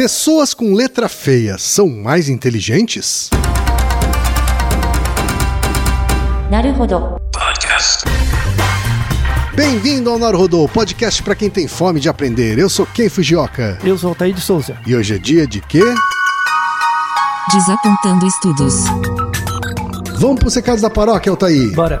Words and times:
Pessoas 0.00 0.54
com 0.54 0.72
letra 0.72 1.10
feia 1.10 1.58
são 1.58 1.86
mais 1.86 2.30
inteligentes? 2.30 3.28
Naruhodo. 6.50 7.20
Podcast. 7.30 8.04
Bem-vindo 9.54 10.08
ao 10.08 10.18
Naruhodo, 10.18 10.66
podcast 10.70 11.22
para 11.22 11.34
quem 11.34 11.50
tem 11.50 11.68
fome 11.68 12.00
de 12.00 12.08
aprender. 12.08 12.58
Eu 12.58 12.70
sou 12.70 12.86
Ken 12.86 13.10
Fujioka. 13.10 13.78
Eu 13.84 13.98
sou 13.98 14.08
Altair 14.08 14.32
de 14.32 14.40
Souza. 14.40 14.74
E 14.86 14.96
hoje 14.96 15.16
é 15.16 15.18
dia 15.18 15.46
de 15.46 15.60
quê? 15.60 15.82
Desapontando 17.52 18.26
estudos. 18.26 18.84
Vamos 20.18 20.38
para 20.38 20.48
os 20.48 20.54
recados 20.54 20.80
da 20.80 20.88
paróquia, 20.88 21.28
Altair. 21.28 21.74
Bora. 21.74 22.00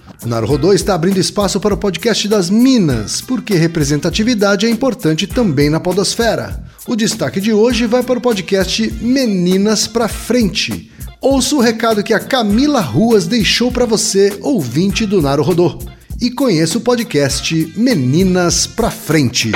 O 0.23 0.27
Naruhodô 0.27 0.71
está 0.71 0.93
abrindo 0.93 1.17
espaço 1.17 1.59
para 1.59 1.73
o 1.73 1.77
podcast 1.77 2.27
das 2.27 2.47
Minas, 2.47 3.21
porque 3.21 3.55
representatividade 3.55 4.67
é 4.67 4.69
importante 4.69 5.25
também 5.25 5.67
na 5.67 5.79
podosfera. 5.79 6.63
O 6.87 6.95
destaque 6.95 7.41
de 7.41 7.51
hoje 7.51 7.87
vai 7.87 8.03
para 8.03 8.19
o 8.19 8.21
podcast 8.21 8.93
Meninas 9.01 9.87
pra 9.87 10.07
Frente. 10.07 10.91
Ouça 11.19 11.55
o 11.55 11.59
recado 11.59 12.03
que 12.03 12.13
a 12.13 12.19
Camila 12.19 12.81
Ruas 12.81 13.25
deixou 13.25 13.71
para 13.71 13.87
você, 13.87 14.37
ouvinte 14.41 15.07
do 15.07 15.23
Naruhodô. 15.23 15.79
E 16.21 16.29
conheça 16.29 16.77
o 16.77 16.81
podcast 16.81 17.73
Meninas 17.75 18.67
pra 18.67 18.91
Frente. 18.91 19.51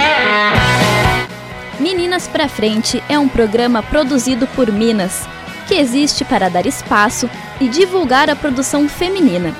Meninas 1.79 2.27
pra 2.27 2.49
Frente 2.49 3.03
é 3.07 3.19
um 3.19 3.27
programa 3.27 3.83
produzido 3.83 4.47
por 4.47 4.71
Minas, 4.71 5.27
que 5.67 5.75
existe 5.75 6.25
para 6.25 6.49
dar 6.49 6.65
espaço 6.65 7.29
e 7.61 7.67
divulgar 7.67 8.31
a 8.31 8.35
produção 8.35 8.89
feminina. 8.89 9.55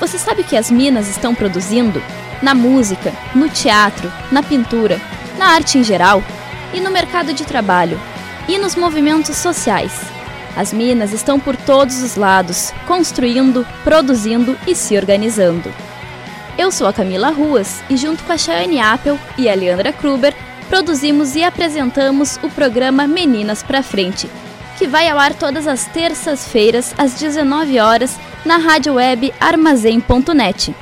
Você 0.00 0.18
sabe 0.18 0.42
o 0.42 0.44
que 0.44 0.56
as 0.56 0.70
Minas 0.70 1.08
estão 1.08 1.34
produzindo? 1.34 2.02
Na 2.40 2.54
música, 2.54 3.12
no 3.34 3.48
teatro, 3.48 4.12
na 4.30 4.42
pintura, 4.42 5.00
na 5.36 5.48
arte 5.48 5.78
em 5.78 5.82
geral 5.82 6.22
e 6.72 6.80
no 6.80 6.90
mercado 6.90 7.32
de 7.32 7.44
trabalho 7.44 8.00
e 8.46 8.58
nos 8.58 8.76
movimentos 8.76 9.36
sociais. 9.36 9.92
As 10.56 10.72
Minas 10.72 11.12
estão 11.12 11.38
por 11.38 11.56
todos 11.56 12.00
os 12.02 12.16
lados, 12.16 12.72
construindo, 12.86 13.66
produzindo 13.82 14.56
e 14.66 14.74
se 14.74 14.96
organizando. 14.96 15.72
Eu 16.56 16.70
sou 16.72 16.86
a 16.86 16.92
Camila 16.92 17.30
Ruas 17.30 17.82
e, 17.88 17.96
junto 17.96 18.24
com 18.24 18.32
a 18.32 18.38
Chayane 18.38 18.80
Apple 18.80 19.18
e 19.36 19.48
a 19.48 19.54
Leandra 19.54 19.92
Kruber, 19.92 20.34
produzimos 20.68 21.36
e 21.36 21.44
apresentamos 21.44 22.38
o 22.42 22.48
programa 22.48 23.06
Meninas 23.06 23.62
pra 23.62 23.82
Frente, 23.82 24.28
que 24.76 24.86
vai 24.86 25.08
ao 25.08 25.18
ar 25.18 25.34
todas 25.34 25.66
as 25.66 25.86
terças-feiras 25.86 26.94
às 26.98 27.14
19 27.14 27.78
horas 27.78 28.18
na 28.48 28.56
rádio 28.56 28.94
web 28.94 29.30
armazém.net. 29.38 30.74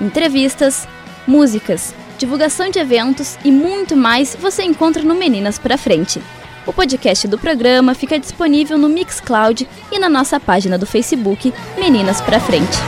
Entrevistas, 0.00 0.88
músicas, 1.26 1.94
divulgação 2.16 2.70
de 2.70 2.78
eventos 2.78 3.36
e 3.44 3.52
muito 3.52 3.94
mais 3.94 4.34
você 4.34 4.62
encontra 4.62 5.02
no 5.02 5.14
Meninas 5.14 5.58
pra 5.58 5.76
Frente. 5.76 6.22
O 6.66 6.72
podcast 6.72 7.28
do 7.28 7.38
programa 7.38 7.94
fica 7.94 8.18
disponível 8.18 8.78
no 8.78 8.88
Mixcloud 8.88 9.68
e 9.92 9.98
na 9.98 10.08
nossa 10.08 10.40
página 10.40 10.78
do 10.78 10.86
Facebook 10.86 11.52
Meninas 11.78 12.22
pra 12.22 12.40
Frente. 12.40 12.78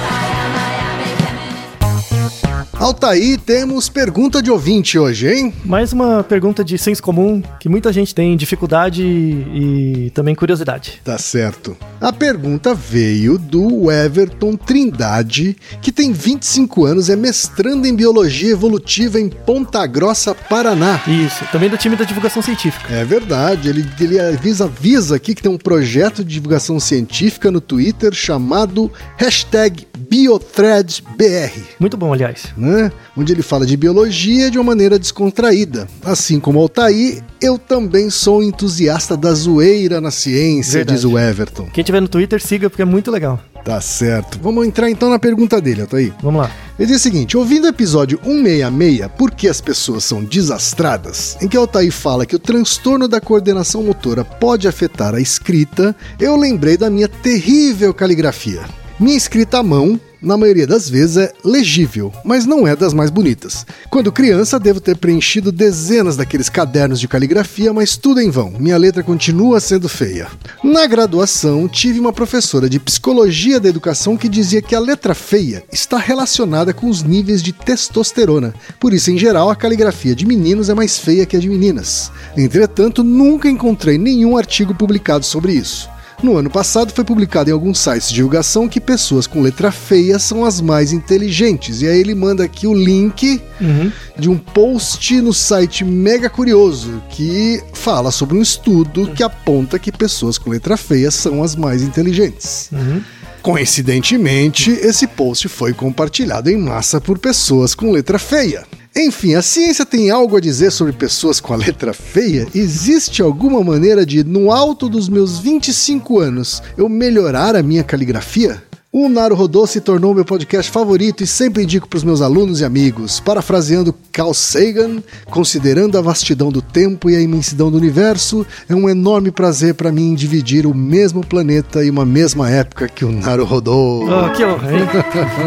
Altaí, 2.78 3.38
temos 3.38 3.88
pergunta 3.88 4.42
de 4.42 4.50
ouvinte 4.50 4.98
hoje, 4.98 5.32
hein? 5.32 5.54
Mais 5.64 5.92
uma 5.92 6.24
pergunta 6.24 6.64
de 6.64 6.76
senso 6.76 7.02
comum 7.02 7.40
que 7.60 7.68
muita 7.68 7.92
gente 7.92 8.14
tem 8.14 8.36
dificuldade 8.36 9.02
e 9.02 10.10
também 10.12 10.34
curiosidade. 10.34 11.00
Tá 11.04 11.16
certo. 11.16 11.76
A 12.00 12.12
pergunta 12.12 12.74
veio 12.74 13.38
do 13.38 13.90
Everton 13.90 14.56
Trindade, 14.56 15.56
que 15.80 15.92
tem 15.92 16.12
25 16.12 16.84
anos, 16.84 17.08
é 17.08 17.16
mestrando 17.16 17.86
em 17.86 17.94
Biologia 17.94 18.50
Evolutiva 18.50 19.20
em 19.20 19.28
Ponta 19.28 19.86
Grossa, 19.86 20.34
Paraná. 20.34 21.00
Isso, 21.06 21.44
também 21.52 21.70
do 21.70 21.78
time 21.78 21.96
da 21.96 22.04
divulgação 22.04 22.42
científica. 22.42 22.92
É 22.92 23.04
verdade, 23.04 23.68
ele, 23.68 23.86
ele 24.00 24.18
avisa, 24.18 24.64
avisa 24.64 25.16
aqui 25.16 25.34
que 25.34 25.42
tem 25.42 25.50
um 25.50 25.58
projeto 25.58 26.24
de 26.24 26.34
divulgação 26.34 26.80
científica 26.80 27.50
no 27.50 27.60
Twitter 27.60 28.12
chamado 28.12 28.90
hashtag 29.16 29.86
BiothreadBR. 29.96 31.52
Muito 31.78 31.96
bom, 31.96 32.12
aliás. 32.12 32.46
Né? 32.56 32.73
Onde 33.16 33.32
ele 33.32 33.42
fala 33.42 33.66
de 33.66 33.76
biologia 33.76 34.50
de 34.50 34.58
uma 34.58 34.64
maneira 34.64 34.98
descontraída. 34.98 35.86
Assim 36.02 36.40
como 36.40 36.58
Altair, 36.58 37.22
eu 37.40 37.58
também 37.58 38.10
sou 38.10 38.42
entusiasta 38.42 39.16
da 39.16 39.32
zoeira 39.32 40.00
na 40.00 40.10
ciência, 40.10 40.78
Verdade. 40.78 40.96
diz 40.96 41.04
o 41.04 41.18
Everton. 41.18 41.68
Quem 41.72 41.84
tiver 41.84 42.00
no 42.00 42.08
Twitter, 42.08 42.40
siga 42.42 42.68
porque 42.68 42.82
é 42.82 42.86
muito 42.86 43.10
legal. 43.10 43.40
Tá 43.64 43.80
certo. 43.80 44.38
Vamos 44.42 44.66
entrar 44.66 44.90
então 44.90 45.08
na 45.08 45.18
pergunta 45.18 45.58
dele, 45.58 45.80
Altair. 45.80 46.12
Vamos 46.22 46.42
lá. 46.42 46.50
Ele 46.78 46.88
diz 46.88 46.96
o 47.00 47.02
seguinte: 47.02 47.36
ouvindo 47.36 47.64
o 47.64 47.68
episódio 47.68 48.18
166, 48.22 49.10
Por 49.16 49.30
que 49.30 49.48
as 49.48 49.60
pessoas 49.60 50.04
são 50.04 50.22
desastradas, 50.22 51.36
em 51.40 51.48
que 51.48 51.56
Altair 51.56 51.90
fala 51.90 52.26
que 52.26 52.36
o 52.36 52.38
transtorno 52.38 53.08
da 53.08 53.20
coordenação 53.20 53.82
motora 53.82 54.24
pode 54.24 54.68
afetar 54.68 55.14
a 55.14 55.20
escrita, 55.20 55.96
eu 56.20 56.36
lembrei 56.36 56.76
da 56.76 56.90
minha 56.90 57.08
terrível 57.08 57.94
caligrafia. 57.94 58.62
Minha 59.00 59.16
escrita 59.16 59.58
à 59.58 59.62
mão, 59.62 59.98
na 60.24 60.36
maioria 60.36 60.66
das 60.66 60.88
vezes, 60.88 61.16
é 61.16 61.32
legível, 61.44 62.12
mas 62.24 62.46
não 62.46 62.66
é 62.66 62.74
das 62.74 62.94
mais 62.94 63.10
bonitas. 63.10 63.66
Quando 63.90 64.10
criança, 64.10 64.58
devo 64.58 64.80
ter 64.80 64.96
preenchido 64.96 65.52
dezenas 65.52 66.16
daqueles 66.16 66.48
cadernos 66.48 66.98
de 66.98 67.06
caligrafia, 67.06 67.72
mas 67.72 67.96
tudo 67.96 68.20
em 68.20 68.30
vão. 68.30 68.52
Minha 68.58 68.78
letra 68.78 69.02
continua 69.02 69.60
sendo 69.60 69.88
feia. 69.88 70.26
Na 70.62 70.86
graduação, 70.86 71.68
tive 71.68 72.00
uma 72.00 72.12
professora 72.12 72.68
de 72.68 72.80
psicologia 72.80 73.60
da 73.60 73.68
educação 73.68 74.16
que 74.16 74.28
dizia 74.28 74.62
que 74.62 74.74
a 74.74 74.80
letra 74.80 75.14
feia 75.14 75.62
está 75.70 75.98
relacionada 75.98 76.72
com 76.72 76.88
os 76.88 77.02
níveis 77.02 77.42
de 77.42 77.52
testosterona. 77.52 78.54
Por 78.80 78.92
isso, 78.92 79.10
em 79.10 79.18
geral, 79.18 79.50
a 79.50 79.56
caligrafia 79.56 80.14
de 80.14 80.26
meninos 80.26 80.68
é 80.68 80.74
mais 80.74 80.98
feia 80.98 81.26
que 81.26 81.36
a 81.36 81.40
de 81.40 81.48
meninas. 81.48 82.10
Entretanto, 82.36 83.04
nunca 83.04 83.48
encontrei 83.48 83.98
nenhum 83.98 84.36
artigo 84.36 84.74
publicado 84.74 85.24
sobre 85.24 85.52
isso. 85.52 85.93
No 86.22 86.36
ano 86.38 86.48
passado 86.48 86.92
foi 86.92 87.04
publicado 87.04 87.50
em 87.50 87.52
alguns 87.52 87.78
sites 87.78 88.08
de 88.08 88.14
divulgação 88.14 88.68
que 88.68 88.80
pessoas 88.80 89.26
com 89.26 89.42
letra 89.42 89.70
feia 89.70 90.18
são 90.18 90.44
as 90.44 90.60
mais 90.60 90.92
inteligentes. 90.92 91.82
E 91.82 91.86
aí 91.86 91.98
ele 92.00 92.14
manda 92.14 92.44
aqui 92.44 92.66
o 92.66 92.72
link 92.74 93.42
Uhum. 93.60 93.92
de 94.18 94.28
um 94.28 94.36
post 94.36 95.20
no 95.20 95.32
site 95.32 95.84
Mega 95.84 96.28
Curioso 96.28 97.02
que 97.10 97.62
fala 97.72 98.10
sobre 98.10 98.36
um 98.36 98.42
estudo 98.42 99.12
que 99.14 99.22
aponta 99.22 99.78
que 99.78 99.92
pessoas 99.92 100.38
com 100.38 100.50
letra 100.50 100.76
feia 100.76 101.10
são 101.10 101.42
as 101.42 101.54
mais 101.54 101.82
inteligentes. 101.82 102.68
Uhum. 102.72 103.00
Coincidentemente, 103.42 104.70
esse 104.70 105.06
post 105.06 105.48
foi 105.48 105.72
compartilhado 105.72 106.50
em 106.50 106.56
massa 106.56 107.00
por 107.00 107.18
pessoas 107.18 107.74
com 107.74 107.90
letra 107.92 108.18
feia. 108.18 108.64
Enfim, 108.96 109.34
a 109.34 109.42
ciência 109.42 109.84
tem 109.84 110.08
algo 110.08 110.36
a 110.36 110.40
dizer 110.40 110.70
sobre 110.70 110.92
pessoas 110.92 111.40
com 111.40 111.52
a 111.52 111.56
letra 111.56 111.92
feia? 111.92 112.46
Existe 112.54 113.22
alguma 113.22 113.62
maneira 113.62 114.06
de, 114.06 114.22
no 114.22 114.52
alto 114.52 114.88
dos 114.88 115.08
meus 115.08 115.38
25 115.38 116.20
anos, 116.20 116.62
eu 116.76 116.88
melhorar 116.88 117.56
a 117.56 117.62
minha 117.62 117.82
caligrafia? 117.82 118.62
O 118.92 119.08
Naruhodô 119.08 119.66
se 119.66 119.80
tornou 119.80 120.14
meu 120.14 120.24
podcast 120.24 120.70
favorito 120.70 121.24
e 121.24 121.26
sempre 121.26 121.64
indico 121.64 121.88
para 121.88 121.96
os 121.96 122.04
meus 122.04 122.22
alunos 122.22 122.60
e 122.60 122.64
amigos. 122.64 123.18
Parafraseando 123.18 123.92
Carl 124.12 124.32
Sagan, 124.32 125.02
considerando 125.28 125.98
a 125.98 126.00
vastidão 126.00 126.52
do 126.52 126.62
tempo 126.62 127.10
e 127.10 127.16
a 127.16 127.20
imensidão 127.20 127.72
do 127.72 127.76
universo, 127.76 128.46
é 128.68 128.74
um 128.76 128.88
enorme 128.88 129.32
prazer 129.32 129.74
para 129.74 129.90
mim 129.90 130.14
dividir 130.14 130.64
o 130.64 130.72
mesmo 130.72 131.26
planeta 131.26 131.84
e 131.84 131.90
uma 131.90 132.06
mesma 132.06 132.48
época 132.48 132.86
que 132.86 133.04
o 133.04 133.10
Naruhodô. 133.10 134.04
Oh, 134.04 134.30
que 134.30 134.44
honra, 134.44 134.72
hein? 134.72 134.86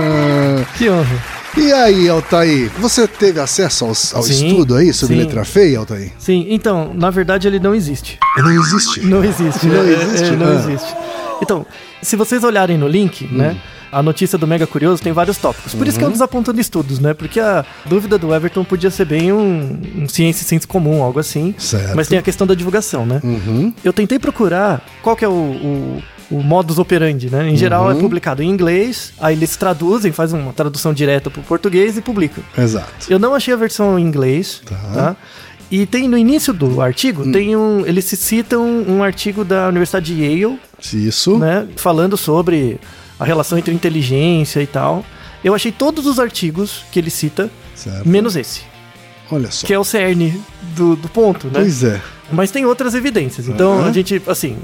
que 0.77 0.89
honra. 0.89 1.36
E 1.57 1.73
aí, 1.73 2.07
Altair, 2.07 2.69
você 2.79 3.07
teve 3.07 3.39
acesso 3.39 3.85
ao, 3.85 3.95
Sim, 3.95 4.47
estudo 4.47 4.75
aí 4.75 4.93
sobre 4.93 5.15
sim. 5.15 5.21
letra 5.23 5.43
feia, 5.43 5.79
Altair? 5.79 6.11
Sim, 6.19 6.45
então, 6.49 6.93
na 6.93 7.09
verdade 7.09 7.47
ele 7.47 7.59
não 7.59 7.73
existe. 7.73 8.19
Não 8.37 8.51
existe. 8.51 9.01
Não 9.01 9.23
existe. 9.23 9.65
Não 9.65 9.75
é, 9.83 9.91
existe? 10.03 10.25
é, 10.25 10.35
não 10.35 10.47
Ah. 10.47 10.53
existe. 10.55 10.95
Então, 11.41 11.65
se 12.01 12.15
vocês 12.15 12.43
olharem 12.43 12.77
no 12.77 12.87
link, 12.87 13.25
Hum. 13.25 13.37
né? 13.37 13.57
A 13.89 14.03
notícia 14.03 14.37
do 14.37 14.45
Mega 14.45 14.67
Curioso 14.67 15.01
tem 15.01 15.13
vários 15.13 15.37
tópicos. 15.37 15.73
Por 15.73 15.81
Uhum. 15.83 15.87
isso 15.89 15.97
que 15.97 16.03
eu 16.03 16.11
desapontando 16.11 16.59
estudos, 16.59 16.99
né? 16.99 17.13
Porque 17.13 17.39
a 17.39 17.63
dúvida 17.85 18.17
do 18.17 18.33
Everton 18.35 18.63
podia 18.65 18.91
ser 18.91 19.05
bem 19.05 19.31
um, 19.31 19.79
um 19.95 20.09
ciência 20.09 20.43
e 20.43 20.45
senso 20.45 20.67
comum, 20.67 21.01
algo 21.01 21.19
assim. 21.19 21.55
Certo. 21.57 21.95
Mas 21.95 22.07
tem 22.09 22.19
a 22.19 22.21
questão 22.21 22.45
da 22.45 22.53
divulgação, 22.53 23.05
né? 23.05 23.21
Uhum. 23.23 23.73
Eu 23.83 23.93
tentei 23.93 24.19
procurar 24.19 24.85
qual 25.01 25.15
que 25.15 25.23
é 25.23 25.27
o, 25.27 25.31
o, 25.31 26.03
o 26.29 26.41
modus 26.41 26.77
operandi, 26.77 27.29
né? 27.29 27.49
Em 27.49 27.55
geral 27.55 27.85
Uhum. 27.85 27.91
é 27.91 27.95
publicado 27.95 28.43
em 28.43 28.49
inglês, 28.49 29.13
aí 29.19 29.35
eles 29.35 29.55
traduzem, 29.55 30.11
fazem 30.11 30.39
uma 30.39 30.51
tradução 30.53 30.93
direta 30.93 31.29
para 31.29 31.39
o 31.39 31.43
português 31.43 31.97
e 31.97 32.01
publicam. 32.01 32.43
Exato. 32.57 33.07
Eu 33.09 33.17
não 33.19 33.33
achei 33.33 33.53
a 33.53 33.57
versão 33.57 33.97
em 33.97 34.03
inglês, 34.03 34.61
Tá. 34.65 34.75
tá? 34.93 35.15
E 35.71 35.85
tem 35.85 36.07
no 36.07 36.17
início 36.17 36.53
do 36.53 36.81
artigo, 36.81 37.23
Hum. 37.23 37.31
tem 37.31 37.55
um, 37.55 37.85
eles 37.85 38.05
citam 38.05 38.65
um 38.65 39.03
artigo 39.03 39.43
da 39.43 39.67
Universidade 39.67 40.15
de 40.15 40.21
Yale, 40.23 40.59
Isso. 40.93 41.37
né, 41.37 41.67
falando 41.75 42.15
sobre 42.15 42.79
a 43.19 43.25
relação 43.25 43.57
entre 43.57 43.73
inteligência 43.73 44.61
e 44.61 44.67
tal. 44.67 45.05
Eu 45.43 45.53
achei 45.53 45.71
todos 45.71 46.05
os 46.05 46.19
artigos 46.19 46.83
que 46.91 46.99
ele 46.99 47.09
cita, 47.09 47.49
Certo. 47.75 48.07
menos 48.07 48.35
esse, 48.35 48.61
Olha 49.31 49.51
só. 49.51 49.65
que 49.67 49.73
é 49.73 49.79
o 49.79 49.83
cerne 49.83 50.41
do, 50.75 50.95
do 50.95 51.07
ponto, 51.09 51.47
né? 51.47 51.53
Pois 51.55 51.83
é. 51.83 52.01
Mas 52.31 52.49
tem 52.51 52.65
outras 52.65 52.93
evidências. 52.95 53.47
Então 53.47 53.79
Aham. 53.79 53.89
a 53.89 53.91
gente, 53.93 54.21
assim, 54.27 54.57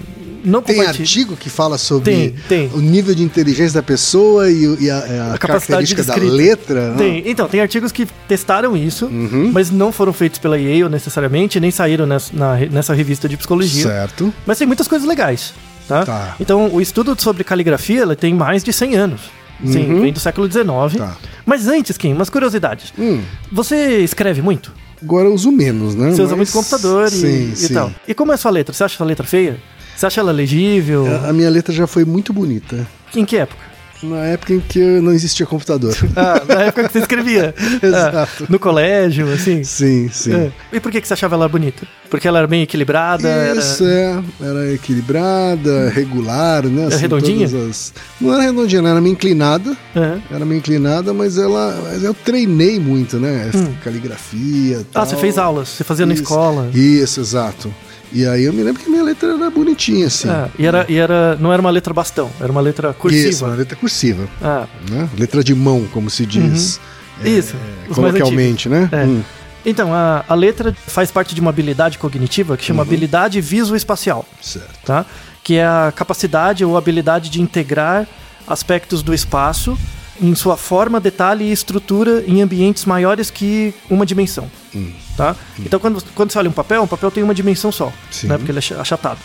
não 0.43 0.61
Tem 0.61 0.81
artigo 0.85 1.35
que 1.35 1.49
fala 1.49 1.77
sobre 1.77 2.11
Tem, 2.11 2.35
tem. 2.47 2.69
o 2.73 2.79
nível 2.81 3.15
de 3.15 3.23
inteligência 3.23 3.73
da 3.75 3.83
pessoa 3.83 4.49
e, 4.51 4.63
e 4.81 4.89
a, 4.89 4.97
a 5.31 5.33
A 5.35 5.37
característica 5.37 6.03
da 6.03 6.15
letra? 6.15 6.93
Tem, 6.97 7.23
então, 7.29 7.47
tem 7.47 7.61
artigos 7.61 7.91
que 7.91 8.05
testaram 8.27 8.75
isso, 8.75 9.05
Uhum. 9.05 9.51
mas 9.53 9.71
não 9.71 9.91
foram 9.91 10.11
feitos 10.13 10.39
pela 10.39 10.57
Yale 10.57 10.89
necessariamente, 10.89 11.59
nem 11.59 11.71
saíram 11.71 12.05
nessa, 12.05 12.31
na- 12.35 12.57
nessa 12.71 12.93
revista 12.93 13.27
de 13.29 13.37
psicologia. 13.37 13.83
Certo. 13.83 14.33
Mas 14.45 14.57
tem 14.57 14.67
muitas 14.67 14.87
coisas 14.87 15.07
legais, 15.07 15.53
tá? 15.87 16.05
Tá. 16.05 16.35
Então, 16.39 16.67
o 16.73 16.81
estudo 16.81 17.15
sobre 17.21 17.43
caligrafia 17.43 18.05
tem 18.15 18.33
mais 18.33 18.63
de 18.63 18.71
100 18.73 18.95
anos. 18.95 19.21
Sim, 19.65 19.93
Uhum. 19.93 20.01
vem 20.01 20.11
do 20.11 20.19
século 20.19 20.51
XIX. 20.51 20.97
Tá. 20.97 21.15
Mas 21.45 21.67
antes, 21.67 21.97
Kim, 21.97 22.11
umas 22.13 22.29
curiosidades. 22.29 22.91
Hum, 22.99 23.21
Você 23.51 23.99
escreve 23.99 24.41
muito? 24.41 24.73
agora 25.01 25.27
eu 25.27 25.33
uso 25.33 25.51
menos, 25.51 25.95
né? 25.95 26.11
Você 26.11 26.21
usa 26.21 26.35
Mas- 26.35 26.37
muito 26.37 26.51
computador 26.53 27.07
e, 27.07 27.11
sim, 27.11 27.51
e 27.51 27.55
sim. 27.57 27.73
tal. 27.73 27.91
E 28.07 28.13
como 28.13 28.31
é 28.31 28.35
a 28.35 28.37
sua 28.37 28.51
letra? 28.51 28.73
Você 28.73 28.83
acha 28.85 28.95
a 28.95 28.97
sua 28.97 29.05
letra 29.05 29.25
feia? 29.25 29.57
Você 29.95 30.05
acha 30.05 30.21
ela 30.21 30.31
legível? 30.31 31.05
A- 31.07 31.29
A 31.29 31.33
minha 31.33 31.49
letra 31.49 31.73
já 31.73 31.87
foi 31.87 32.03
muito 32.05 32.33
bonita. 32.33 32.85
Em 33.15 33.25
que 33.25 33.37
época? 33.37 33.73
Na 34.01 34.17
época 34.25 34.51
em 34.53 34.59
que 34.59 34.79
não 34.99 35.13
existia 35.13 35.45
computador. 35.45 35.95
Ah, 36.13 36.41
na 36.45 36.61
época 36.63 36.87
que 36.87 36.91
você 36.93 36.99
escrevia. 36.99 37.55
Exato. 37.81 38.43
Ah, 38.43 38.45
no 38.49 38.59
colégio, 38.59 39.31
assim. 39.31 39.63
sim, 39.63 40.09
sim. 40.11 40.33
É. 40.33 40.51
E 40.73 40.79
por 40.81 40.91
que, 40.91 40.99
você 40.99 41.13
achava 41.13 41.35
ela 41.35 41.47
bonita? 41.47 41.87
Porque 42.09 42.27
ela 42.27 42.39
era 42.39 42.47
bem 42.47 42.61
equilibrada? 42.63 43.53
Isso, 43.57 43.85
era... 43.85 44.21
é. 44.41 44.45
Era 44.45 44.73
equilibrada, 44.73 45.89
regular, 45.89 46.65
né? 46.65 46.87
Era 46.87 46.97
redondinha? 46.97 47.45
as- 47.45 47.93
Não 48.19 48.33
era 48.33 48.43
redondinha, 48.43 48.81
não, 48.81 48.89
era 48.89 48.99
meio 48.99 49.13
inclinada. 49.13 49.75
Aham. 49.95 50.21
Era 50.29 50.43
meio 50.45 50.57
inclinada, 50.57 51.13
mas 51.13 51.37
ela. 51.37 51.79
Mas 51.89 52.03
eu 52.03 52.13
treinei 52.13 52.79
muito, 52.81 53.17
né? 53.17 53.49
Caligrafia. 53.83 54.79
Ah, 54.81 54.85
tal. 54.91 55.05
você 55.05 55.15
fez 55.15 55.37
aulas, 55.37 55.69
você 55.69 55.83
fazia 55.85 56.05
na 56.05 56.13
Isso. 56.13 56.23
escola. 56.23 56.69
Isso, 56.73 57.21
exato. 57.21 57.73
E 58.13 58.27
aí 58.27 58.43
eu 58.43 58.53
me 58.53 58.61
lembro 58.61 58.81
que 58.81 58.89
minha 58.89 59.03
letra 59.03 59.33
era 59.33 59.49
bonitinha, 59.49 60.07
assim. 60.07 60.29
Ah, 60.29 60.47
e 60.57 60.65
era, 60.65 60.85
e 60.87 60.95
era, 60.97 61.35
não 61.37 61.51
era 61.51 61.59
uma 61.59 61.71
letra 61.71 61.93
bastão, 61.93 62.29
era 62.39 62.51
uma 62.51 62.61
letra 62.61 62.93
cursiva. 62.93 63.29
Isso, 63.29 63.45
uma 63.45 63.55
letra 63.55 63.75
cursiva. 63.75 64.27
Ah, 64.41 64.67
Né? 64.89 65.09
Letra 65.17 65.43
de 65.43 65.55
mão, 65.55 65.85
como 65.91 66.09
se 66.09 66.25
diz. 66.25 66.79
é, 67.23 67.29
isso. 67.29 67.55
mais 67.87 67.95
Coloquialmente, 67.95 68.69
né? 68.69 68.87
É. 68.91 69.03
Hum, 69.05 69.21
Então, 69.65 69.93
a, 69.93 70.23
a 70.27 70.35
letra 70.35 70.75
faz 70.87 71.09
parte 71.09 71.33
de 71.33 71.41
uma 71.41 71.49
habilidade 71.49 71.97
cognitiva 71.97 72.55
que 72.57 72.63
chama 72.63 72.81
Uhum. 72.83 72.87
habilidade 72.87 73.39
visoespacial, 73.41 74.25
certo. 74.41 74.79
tá? 74.85 75.05
Que 75.43 75.55
é 75.55 75.65
a 75.65 75.91
capacidade 75.95 76.63
ou 76.63 76.77
habilidade 76.77 77.29
de 77.29 77.41
integrar 77.41 78.05
aspectos 78.47 79.01
do 79.01 79.13
espaço 79.13 79.77
em 80.21 80.33
sua 80.35 80.55
forma, 80.57 80.99
detalhe 80.99 81.45
e 81.45 81.51
estrutura 81.51 82.23
em 82.27 82.41
ambientes 82.41 82.85
maiores 82.85 83.29
que 83.31 83.73
uma 83.89 84.05
dimensão, 84.05 84.49
Hum. 84.75 84.91
tá? 85.17 85.35
Então, 85.59 85.79
quando, 85.79 86.03
quando 86.13 86.31
você 86.31 86.37
olha 86.37 86.49
um 86.49 86.53
papel, 86.53 86.83
um 86.83 86.87
papel 86.87 87.09
tem 87.11 87.23
uma 87.23 87.33
dimensão 87.33 87.71
só, 87.71 87.91
Sim. 88.11 88.27
né? 88.27 88.37
Porque 88.37 88.51
ele 88.51 88.59
é 88.59 88.59
ach- 88.59 88.73
achatado. 88.79 89.19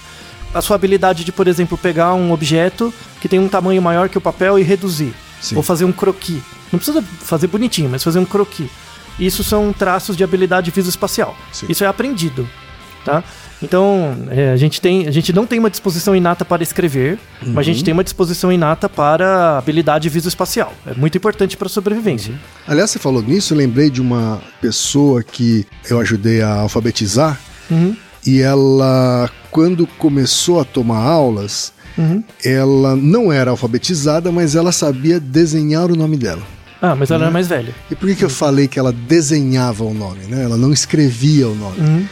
A 0.55 0.63
sua 0.63 0.77
habilidade 0.77 1.25
de, 1.25 1.33
por 1.33 1.47
exemplo, 1.47 1.77
pegar 1.77 2.15
um 2.15 2.33
objeto 2.33 2.93
que 3.21 3.29
tem 3.29 3.39
um 3.39 3.49
tamanho 3.49 3.83
maior 3.83 4.09
que 4.09 4.17
o 4.17 4.21
papel 4.21 4.59
e 4.59 4.63
reduzir. 4.63 5.13
Sim. 5.41 5.57
Ou 5.57 5.63
fazer 5.63 5.85
um 5.85 5.93
croquis. 5.93 6.41
Não 6.73 6.79
precisa 6.79 7.03
fazer 7.03 7.47
bonitinho, 7.49 7.89
mas 7.91 8.03
fazer 8.03 8.19
um 8.19 8.25
croquis. 8.25 8.71
Isso 9.21 9.45
são 9.45 9.73
traços 9.73 10.17
de 10.17 10.25
habilidade 10.25 10.71
visoespacial. 10.71 11.37
Isso 11.69 11.85
é 11.85 11.87
aprendido, 11.87 12.49
tá? 13.05 13.23
Então, 13.63 14.17
é, 14.31 14.53
a, 14.53 14.57
gente 14.57 14.81
tem, 14.81 15.09
a 15.09 15.11
gente 15.11 15.33
não 15.33 15.45
tem 15.47 15.59
uma 15.59 15.69
disposição 15.71 16.15
inata 16.15 16.45
para 16.45 16.63
escrever, 16.63 17.19
mas 17.41 17.49
a 17.49 17.59
Uhum. 17.59 17.63
gente 17.65 17.85
tem 17.85 17.93
uma 17.93 18.05
disposição 18.05 18.53
inata 18.53 18.89
para 18.89 19.59
habilidade 19.59 20.09
visoespacial. 20.09 20.73
É 20.87 20.95
muito 20.95 21.17
importante 21.19 21.57
para 21.57 21.67
a 21.67 21.71
sobrevivência. 21.71 22.35
Aliás, 22.67 22.91
você 22.91 22.99
falou 22.99 23.23
nisso, 23.23 23.55
eu 23.55 23.59
lembrei 23.59 23.91
de 23.91 24.01
uma 24.01 24.41
pessoa 24.61 25.23
que 25.23 25.67
eu 25.91 25.99
ajudei 26.01 26.41
a 26.41 26.53
alfabetizar. 26.61 27.39
Uhum, 27.71 27.97
E 28.27 28.41
ela, 28.41 29.31
quando 29.51 29.87
começou 29.87 30.61
a 30.61 30.65
tomar 30.65 30.99
aulas, 30.99 31.73
uhum. 31.97 32.23
ela 32.45 32.95
não 32.95 33.33
era 33.33 33.51
alfabetizada, 33.51 34.31
mas 34.31 34.55
ela 34.55 34.71
sabia 34.73 35.19
desenhar 35.19 35.91
o 35.91 35.97
nome 35.97 36.17
dela. 36.17 36.43
Ah, 36.81 36.95
mas 36.95 37.09
Uhum. 37.11 37.17
ela 37.17 37.25
era 37.25 37.33
mais 37.33 37.49
velha. 37.49 37.75
E 37.91 37.95
por 37.97 38.09
que, 38.09 38.15
que 38.17 38.25
eu 38.25 38.31
falei 38.31 38.69
que 38.69 38.79
ela 38.79 38.93
desenhava 38.93 39.83
o 39.85 39.93
nome, 39.95 40.25
né? 40.29 40.45
Ela 40.45 40.57
não 40.57 40.73
escrevia 40.73 41.49
o 41.49 41.55
nome. 41.55 41.81
Uhum. 41.81 42.07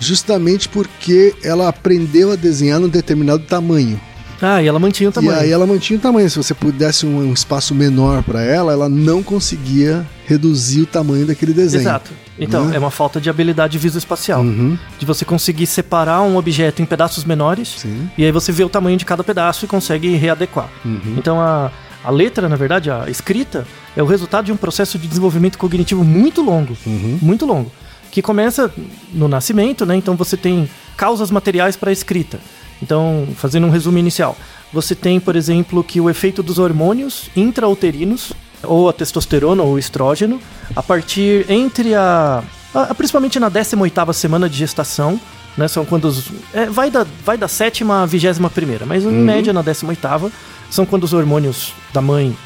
Justamente 0.00 0.68
porque 0.68 1.34
ela 1.44 1.68
aprendeu 1.68 2.32
a 2.32 2.36
desenhar 2.36 2.80
num 2.80 2.88
determinado 2.88 3.44
tamanho. 3.44 4.00
Ah, 4.42 4.62
e 4.62 4.66
ela 4.66 4.78
mantinha 4.78 5.10
o 5.10 5.12
tamanho. 5.12 5.36
E 5.36 5.40
aí 5.44 5.50
ela 5.52 5.66
mantinha 5.66 5.98
o 5.98 6.00
tamanho. 6.02 6.28
Se 6.30 6.38
você 6.38 6.54
pudesse 6.54 7.04
um, 7.04 7.28
um 7.28 7.32
espaço 7.34 7.74
menor 7.74 8.22
para 8.22 8.42
ela, 8.42 8.72
ela 8.72 8.88
não 8.88 9.22
conseguia 9.22 10.06
reduzir 10.26 10.80
o 10.80 10.86
tamanho 10.86 11.26
daquele 11.26 11.52
desenho. 11.52 11.82
Exato. 11.82 12.10
Então, 12.38 12.64
Né? 12.64 12.76
é 12.76 12.78
uma 12.78 12.90
falta 12.90 13.20
de 13.20 13.28
habilidade 13.28 13.76
visoespacial. 13.76 14.40
Uhum. 14.40 14.78
De 14.98 15.04
você 15.04 15.26
conseguir 15.26 15.66
separar 15.66 16.22
um 16.22 16.38
objeto 16.38 16.80
em 16.80 16.86
pedaços 16.86 17.22
menores 17.24 17.74
Sim. 17.80 18.08
e 18.16 18.24
aí 18.24 18.32
você 18.32 18.50
vê 18.50 18.64
o 18.64 18.68
tamanho 18.70 18.96
de 18.96 19.04
cada 19.04 19.22
pedaço 19.22 19.66
e 19.66 19.68
consegue 19.68 20.16
readequar. 20.16 20.70
Uhum. 20.86 21.16
Então 21.18 21.38
a, 21.38 21.70
a 22.02 22.10
letra, 22.10 22.48
na 22.48 22.56
verdade, 22.56 22.90
a 22.90 23.10
escrita, 23.10 23.66
é 23.94 24.02
o 24.02 24.06
resultado 24.06 24.46
de 24.46 24.52
um 24.52 24.56
processo 24.56 24.98
de 24.98 25.06
desenvolvimento 25.06 25.58
cognitivo 25.58 26.02
muito 26.02 26.40
longo. 26.40 26.74
Uhum. 26.86 27.18
Muito 27.20 27.44
longo. 27.44 27.70
Que 28.10 28.20
começa 28.22 28.72
no 29.12 29.28
nascimento, 29.28 29.86
né? 29.86 29.96
Então 29.96 30.16
você 30.16 30.36
tem 30.36 30.68
causas 30.96 31.30
materiais 31.30 31.76
para 31.76 31.90
a 31.90 31.92
escrita. 31.92 32.40
Então, 32.82 33.28
fazendo 33.36 33.66
um 33.66 33.70
resumo 33.70 33.98
inicial, 33.98 34.36
você 34.72 34.94
tem, 34.94 35.20
por 35.20 35.36
exemplo, 35.36 35.84
que 35.84 36.00
o 36.00 36.08
efeito 36.08 36.42
dos 36.42 36.58
hormônios 36.58 37.28
intrauterinos, 37.36 38.32
ou 38.62 38.88
a 38.88 38.92
testosterona 38.92 39.62
ou 39.62 39.74
o 39.74 39.78
estrógeno, 39.78 40.40
a 40.74 40.82
partir 40.82 41.44
entre 41.50 41.94
a. 41.94 42.42
a- 42.74 42.94
principalmente 42.94 43.38
na 43.38 43.48
18 43.48 44.12
semana 44.12 44.48
de 44.48 44.56
gestação, 44.56 45.20
né? 45.56 45.68
São 45.68 45.84
quando 45.84 46.06
os. 46.06 46.30
é, 46.54 46.66
vai, 46.66 46.90
da, 46.90 47.06
vai 47.24 47.36
da 47.36 47.48
sétima 47.48 48.02
à 48.02 48.06
vigésima 48.06 48.48
primeira, 48.50 48.86
mas 48.86 49.04
em 49.04 49.08
média 49.12 49.52
na 49.52 49.62
18 49.62 50.32
são 50.70 50.86
quando 50.86 51.04
os 51.04 51.12
hormônios 51.12 51.72
da 51.92 52.00
mãe 52.00 52.36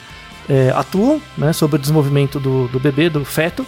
é, 0.48 0.72
atuam 0.76 1.20
né, 1.38 1.52
sobre 1.52 1.76
o 1.76 1.78
desenvolvimento 1.78 2.40
do, 2.40 2.68
do 2.68 2.80
bebê, 2.80 3.08
do 3.10 3.24
feto, 3.24 3.66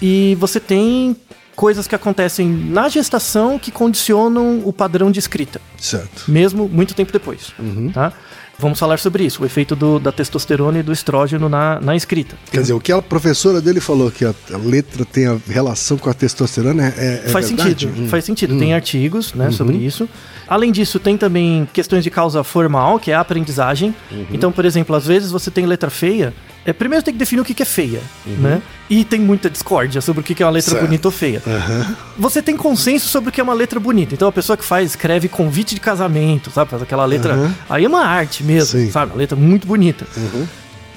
e 0.00 0.36
você 0.38 0.60
tem 0.60 1.16
coisas 1.56 1.88
que 1.88 1.94
acontecem 1.94 2.48
na 2.48 2.88
gestação 2.88 3.58
que 3.58 3.70
condicionam 3.70 4.62
o 4.64 4.72
padrão 4.72 5.10
de 5.10 5.18
escrita, 5.18 5.60
Certo. 5.76 6.30
mesmo 6.30 6.68
muito 6.68 6.94
tempo 6.94 7.12
depois. 7.12 7.52
Uhum. 7.58 7.90
Tá? 7.92 8.12
Vamos 8.60 8.78
falar 8.78 8.98
sobre 8.98 9.24
isso, 9.24 9.42
o 9.42 9.46
efeito 9.46 9.76
do- 9.76 10.00
da 10.00 10.10
testosterona 10.10 10.80
e 10.80 10.82
do 10.82 10.92
estrógeno 10.92 11.48
na, 11.48 11.80
na 11.80 11.94
escrita. 11.94 12.36
Quer 12.50 12.60
dizer, 12.62 12.72
o 12.72 12.80
que 12.80 12.90
a 12.92 13.00
professora 13.00 13.60
dele 13.60 13.80
falou 13.80 14.10
que 14.10 14.24
a, 14.24 14.34
a 14.52 14.56
letra 14.56 15.04
tem 15.04 15.26
a 15.26 15.36
relação 15.48 15.96
com 15.96 16.10
a 16.10 16.14
testosterona 16.14 16.92
é, 16.96 17.22
é 17.26 17.28
faz 17.28 17.48
verdade? 17.48 17.68
sentido, 17.70 18.02
Hum. 18.02 18.08
faz 18.08 18.24
sentido. 18.24 18.58
Tem 18.58 18.74
artigos 18.74 19.32
né, 19.34 19.50
sobre 19.52 19.76
isso. 19.76 20.08
Além 20.48 20.72
disso, 20.72 20.98
tem 20.98 21.16
também 21.16 21.68
questões 21.72 22.02
de 22.02 22.10
causa 22.10 22.42
formal, 22.42 22.98
que 22.98 23.10
é 23.10 23.14
a 23.14 23.20
aprendizagem. 23.20 23.94
Então, 24.32 24.50
por 24.50 24.64
exemplo, 24.64 24.94
às 24.96 25.06
vezes 25.06 25.30
você 25.30 25.50
tem 25.50 25.66
letra 25.66 25.90
feia. 25.90 26.32
É, 26.64 26.72
primeiro 26.72 27.02
tem 27.02 27.14
que 27.14 27.18
definir 27.18 27.40
o 27.40 27.44
que 27.44 27.62
é 27.62 27.66
feia, 27.66 28.00
né? 28.26 28.60
E 28.90 29.02
tem 29.04 29.20
muita 29.20 29.48
discórdia 29.48 30.00
sobre 30.00 30.20
o 30.20 30.24
que 30.24 30.42
é 30.42 30.46
uma 30.46 30.52
letra 30.52 30.72
Certo. 30.72 30.84
bonita 30.84 31.08
ou 31.08 31.12
feia. 31.12 31.42
Aham. 31.46 31.96
Você 32.18 32.42
tem 32.42 32.56
consenso 32.56 33.08
sobre 33.08 33.30
o 33.30 33.32
que 33.32 33.40
é 33.40 33.44
uma 33.44 33.54
letra 33.54 33.78
bonita. 33.80 34.14
Então 34.14 34.28
a 34.28 34.32
pessoa 34.32 34.56
que 34.56 34.64
faz, 34.64 34.90
escreve 34.90 35.28
convite 35.28 35.74
de 35.74 35.80
casamento, 35.80 36.50
sabe? 36.50 36.70
Faz 36.70 36.82
aquela 36.82 37.04
letra. 37.06 37.34
Aham. 37.34 37.54
Aí 37.70 37.84
é 37.84 37.88
uma 37.88 38.04
arte 38.04 38.42
mesmo, 38.44 38.78
Sim. 38.78 38.90
sabe? 38.90 39.12
Uma 39.12 39.18
letra 39.18 39.36
muito 39.36 39.66
bonita. 39.66 40.06
Uhum. 40.16 40.46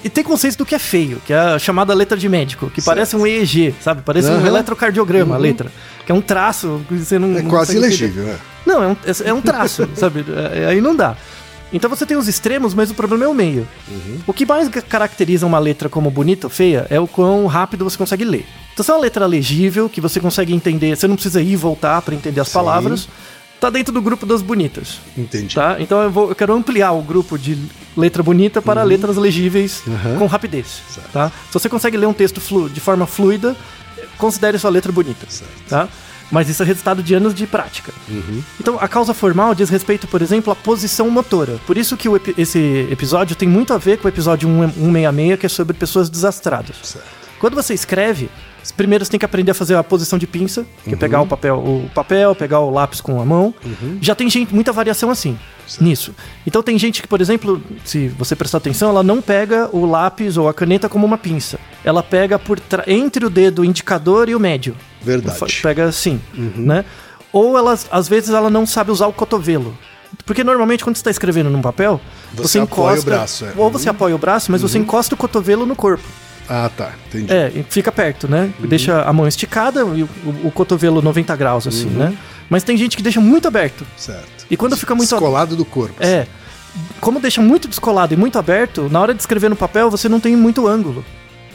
E 0.03 0.09
tem 0.09 0.23
consenso 0.23 0.57
do 0.57 0.65
que 0.65 0.73
é 0.73 0.79
feio, 0.79 1.21
que 1.25 1.31
é 1.31 1.37
a 1.37 1.59
chamada 1.59 1.93
letra 1.93 2.17
de 2.17 2.27
médico, 2.27 2.69
que 2.71 2.81
parece 2.81 3.15
um 3.15 3.25
EEG, 3.25 3.75
sabe? 3.79 4.01
Parece 4.03 4.29
um 4.29 4.35
Aham. 4.37 4.47
eletrocardiograma 4.47 5.35
a 5.35 5.37
letra. 5.37 5.71
É 6.11 6.13
um 6.13 6.21
traço 6.21 6.81
que 6.89 6.95
você 6.97 7.17
não. 7.17 7.37
É 7.37 7.41
não 7.41 7.49
quase 7.49 7.77
ilegível, 7.77 8.27
é. 8.27 8.35
Não, 8.65 8.83
é 8.83 8.87
um, 8.87 8.91
é- 8.91 9.29
é 9.29 9.33
um 9.33 9.41
traço, 9.41 9.87
sabe? 9.95 10.25
É- 10.53 10.65
aí 10.65 10.81
não 10.81 10.93
dá. 10.93 11.15
Então 11.73 11.89
você 11.89 12.05
tem 12.05 12.17
os 12.17 12.27
extremos, 12.27 12.73
mas 12.73 12.91
o 12.91 12.93
problema 12.93 13.23
é 13.23 13.27
o 13.29 13.33
meio. 13.33 13.65
O 14.27 14.33
que 14.33 14.45
mais 14.45 14.67
ca- 14.67 14.81
caracteriza 14.81 15.45
uma 15.47 15.57
letra 15.57 15.87
como 15.87 16.11
bonita 16.11 16.47
ou 16.47 16.51
feia 16.51 16.85
é 16.89 16.99
o 16.99 17.07
quão 17.07 17.45
rápido 17.47 17.85
você 17.85 17.97
consegue 17.97 18.25
ler. 18.25 18.45
Então, 18.73 18.83
se 18.83 18.91
é 18.91 18.93
uma 18.93 18.99
letra 18.99 19.25
legível, 19.25 19.87
que 19.87 20.01
você 20.01 20.19
consegue 20.19 20.53
entender, 20.53 20.93
você 20.97 21.07
não 21.07 21.15
precisa 21.15 21.41
ir 21.41 21.53
e 21.53 21.55
voltar 21.55 22.01
para 22.01 22.13
entender 22.13 22.41
as 22.41 22.49
Sim. 22.49 22.53
palavras, 22.55 23.07
tá 23.61 23.69
dentro 23.69 23.93
do 23.93 24.01
grupo 24.01 24.25
das 24.25 24.41
bonitas. 24.41 24.99
Entendi. 25.17 25.55
Tá? 25.55 25.77
Então 25.79 26.01
eu, 26.01 26.11
vou, 26.11 26.29
eu 26.29 26.35
quero 26.35 26.53
ampliar 26.53 26.91
o 26.91 27.01
grupo 27.01 27.37
de 27.37 27.57
letra 27.95 28.21
bonita 28.21 28.61
para 28.61 28.83
letras 28.83 29.15
legíveis 29.15 29.83
Uhum. 29.87 30.17
com 30.19 30.25
rapidez. 30.25 30.81
Certo. 30.89 31.11
Tá? 31.13 31.29
Se 31.47 31.53
você 31.53 31.69
consegue 31.69 31.95
ler 31.95 32.07
um 32.07 32.13
texto 32.13 32.41
flu- 32.41 32.67
de 32.69 32.79
forma 32.81 33.05
fluida, 33.07 33.55
considere 34.17 34.57
sua 34.59 34.69
letra 34.71 34.91
bonita. 34.91 35.25
Certo. 35.29 35.51
Tá? 35.69 35.87
Mas 36.31 36.47
isso 36.47 36.63
é 36.63 36.65
resultado 36.65 37.03
de 37.03 37.13
anos 37.13 37.33
de 37.35 37.45
prática. 37.45 37.91
Uhum. 38.09 38.41
Então, 38.59 38.77
a 38.79 38.87
causa 38.87 39.13
formal 39.13 39.53
diz 39.53 39.69
respeito, 39.69 40.07
por 40.07 40.21
exemplo, 40.21 40.51
à 40.51 40.55
posição 40.55 41.09
motora. 41.09 41.59
Por 41.67 41.77
isso 41.77 41.97
que 41.97 42.07
o 42.07 42.15
epi- 42.15 42.33
esse 42.37 42.87
episódio 42.89 43.35
tem 43.35 43.49
muito 43.49 43.73
a 43.73 43.77
ver 43.77 43.97
com 43.97 44.05
o 44.05 44.09
episódio 44.09 44.47
1- 44.47 44.71
166, 44.73 45.37
que 45.39 45.45
é 45.45 45.49
sobre 45.49 45.73
pessoas 45.75 46.09
desastradas. 46.09 46.77
Certo. 46.83 47.20
Quando 47.41 47.55
você 47.55 47.73
escreve, 47.73 48.29
primeiro 48.77 49.03
você 49.03 49.09
tem 49.09 49.19
que 49.19 49.25
aprender 49.25 49.49
a 49.49 49.55
fazer 49.55 49.73
a 49.75 49.83
posição 49.83 50.19
de 50.19 50.27
pinça, 50.27 50.63
que 50.83 50.93
é 50.93 50.95
pegar 50.95 51.21
o 51.21 51.25
papel, 51.25 51.57
o 51.57 51.89
papel, 51.91 52.35
pegar 52.35 52.59
o 52.59 52.69
lápis 52.69 53.01
com 53.01 53.19
a 53.19 53.25
mão. 53.25 53.51
Já 53.99 54.13
tem 54.13 54.29
gente, 54.29 54.53
muita 54.53 54.71
variação 54.71 55.09
assim, 55.09 55.35
nisso. 55.79 56.13
Então 56.45 56.61
tem 56.61 56.77
gente 56.77 57.01
que, 57.01 57.07
por 57.07 57.19
exemplo, 57.19 57.59
se 57.83 58.09
você 58.09 58.35
prestar 58.35 58.59
atenção, 58.59 58.89
ela 58.89 59.01
não 59.01 59.23
pega 59.23 59.67
o 59.73 59.87
lápis 59.87 60.37
ou 60.37 60.47
a 60.47 60.53
caneta 60.53 60.87
como 60.87 61.03
uma 61.03 61.17
pinça. 61.17 61.59
Ela 61.83 62.03
pega 62.03 62.37
por 62.37 62.61
entre 62.85 63.25
o 63.25 63.29
dedo 63.29 63.65
indicador 63.65 64.29
e 64.29 64.35
o 64.35 64.39
médio. 64.39 64.75
Verdade. 65.01 65.61
Pega 65.63 65.85
assim, 65.85 66.21
né? 66.55 66.85
Ou 67.33 67.57
elas, 67.57 67.87
às 67.91 68.07
vezes 68.07 68.29
ela 68.29 68.51
não 68.51 68.67
sabe 68.67 68.91
usar 68.91 69.07
o 69.07 69.13
cotovelo. 69.13 69.75
Porque 70.27 70.43
normalmente 70.43 70.83
quando 70.83 70.95
você 70.95 70.99
está 70.99 71.09
escrevendo 71.09 71.49
num 71.49 71.61
papel, 71.61 71.99
Você 72.35 72.43
você, 72.43 72.59
apoia 72.59 72.91
encosta. 72.93 73.01
o 73.01 73.13
braço, 73.13 73.45
é. 73.45 73.53
Ou 73.57 73.71
você 73.71 73.89
apoia 73.89 74.15
o 74.15 74.19
braço, 74.19 74.51
mas 74.51 74.61
você 74.61 74.77
encosta 74.77 75.15
o 75.15 75.17
cotovelo 75.17 75.65
no 75.65 75.75
corpo. 75.75 76.03
Ah, 76.53 76.69
tá. 76.75 76.91
Entendi. 77.07 77.31
É, 77.31 77.49
fica 77.69 77.93
perto, 77.93 78.27
né? 78.27 78.49
Deixa 78.59 79.03
a 79.03 79.13
mão 79.13 79.25
esticada 79.25 79.79
e 79.95 80.03
o, 80.03 80.09
o- 80.43 80.51
cotovelo 80.51 81.01
90 81.01 81.33
graus, 81.37 81.65
assim, 81.65 81.85
né? 81.89 82.13
Mas 82.49 82.61
tem 82.63 82.75
gente 82.75 82.97
que 82.97 83.01
deixa 83.03 83.21
muito 83.21 83.47
aberto. 83.47 83.87
Certo. 83.95 84.45
E 84.51 84.57
quando 84.57 84.75
fica 84.75 84.93
muito 84.93 85.09
Descolado 85.09 85.55
do 85.55 85.63
corpo. 85.63 85.95
assim. 86.03 86.11
É. 86.11 86.27
Como 86.99 87.21
deixa 87.21 87.41
muito 87.41 87.69
descolado 87.69 88.13
e 88.13 88.17
muito 88.17 88.37
aberto, 88.37 88.89
na 88.91 88.99
hora 88.99 89.13
de 89.13 89.21
escrever 89.21 89.49
no 89.49 89.55
papel 89.55 89.89
você 89.89 90.09
não 90.09 90.19
tem 90.19 90.35
muito 90.35 90.67
ângulo. 90.67 91.05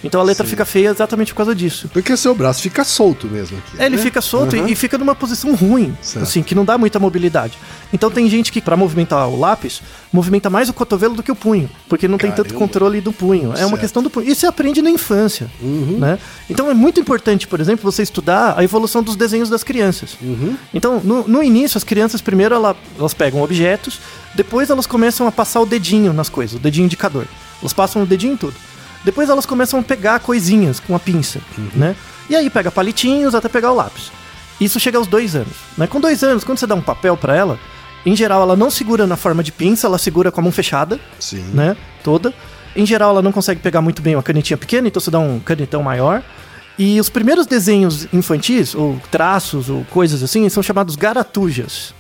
Então 0.05 0.21
a 0.21 0.25
letra 0.25 0.45
Sim. 0.45 0.51
fica 0.51 0.65
feia 0.65 0.89
exatamente 0.91 1.33
por 1.33 1.39
causa 1.39 1.55
disso. 1.55 1.89
Porque 1.93 2.17
seu 2.17 2.35
braço 2.35 2.63
fica 2.63 2.85
solto 2.85 3.27
mesmo 3.27 3.59
aqui. 3.59 3.83
É, 3.83 3.87
ele 3.87 3.97
né? 3.97 4.03
fica 4.03 4.21
solto 4.21 4.55
e- 4.55 4.61
Aham. 4.61 4.69
e 4.69 4.75
fica 4.75 4.97
numa 4.99 5.15
posição 5.15 5.55
ruim, 5.55 5.97
Certo. 6.03 6.23
assim, 6.25 6.43
que 6.43 6.55
não 6.55 6.65
dá 6.65 6.79
muita 6.79 6.99
mobilidade. 6.99 7.59
Então 7.93 8.11
tem 8.11 8.29
gente 8.29 8.53
que, 8.53 8.61
pra 8.61 8.77
movimentar 8.77 9.29
o 9.29 9.39
lápis, 9.39 9.81
movimenta 10.13 10.49
mais 10.51 10.69
o 10.69 10.73
cotovelo 10.73 11.15
do 11.15 11.23
que 11.23 11.33
o 11.33 11.37
punho, 11.37 11.69
porque 11.89 12.07
não 12.07 12.19
tem 12.19 12.31
tanto 12.31 12.49
Caramba. 12.49 12.59
controle 12.59 13.01
do 13.01 13.13
punho. 13.13 13.45
É 13.45 13.47
uma 13.47 13.57
Certo. 13.57 13.73
Uhum. 13.73 13.79
questão 13.79 14.03
do 14.03 14.11
punho. 14.11 14.29
Isso 14.29 14.41
você 14.43 14.47
aprende 14.47 14.81
na 14.83 14.91
infância, 14.91 15.51
né? 15.61 16.19
Então 16.49 16.71
é 16.71 16.75
muito 16.75 17.01
importante, 17.01 17.47
por 17.49 17.61
exemplo, 17.61 17.91
você 17.91 18.03
estudar 18.03 18.55
a 18.57 18.63
evolução 18.63 19.03
dos 19.03 19.17
desenhos 19.17 19.49
das 19.49 19.65
crianças. 19.65 20.17
Uhum. 20.21 20.57
Então, 20.75 21.01
no, 21.03 21.27
no 21.27 21.43
início, 21.43 21.77
as 21.79 21.85
crianças 21.85 22.21
primeiro 22.21 22.55
ela- 22.55 22.77
elas 22.99 23.15
pegam 23.15 23.41
objetos, 23.43 23.99
depois 24.35 24.69
elas 24.71 24.87
começam 24.87 25.27
a 25.27 25.33
passar 25.33 25.61
o 25.61 25.67
dedinho 25.67 26.13
nas 26.13 26.29
coisas, 26.29 26.57
o 26.57 26.59
dedinho 26.59 26.85
indicador. 26.85 27.27
Elas 27.61 27.73
passam 27.73 28.03
o 28.03 28.07
dedinho 28.07 28.35
em 28.35 28.37
tudo. 28.37 28.55
Depois 29.07 29.31
elas 29.31 29.47
começam 29.47 29.79
a 29.79 29.83
pegar 29.85 30.19
coisinhas 30.19 30.81
com 30.81 30.93
a 30.97 30.99
pinça, 30.99 31.41
né? 31.77 31.95
E 32.29 32.35
aí 32.35 32.51
pega 32.51 32.73
palitinhos 32.73 33.37
até 33.37 33.49
pegar 33.49 33.71
o 33.71 33.77
lápis. 33.77 34.11
Isso 34.61 34.81
chega 34.81 34.99
aos 34.99 35.07
dois 35.07 35.37
anos. 35.37 35.55
Né? 35.79 35.87
Com 35.87 36.01
dois 36.01 36.25
anos, 36.25 36.43
quando 36.43 36.59
você 36.59 36.67
dá 36.67 36.75
um 36.75 36.81
papel 36.81 37.17
pra 37.17 37.37
ela, 37.37 37.57
em 38.05 38.17
geral 38.17 38.43
ela 38.43 38.57
não 38.57 38.69
segura 38.69 39.07
na 39.07 39.17
forma 39.17 39.45
de 39.45 39.53
pinça, 39.53 39.87
ela 39.87 39.97
segura 39.97 40.33
com 40.33 40.41
a 40.41 40.43
mão 40.43 40.51
fechada, 40.51 40.99
Sim. 41.21 41.45
né? 41.55 41.77
Toda. 42.03 42.35
Em 42.75 42.85
geral, 42.85 43.11
ela 43.11 43.23
não 43.23 43.31
consegue 43.31 43.61
pegar 43.61 43.81
muito 43.81 44.03
bem 44.03 44.17
uma 44.17 44.25
canetinha 44.25 44.57
pequena, 44.57 44.89
então 44.89 45.01
você 45.01 45.11
dá 45.11 45.21
um 45.21 45.39
canetão 45.39 45.85
maior. 45.85 46.21
E 46.77 46.99
os 46.99 47.09
primeiros 47.09 47.47
desenhos 47.47 48.13
infantis, 48.13 48.75
ou 48.75 49.01
traços, 49.09 49.71
ou 49.71 49.85
coisas 49.85 50.21
assim, 50.21 50.49
são 50.49 50.65
chamados 50.65 50.97
garatujas. 50.97 51.95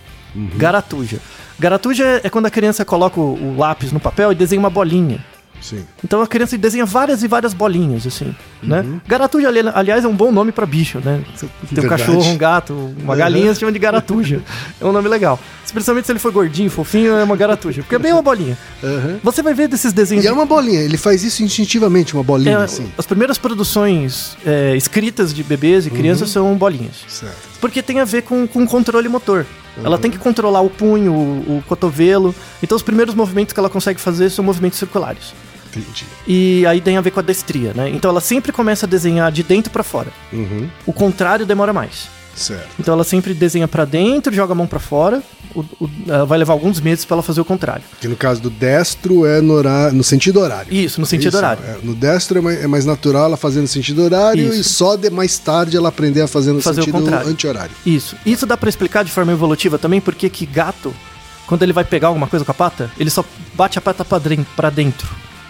Garatuja. 0.57 1.21
Garatuja 1.57 2.21
é 2.25 2.29
quando 2.29 2.47
a 2.47 2.51
criança 2.51 2.85
coloca 2.85 3.21
o, 3.21 3.55
o 3.55 3.57
lápis 3.57 3.93
no 3.93 4.01
papel 4.01 4.33
e 4.33 4.35
desenha 4.35 4.59
uma 4.59 4.69
bolinha. 4.69 5.25
Sim. 5.61 5.85
Então 6.05 6.21
a 6.23 6.27
criança 6.27 6.57
desenha 6.57 6.85
várias 6.87 7.23
e 7.23 7.29
várias 7.29 7.55
bolinhas, 7.55 8.07
assim, 8.07 8.35
né? 8.63 8.85
Garatuja, 9.07 9.49
ali- 9.49 9.61
aliás, 9.75 10.05
é 10.05 10.09
um 10.09 10.15
bom 10.15 10.33
nome 10.33 10.53
pra 10.53 10.65
bicho, 10.67 11.01
né? 11.05 11.21
Você 11.35 11.47
tem 11.75 11.85
um 11.85 11.89
cachorro, 11.89 12.23
um 12.25 12.37
gato, 12.37 12.73
uma 13.03 13.13
Uhum. 13.13 13.19
galinha, 13.19 13.53
se 13.55 13.61
chama 13.61 13.73
de 13.73 13.79
garatuja. 13.79 14.41
é 14.81 14.85
um 14.85 14.93
nome 14.93 15.09
legal. 15.09 15.39
Especialmente 15.65 16.07
se 16.07 16.13
ele 16.13 16.19
for 16.21 16.31
gordinho, 16.33 16.71
fofinho, 16.71 17.13
é 17.17 17.25
uma 17.25 17.37
garatuja. 17.37 17.83
Porque 17.83 17.97
é 17.97 17.99
bem 17.99 18.13
uma 18.13 18.23
bolinha. 18.23 18.57
Aham. 18.83 19.19
Você 19.23 19.43
vai 19.43 19.53
ver 19.53 19.67
desses 19.69 19.93
desenhos... 19.93 20.25
E 20.25 20.29
é 20.29 20.33
uma 20.33 20.47
bolinha, 20.47 20.81
ele 20.81 20.97
faz 20.97 21.25
isso 21.25 21.43
instintivamente, 21.43 22.15
uma 22.15 22.23
bolinha 22.23 22.59
É, 22.59 22.63
assim. 22.63 22.91
As 22.97 23.05
primeiras 23.05 23.37
produções 23.37 24.37
é, 24.47 24.77
escritas 24.77 25.35
de 25.35 25.43
bebês 25.43 25.87
e 25.87 25.91
Uhum. 25.91 25.97
crianças 25.97 26.31
são 26.31 26.55
bolinhas. 26.55 27.05
Certo. 27.09 27.35
Porque 27.61 27.83
tem 27.83 27.99
a 28.01 28.05
ver 28.05 28.23
com, 28.23 28.47
com 28.47 28.65
controle 28.67 29.09
motor. 29.09 29.45
Uhum. 29.77 29.85
Ela 29.87 29.99
tem 29.99 30.11
que 30.11 30.19
controlar 30.19 30.61
o 30.61 30.71
punho, 30.71 31.13
o, 31.13 31.59
o 31.59 31.65
cotovelo. 31.67 32.35
Então 32.63 32.77
os 32.77 32.83
primeiros 32.83 33.15
movimentos 33.15 33.53
que 33.53 33.59
ela 33.61 33.69
consegue 33.69 34.01
fazer 34.01 34.31
são 34.31 34.45
movimentos 34.45 34.79
circulares. 34.79 35.35
Entendi. 35.75 36.05
E 36.27 36.65
aí 36.67 36.81
tem 36.81 36.97
a 36.97 37.01
ver 37.01 37.11
com 37.11 37.21
a 37.21 37.23
destria, 37.23 37.73
né? 37.75 37.89
Então 37.91 38.11
ela 38.11 38.21
sempre 38.21 38.53
começa 38.53 38.87
a 38.87 38.89
desenhar 38.89 39.31
de 39.33 39.43
dentro 39.43 39.71
pra 39.73 39.83
fora. 39.83 40.09
Uhum. 40.33 40.69
O 40.87 40.93
contrário 40.93 41.45
demora 41.47 41.73
mais. 41.73 42.09
Certo. 42.35 42.69
Então 42.79 42.93
ela 42.93 43.05
sempre 43.05 43.33
desenha 43.33 43.67
pra 43.67 43.87
dentro, 43.87 44.31
joga 44.35 44.53
a 44.53 44.55
mão 44.55 44.67
pra 44.67 44.79
fora. 44.79 45.23
O- 45.55 45.65
o- 45.81 46.27
vai 46.27 46.37
levar 46.39 46.53
alguns 46.53 46.79
meses 46.83 47.03
pra 47.03 47.15
ela 47.15 47.23
fazer 47.23 47.41
o 47.41 47.45
contrário. 47.47 47.83
Que 47.99 48.07
no 48.07 48.15
caso 48.17 48.43
do 48.43 48.51
destro 48.51 49.25
é 49.25 49.41
no, 49.41 49.55
hora- 49.55 49.91
no 49.91 50.05
sentido 50.05 50.39
horário. 50.41 50.71
Isso, 50.71 51.01
no 51.01 51.07
sentido 51.07 51.29
Isso, 51.29 51.37
horário. 51.39 51.65
é, 51.65 51.79
no 51.83 51.95
destro 51.95 52.37
é 52.37 52.41
mais, 52.43 52.63
é 52.65 52.67
mais 52.67 52.85
natural 52.85 53.25
ela 53.25 53.39
fazer 53.39 53.63
no 53.63 53.67
sentido 53.67 54.03
horário 54.03 54.47
Isso. 54.51 54.61
e 54.61 54.65
só 54.65 54.97
de 54.97 55.09
mais 55.09 55.39
tarde 55.39 55.79
ela 55.79 55.89
aprender 55.89 56.21
a 56.21 56.29
fazer 56.29 56.53
no 56.53 56.61
Fazer 56.61 56.83
sentido 56.83 57.09
anti-horário. 57.27 57.75
Isso. 57.87 58.17
Isso 58.27 58.45
dá 58.45 58.55
pra 58.55 58.69
explicar 58.69 59.03
de 59.03 59.11
forma 59.11 59.33
evolutiva 59.33 59.79
também, 59.79 59.99
porque 60.03 60.29
que 60.29 60.45
gato, 60.45 60.93
quando 61.47 61.63
ele 61.63 61.73
vai 61.73 61.85
pegar 61.85 62.09
alguma 62.09 62.27
coisa 62.27 62.45
com 62.45 62.51
a 62.51 62.55
pata, 62.55 62.91
ele 63.01 63.09
só 63.09 63.25
bate 63.55 63.79
a 63.79 63.81
pata 63.81 64.05
pra 64.05 64.19
dren- 64.19 64.45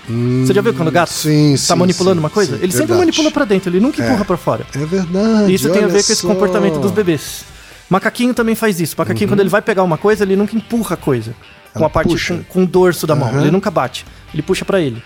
Você 0.09 0.53
já 0.55 0.61
viu 0.63 0.73
quando 0.75 0.89
o 0.89 0.93
gato 0.93 1.11
sim, 1.13 1.53
tá 1.53 1.59
sim, 1.59 1.75
manipulando 1.75 2.17
sim, 2.17 2.25
uma 2.25 2.31
coisa? 2.31 2.55
ele 2.57 2.73
sempre 2.73 2.79
verdade. 2.89 3.01
manipula 3.01 3.31
pra 3.31 3.45
dentro, 3.45 3.71
ele 3.71 3.81
nunca 3.81 4.03
É. 4.03 4.07
empurra 4.07 4.25
pra 4.25 4.37
fora. 4.37 4.67
É 4.75 4.85
verdade. 4.85 5.53
Isso 5.55 5.69
tem 5.71 5.83
a 5.85 5.87
ver 5.87 5.93
com 5.95 5.99
esse 5.99 6.17
só. 6.17 6.29
comportamento 6.29 6.79
dos 6.79 6.93
bebês. 6.93 7.45
Macaquinho 7.91 8.35
também 8.35 8.55
faz 8.55 8.81
isso. 8.81 8.95
Macaquinho, 8.99 9.29
quando 9.29 9.41
ele 9.41 9.49
vai 9.49 9.63
pegar 9.63 9.83
uma 9.83 9.97
coisa, 9.99 10.25
ele 10.25 10.37
nunca 10.37 10.57
empurra 10.57 10.95
a 10.95 10.97
coisa. 10.97 11.35
Com 11.73 11.85
a 11.85 11.91
parte 11.91 12.17
com, 12.29 12.43
com 12.45 12.63
o 12.63 12.67
dorso 12.67 13.07
da 13.07 13.15
mão. 13.15 13.29
Aham. 13.29 13.43
Ele 13.43 13.51
nunca 13.51 13.71
bate. 13.71 14.07
Ele 14.33 14.43
puxa 14.43 14.65
pra 14.65 14.81
ele. 14.81 15.03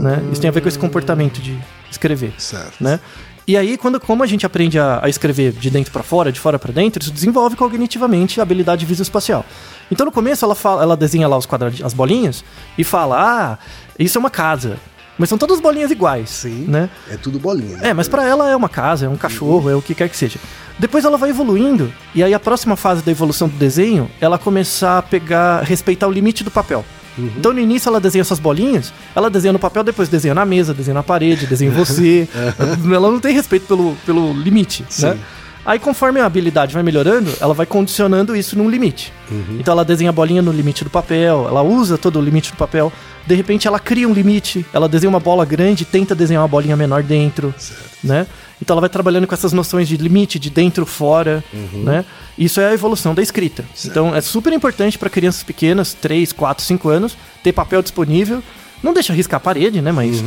Né? 0.00 0.22
Isso 0.30 0.40
tem 0.40 0.48
a 0.48 0.52
ver 0.52 0.60
com 0.60 0.68
esse 0.68 0.78
comportamento 0.78 1.40
de 1.40 1.58
escrever. 1.90 2.34
Certo. 2.36 2.74
Né? 2.78 3.00
E 3.46 3.56
aí, 3.56 3.76
quando, 3.76 4.00
como 4.00 4.22
a 4.22 4.26
gente 4.26 4.46
aprende 4.46 4.78
a, 4.78 5.00
a 5.02 5.08
escrever 5.08 5.52
de 5.52 5.68
dentro 5.70 5.92
pra 5.92 6.02
fora, 6.02 6.32
de 6.32 6.40
fora 6.40 6.58
pra 6.58 6.72
dentro, 6.72 7.02
isso 7.02 7.12
desenvolve 7.12 7.56
cognitivamente 7.56 8.40
a 8.40 8.42
habilidade 8.42 8.86
visoespacial. 8.86 9.44
Então, 9.90 10.06
no 10.06 10.12
começo, 10.12 10.44
ela, 10.44 10.54
fala, 10.54 10.82
ela 10.82 10.96
desenha 10.96 11.28
lá 11.28 11.36
os 11.36 11.46
quadradinhos, 11.46 11.84
as 11.84 11.92
bolinhas 11.92 12.44
e 12.78 12.84
fala: 12.84 13.16
Ah, 13.18 13.58
isso 13.98 14.16
é 14.16 14.20
uma 14.20 14.30
casa. 14.30 14.78
Mas 15.18 15.28
são 15.28 15.38
todas 15.38 15.60
bolinhas 15.60 15.90
iguais. 15.90 16.30
Sim. 16.30 16.64
Né? 16.66 16.90
É 17.10 17.16
tudo 17.16 17.38
bolinha. 17.38 17.76
né? 17.76 17.90
É, 17.90 17.94
mas 17.94 18.08
pra 18.08 18.26
ela 18.26 18.50
é 18.50 18.56
uma 18.56 18.68
casa, 18.68 19.06
é 19.06 19.08
um 19.08 19.16
cachorro, 19.16 19.70
é 19.70 19.74
o 19.74 19.82
que 19.82 19.94
quer 19.94 20.08
que 20.08 20.16
seja. 20.16 20.38
Depois 20.78 21.04
ela 21.04 21.16
vai 21.16 21.30
evoluindo, 21.30 21.92
e 22.14 22.22
aí 22.22 22.34
a 22.34 22.40
próxima 22.40 22.74
fase 22.74 23.02
da 23.02 23.10
evolução 23.12 23.48
do 23.48 23.56
desenho, 23.56 24.10
ela 24.20 24.38
começar 24.38 24.98
a 24.98 25.02
pegar, 25.02 25.62
respeitar 25.62 26.08
o 26.08 26.10
limite 26.10 26.42
do 26.42 26.50
papel. 26.50 26.84
Então 27.16 27.52
no 27.52 27.60
início 27.60 27.88
ela 27.88 28.00
desenha 28.00 28.22
essas 28.22 28.40
bolinhas, 28.40 28.92
ela 29.14 29.30
desenha 29.30 29.52
no 29.52 29.58
papel, 29.58 29.84
depois 29.84 30.08
desenha 30.08 30.34
na 30.34 30.44
mesa, 30.44 30.74
desenha 30.74 30.94
na 30.94 31.02
parede, 31.02 31.46
desenha 31.46 31.70
em 31.70 31.74
você. 31.74 32.28
ela 32.92 33.08
não 33.08 33.20
tem 33.20 33.32
respeito 33.32 33.66
pelo, 33.66 33.94
pelo 34.04 34.32
limite, 34.32 34.84
né? 35.00 35.18
Aí 35.66 35.78
conforme 35.78 36.20
a 36.20 36.26
habilidade 36.26 36.74
vai 36.74 36.82
melhorando, 36.82 37.32
ela 37.40 37.54
vai 37.54 37.64
condicionando 37.64 38.36
isso 38.36 38.56
num 38.56 38.68
limite. 38.68 39.12
Então 39.58 39.72
ela 39.72 39.84
desenha 39.84 40.10
a 40.10 40.12
bolinha 40.12 40.42
no 40.42 40.52
limite 40.52 40.84
do 40.84 40.90
papel, 40.90 41.46
ela 41.48 41.62
usa 41.62 41.96
todo 41.96 42.18
o 42.18 42.22
limite 42.22 42.50
do 42.52 42.56
papel. 42.56 42.92
De 43.26 43.34
repente 43.34 43.66
ela 43.66 43.78
cria 43.78 44.06
um 44.06 44.12
limite, 44.12 44.66
ela 44.72 44.86
desenha 44.88 45.08
uma 45.08 45.20
bola 45.20 45.44
grande 45.46 45.82
e 45.82 45.86
tenta 45.86 46.14
desenhar 46.14 46.42
uma 46.42 46.48
bolinha 46.48 46.76
menor 46.76 47.02
dentro, 47.02 47.54
né? 48.02 48.26
Então 48.60 48.74
ela 48.74 48.82
vai 48.82 48.90
trabalhando 48.90 49.26
com 49.26 49.34
essas 49.34 49.52
noções 49.54 49.88
de 49.88 49.96
limite, 49.96 50.38
de 50.38 50.50
dentro, 50.50 50.84
fora, 50.84 51.42
né? 51.72 52.04
Isso 52.36 52.60
é 52.60 52.66
a 52.68 52.74
evolução 52.74 53.14
da 53.14 53.22
escrita. 53.22 53.64
Então 53.86 54.14
é 54.14 54.20
super 54.20 54.52
importante 54.52 54.98
para 54.98 55.08
crianças 55.08 55.42
pequenas, 55.42 55.94
3, 55.94 56.32
4, 56.32 56.62
5 56.64 56.88
anos, 56.90 57.16
ter 57.42 57.52
papel 57.52 57.80
disponível. 57.80 58.42
Não 58.82 58.92
deixa 58.92 59.14
riscar 59.14 59.38
a 59.38 59.40
parede, 59.40 59.80
né? 59.80 59.90
Mas. 59.90 60.20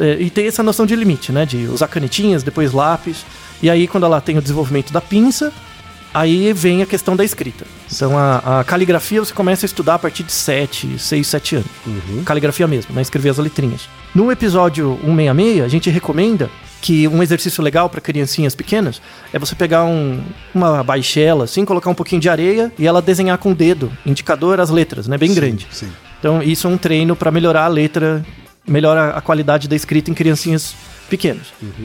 é, 0.00 0.16
e 0.18 0.30
ter 0.30 0.46
essa 0.46 0.62
noção 0.62 0.86
de 0.86 0.96
limite, 0.96 1.30
né? 1.30 1.44
De 1.44 1.66
usar 1.66 1.88
canetinhas, 1.88 2.42
depois 2.42 2.72
lápis. 2.72 3.24
E 3.62 3.68
aí, 3.70 3.86
quando 3.88 4.04
ela 4.04 4.20
tem 4.20 4.36
o 4.38 4.42
desenvolvimento 4.42 4.92
da 4.92 5.00
pinça, 5.00 5.52
aí 6.14 6.52
vem 6.52 6.82
a 6.82 6.86
questão 6.86 7.14
da 7.16 7.24
escrita. 7.24 7.66
Então, 7.92 8.16
a, 8.16 8.60
a 8.60 8.64
caligrafia 8.64 9.20
você 9.24 9.32
começa 9.34 9.64
a 9.64 9.68
estudar 9.68 9.94
a 9.94 9.98
partir 9.98 10.22
de 10.22 10.32
7, 10.32 10.98
6, 10.98 11.26
7 11.26 11.56
anos. 11.56 11.68
Caligrafia 12.24 12.66
mesmo, 12.66 12.94
né? 12.94 13.02
Escrever 13.02 13.30
as 13.30 13.38
letrinhas. 13.38 13.88
No 14.14 14.30
episódio 14.30 14.98
166, 15.04 15.64
a 15.64 15.68
gente 15.68 15.90
recomenda 15.90 16.50
que 16.80 17.08
um 17.08 17.20
exercício 17.22 17.62
legal 17.62 17.88
para 17.90 18.00
criancinhas 18.00 18.54
pequenas 18.54 19.02
é 19.32 19.38
você 19.38 19.54
pegar 19.56 19.84
um- 19.84 20.22
uma 20.54 20.84
baixela, 20.84 21.44
assim, 21.44 21.64
colocar 21.64 21.90
um 21.90 21.94
pouquinho 21.94 22.20
de 22.20 22.28
areia 22.28 22.72
e 22.78 22.86
ela 22.86 23.02
desenhar 23.02 23.36
com 23.38 23.50
o 23.50 23.54
dedo, 23.54 23.90
indicador, 24.06 24.60
as 24.60 24.70
letras, 24.70 25.08
né? 25.08 25.18
Bem 25.18 25.34
grande. 25.34 25.66
Sim. 25.72 25.88
Então, 26.20 26.40
isso 26.42 26.66
é 26.68 26.70
um 26.70 26.78
treino 26.78 27.16
para 27.16 27.32
melhorar 27.32 27.64
a 27.64 27.68
letra, 27.68 28.24
melhora 28.66 29.10
a 29.10 29.20
qualidade 29.20 29.66
da 29.68 29.74
escrita 29.74 30.10
em 30.10 30.14
criancinhas 30.14 30.72
pequenas, 30.72 30.97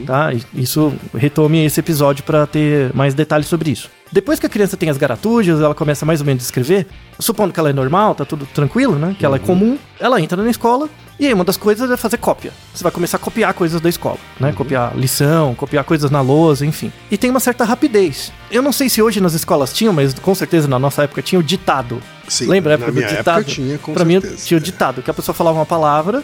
tá? 0.06 0.32
E 0.32 0.42
Isso 0.54 0.92
retome 1.14 1.64
esse 1.64 1.80
episódio 1.80 2.24
para 2.24 2.46
ter 2.46 2.92
mais 2.94 3.14
detalhes 3.14 3.46
sobre 3.46 3.70
isso. 3.70 3.90
Depois 4.12 4.38
que 4.38 4.46
a 4.46 4.48
criança 4.48 4.76
tem 4.76 4.88
as 4.88 4.96
garatujas, 4.96 5.60
ela 5.60 5.74
começa 5.74 6.06
mais 6.06 6.20
ou 6.20 6.26
menos 6.26 6.44
a 6.44 6.46
escrever, 6.46 6.86
supondo 7.18 7.52
que 7.52 7.58
ela 7.58 7.70
é 7.70 7.72
normal, 7.72 8.14
tá 8.14 8.24
tudo 8.24 8.46
tranquilo, 8.46 8.96
né? 8.96 9.16
Que 9.18 9.26
ela 9.26 9.36
é 9.36 9.38
comum, 9.40 9.76
ela 9.98 10.20
entra 10.20 10.40
na 10.40 10.50
escola 10.50 10.88
e 11.18 11.26
aí 11.26 11.34
uma 11.34 11.44
das 11.44 11.56
coisas 11.56 11.90
é 11.90 11.96
fazer 11.96 12.18
cópia. 12.18 12.52
Você 12.72 12.82
vai 12.82 12.92
começar 12.92 13.16
a 13.16 13.20
copiar 13.20 13.54
coisas 13.54 13.80
da 13.80 13.88
escola, 13.88 14.18
né? 14.38 14.52
Copiar 14.52 14.96
lição, 14.96 15.54
copiar 15.54 15.84
coisas 15.84 16.10
na 16.10 16.20
lousa, 16.20 16.66
enfim. 16.66 16.92
E 17.10 17.16
tem 17.16 17.30
uma 17.30 17.40
certa 17.40 17.64
rapidez. 17.64 18.32
Eu 18.50 18.62
não 18.62 18.72
sei 18.72 18.88
se 18.88 19.00
hoje 19.00 19.20
nas 19.20 19.34
escolas 19.34 19.72
tinham, 19.72 19.92
mas 19.92 20.14
com 20.14 20.34
certeza 20.34 20.68
na 20.68 20.78
nossa 20.78 21.04
época 21.04 21.22
tinha 21.22 21.38
o 21.38 21.42
ditado. 21.42 22.00
Sim, 22.28 22.46
Lembra 22.46 22.74
a 22.74 22.78
na 22.78 22.90
minha 22.90 23.06
ditado? 23.06 23.40
época 23.40 23.52
tinha, 23.54 23.78
com 23.78 23.92
pra 23.94 24.04
mim 24.04 24.20
certeza. 24.20 24.46
tinha 24.46 24.58
o 24.58 24.60
ditado, 24.60 25.02
que 25.02 25.10
a 25.10 25.14
pessoa 25.14 25.34
falava 25.34 25.58
uma 25.58 25.66
palavra. 25.66 26.22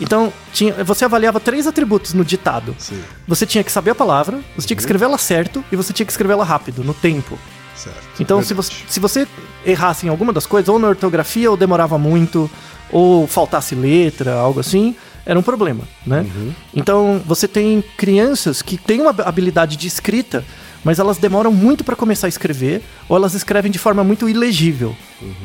Então, 0.00 0.32
tinha, 0.52 0.72
você 0.84 1.04
avaliava 1.04 1.38
três 1.40 1.66
atributos 1.66 2.14
no 2.14 2.24
ditado. 2.24 2.74
Sim, 2.78 3.00
Você 3.28 3.44
tinha 3.46 3.62
que 3.64 3.70
saber 3.72 3.90
a 3.90 3.94
palavra, 3.94 4.40
você 4.56 4.66
tinha 4.66 4.76
que 4.76 4.82
escrever 4.82 5.04
ela 5.04 5.18
certo 5.18 5.64
e 5.70 5.76
você 5.76 5.92
tinha 5.92 6.06
que 6.06 6.12
escrever 6.12 6.32
ela 6.34 6.44
rápido, 6.44 6.82
no 6.84 6.94
tempo. 6.94 7.38
certo. 7.76 7.98
Então, 8.20 8.42
se 8.42 8.54
você, 8.54 8.72
se 8.88 9.00
você 9.00 9.26
errasse 9.66 10.06
em 10.06 10.08
alguma 10.08 10.32
das 10.32 10.46
coisas, 10.46 10.68
ou 10.68 10.78
na 10.78 10.88
ortografia, 10.88 11.50
ou 11.50 11.56
demorava 11.56 11.98
muito, 11.98 12.50
ou 12.90 13.26
faltasse 13.26 13.74
letra, 13.74 14.34
algo 14.34 14.60
assim, 14.60 14.94
era 15.26 15.38
um 15.38 15.42
problema, 15.42 15.84
né? 16.06 16.26
Então, 16.74 17.20
você 17.26 17.48
tem 17.48 17.82
crianças 17.96 18.60
que 18.62 18.76
têm 18.76 19.00
uma 19.00 19.10
habilidade 19.24 19.76
de 19.76 19.86
escrita, 19.88 20.44
mas 20.84 20.98
elas 20.98 21.18
demoram 21.18 21.50
muito 21.50 21.82
para 21.82 21.96
começar 21.96 22.26
a 22.26 22.28
escrever, 22.28 22.82
ou 23.08 23.16
elas 23.16 23.34
escrevem 23.34 23.72
de 23.72 23.78
forma 23.78 24.04
muito 24.04 24.28
ilegível, 24.28 24.94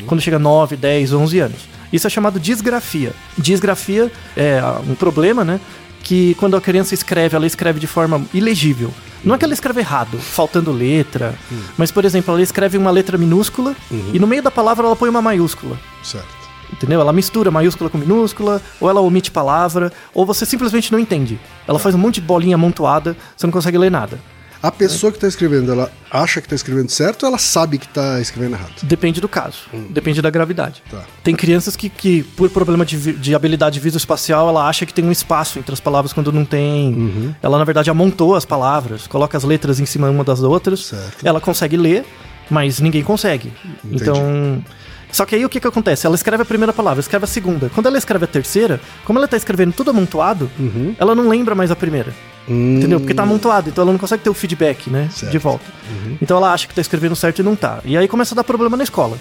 quando 0.05 0.21
chega 0.21 0.37
9, 0.37 0.75
10, 0.75 1.13
11 1.13 1.39
anos. 1.39 1.69
Isso 1.91 2.05
é 2.05 2.09
chamado 2.09 2.39
disgrafia. 2.39 3.13
Disgrafia 3.37 4.11
é 4.37 4.61
um 4.87 4.93
problema, 4.93 5.43
né? 5.43 5.59
Que 6.03 6.35
quando 6.35 6.55
a 6.55 6.61
criança 6.61 6.93
escreve, 6.93 7.35
ela 7.35 7.47
escreve 7.47 7.79
de 7.79 7.87
forma 7.87 8.23
ilegível. 8.33 8.93
Não 9.23 9.35
é 9.35 9.37
que 9.37 9.43
ela 9.43 9.53
escreve 9.53 9.81
errado, 9.81 10.17
faltando 10.17 10.71
letra, 10.71 11.35
mas, 11.77 11.91
por 11.91 12.05
exemplo, 12.05 12.33
ela 12.33 12.41
escreve 12.41 12.77
uma 12.77 12.91
letra 12.91 13.17
minúscula 13.17 13.75
e 14.13 14.19
no 14.19 14.27
meio 14.27 14.41
da 14.41 14.51
palavra 14.51 14.85
ela 14.85 14.95
põe 14.95 15.09
uma 15.09 15.21
maiúscula. 15.21 15.77
Certo. 16.03 16.39
Entendeu? 16.71 17.01
Ela 17.01 17.11
mistura 17.11 17.49
maiúscula 17.49 17.89
com 17.89 17.97
minúscula, 17.97 18.61
ou 18.79 18.89
ela 18.89 19.01
omite 19.01 19.31
palavra, 19.31 19.91
ou 20.13 20.25
você 20.25 20.45
simplesmente 20.45 20.91
não 20.91 20.99
entende. 20.99 21.39
Ela 21.67 21.79
faz 21.79 21.95
um 21.95 21.97
monte 21.97 22.15
de 22.15 22.21
bolinha 22.21 22.55
amontoada, 22.55 23.17
você 23.35 23.47
não 23.47 23.51
consegue 23.51 23.77
ler 23.77 23.89
nada. 23.89 24.19
A 24.61 24.71
pessoa 24.71 25.11
que 25.11 25.17
está 25.17 25.27
escrevendo, 25.27 25.71
ela 25.71 25.89
acha 26.11 26.41
que 26.41 26.47
está 26.47 26.55
escrevendo 26.55 26.89
certo 26.89 27.23
ou 27.23 27.29
ela 27.29 27.37
sabe 27.37 27.77
que 27.77 27.85
está 27.85 28.19
escrevendo 28.19 28.55
errado? 28.55 28.73
Depende 28.83 29.21
do 29.21 29.29
caso, 29.29 29.59
depende 29.89 30.21
da 30.21 30.29
gravidade. 30.29 30.83
Tá. 30.91 31.03
Tem 31.23 31.35
crianças 31.35 31.75
que, 31.75 31.87
que 31.89 32.23
por 32.23 32.49
problema 32.49 32.85
de, 32.85 33.13
de 33.13 33.33
habilidade 33.33 33.79
visoespacial, 33.79 34.49
ela 34.49 34.67
acha 34.67 34.85
que 34.85 34.93
tem 34.93 35.05
um 35.05 35.11
espaço 35.11 35.59
entre 35.59 35.73
as 35.73 35.79
palavras 35.79 36.11
quando 36.11 36.31
não 36.31 36.43
tem. 36.43 37.35
Ela, 37.41 37.57
na 37.57 37.63
verdade, 37.63 37.89
amontou 37.89 38.35
as 38.35 38.43
palavras, 38.43 39.07
coloca 39.07 39.37
as 39.37 39.43
letras 39.43 39.79
em 39.79 39.85
cima 39.85 40.09
uma 40.09 40.23
das 40.23 40.41
outras. 40.41 40.87
Certo. 40.87 41.25
Ela 41.25 41.39
consegue 41.39 41.77
ler, 41.77 42.05
mas 42.49 42.79
ninguém 42.79 43.03
consegue. 43.03 43.53
Entendi. 43.83 44.03
Então. 44.03 44.63
Só 45.11 45.25
que 45.25 45.35
aí 45.35 45.43
o 45.43 45.49
que, 45.49 45.59
que 45.59 45.67
acontece? 45.67 46.05
Ela 46.05 46.15
escreve 46.15 46.43
a 46.43 46.45
primeira 46.45 46.71
palavra, 46.71 46.99
escreve 46.99 47.25
a 47.25 47.27
segunda. 47.27 47.69
Quando 47.73 47.87
ela 47.87 47.97
escreve 47.97 48.25
a 48.25 48.27
terceira, 48.27 48.79
como 49.05 49.17
ela 49.17 49.27
tá 49.27 49.37
escrevendo 49.37 49.73
tudo 49.73 49.89
amontoado, 49.89 50.49
ela 50.99 51.15
não 51.15 51.27
lembra 51.27 51.55
mais 51.55 51.71
a 51.71 51.75
primeira. 51.75 52.13
Entendeu? 52.49 52.99
Porque 52.99 53.13
tá 53.13 53.23
amontoado, 53.23 53.69
então 53.69 53.83
ela 53.83 53.91
não 53.91 53.99
consegue 53.99 54.23
ter 54.23 54.29
o 54.29 54.33
feedback, 54.33 54.89
né? 54.89 55.07
Certo. 55.11 55.31
De 55.31 55.37
volta. 55.37 55.65
Então 56.21 56.37
ela 56.37 56.51
acha 56.51 56.67
que 56.67 56.73
tá 56.73 56.81
escrevendo 56.81 57.15
certo 57.15 57.39
e 57.39 57.43
não 57.43 57.55
tá. 57.55 57.79
E 57.85 57.95
aí 57.97 58.07
começa 58.07 58.33
a 58.33 58.37
dar 58.37 58.43
problema 58.43 58.75
na 58.75 58.83
escola, 58.83 59.17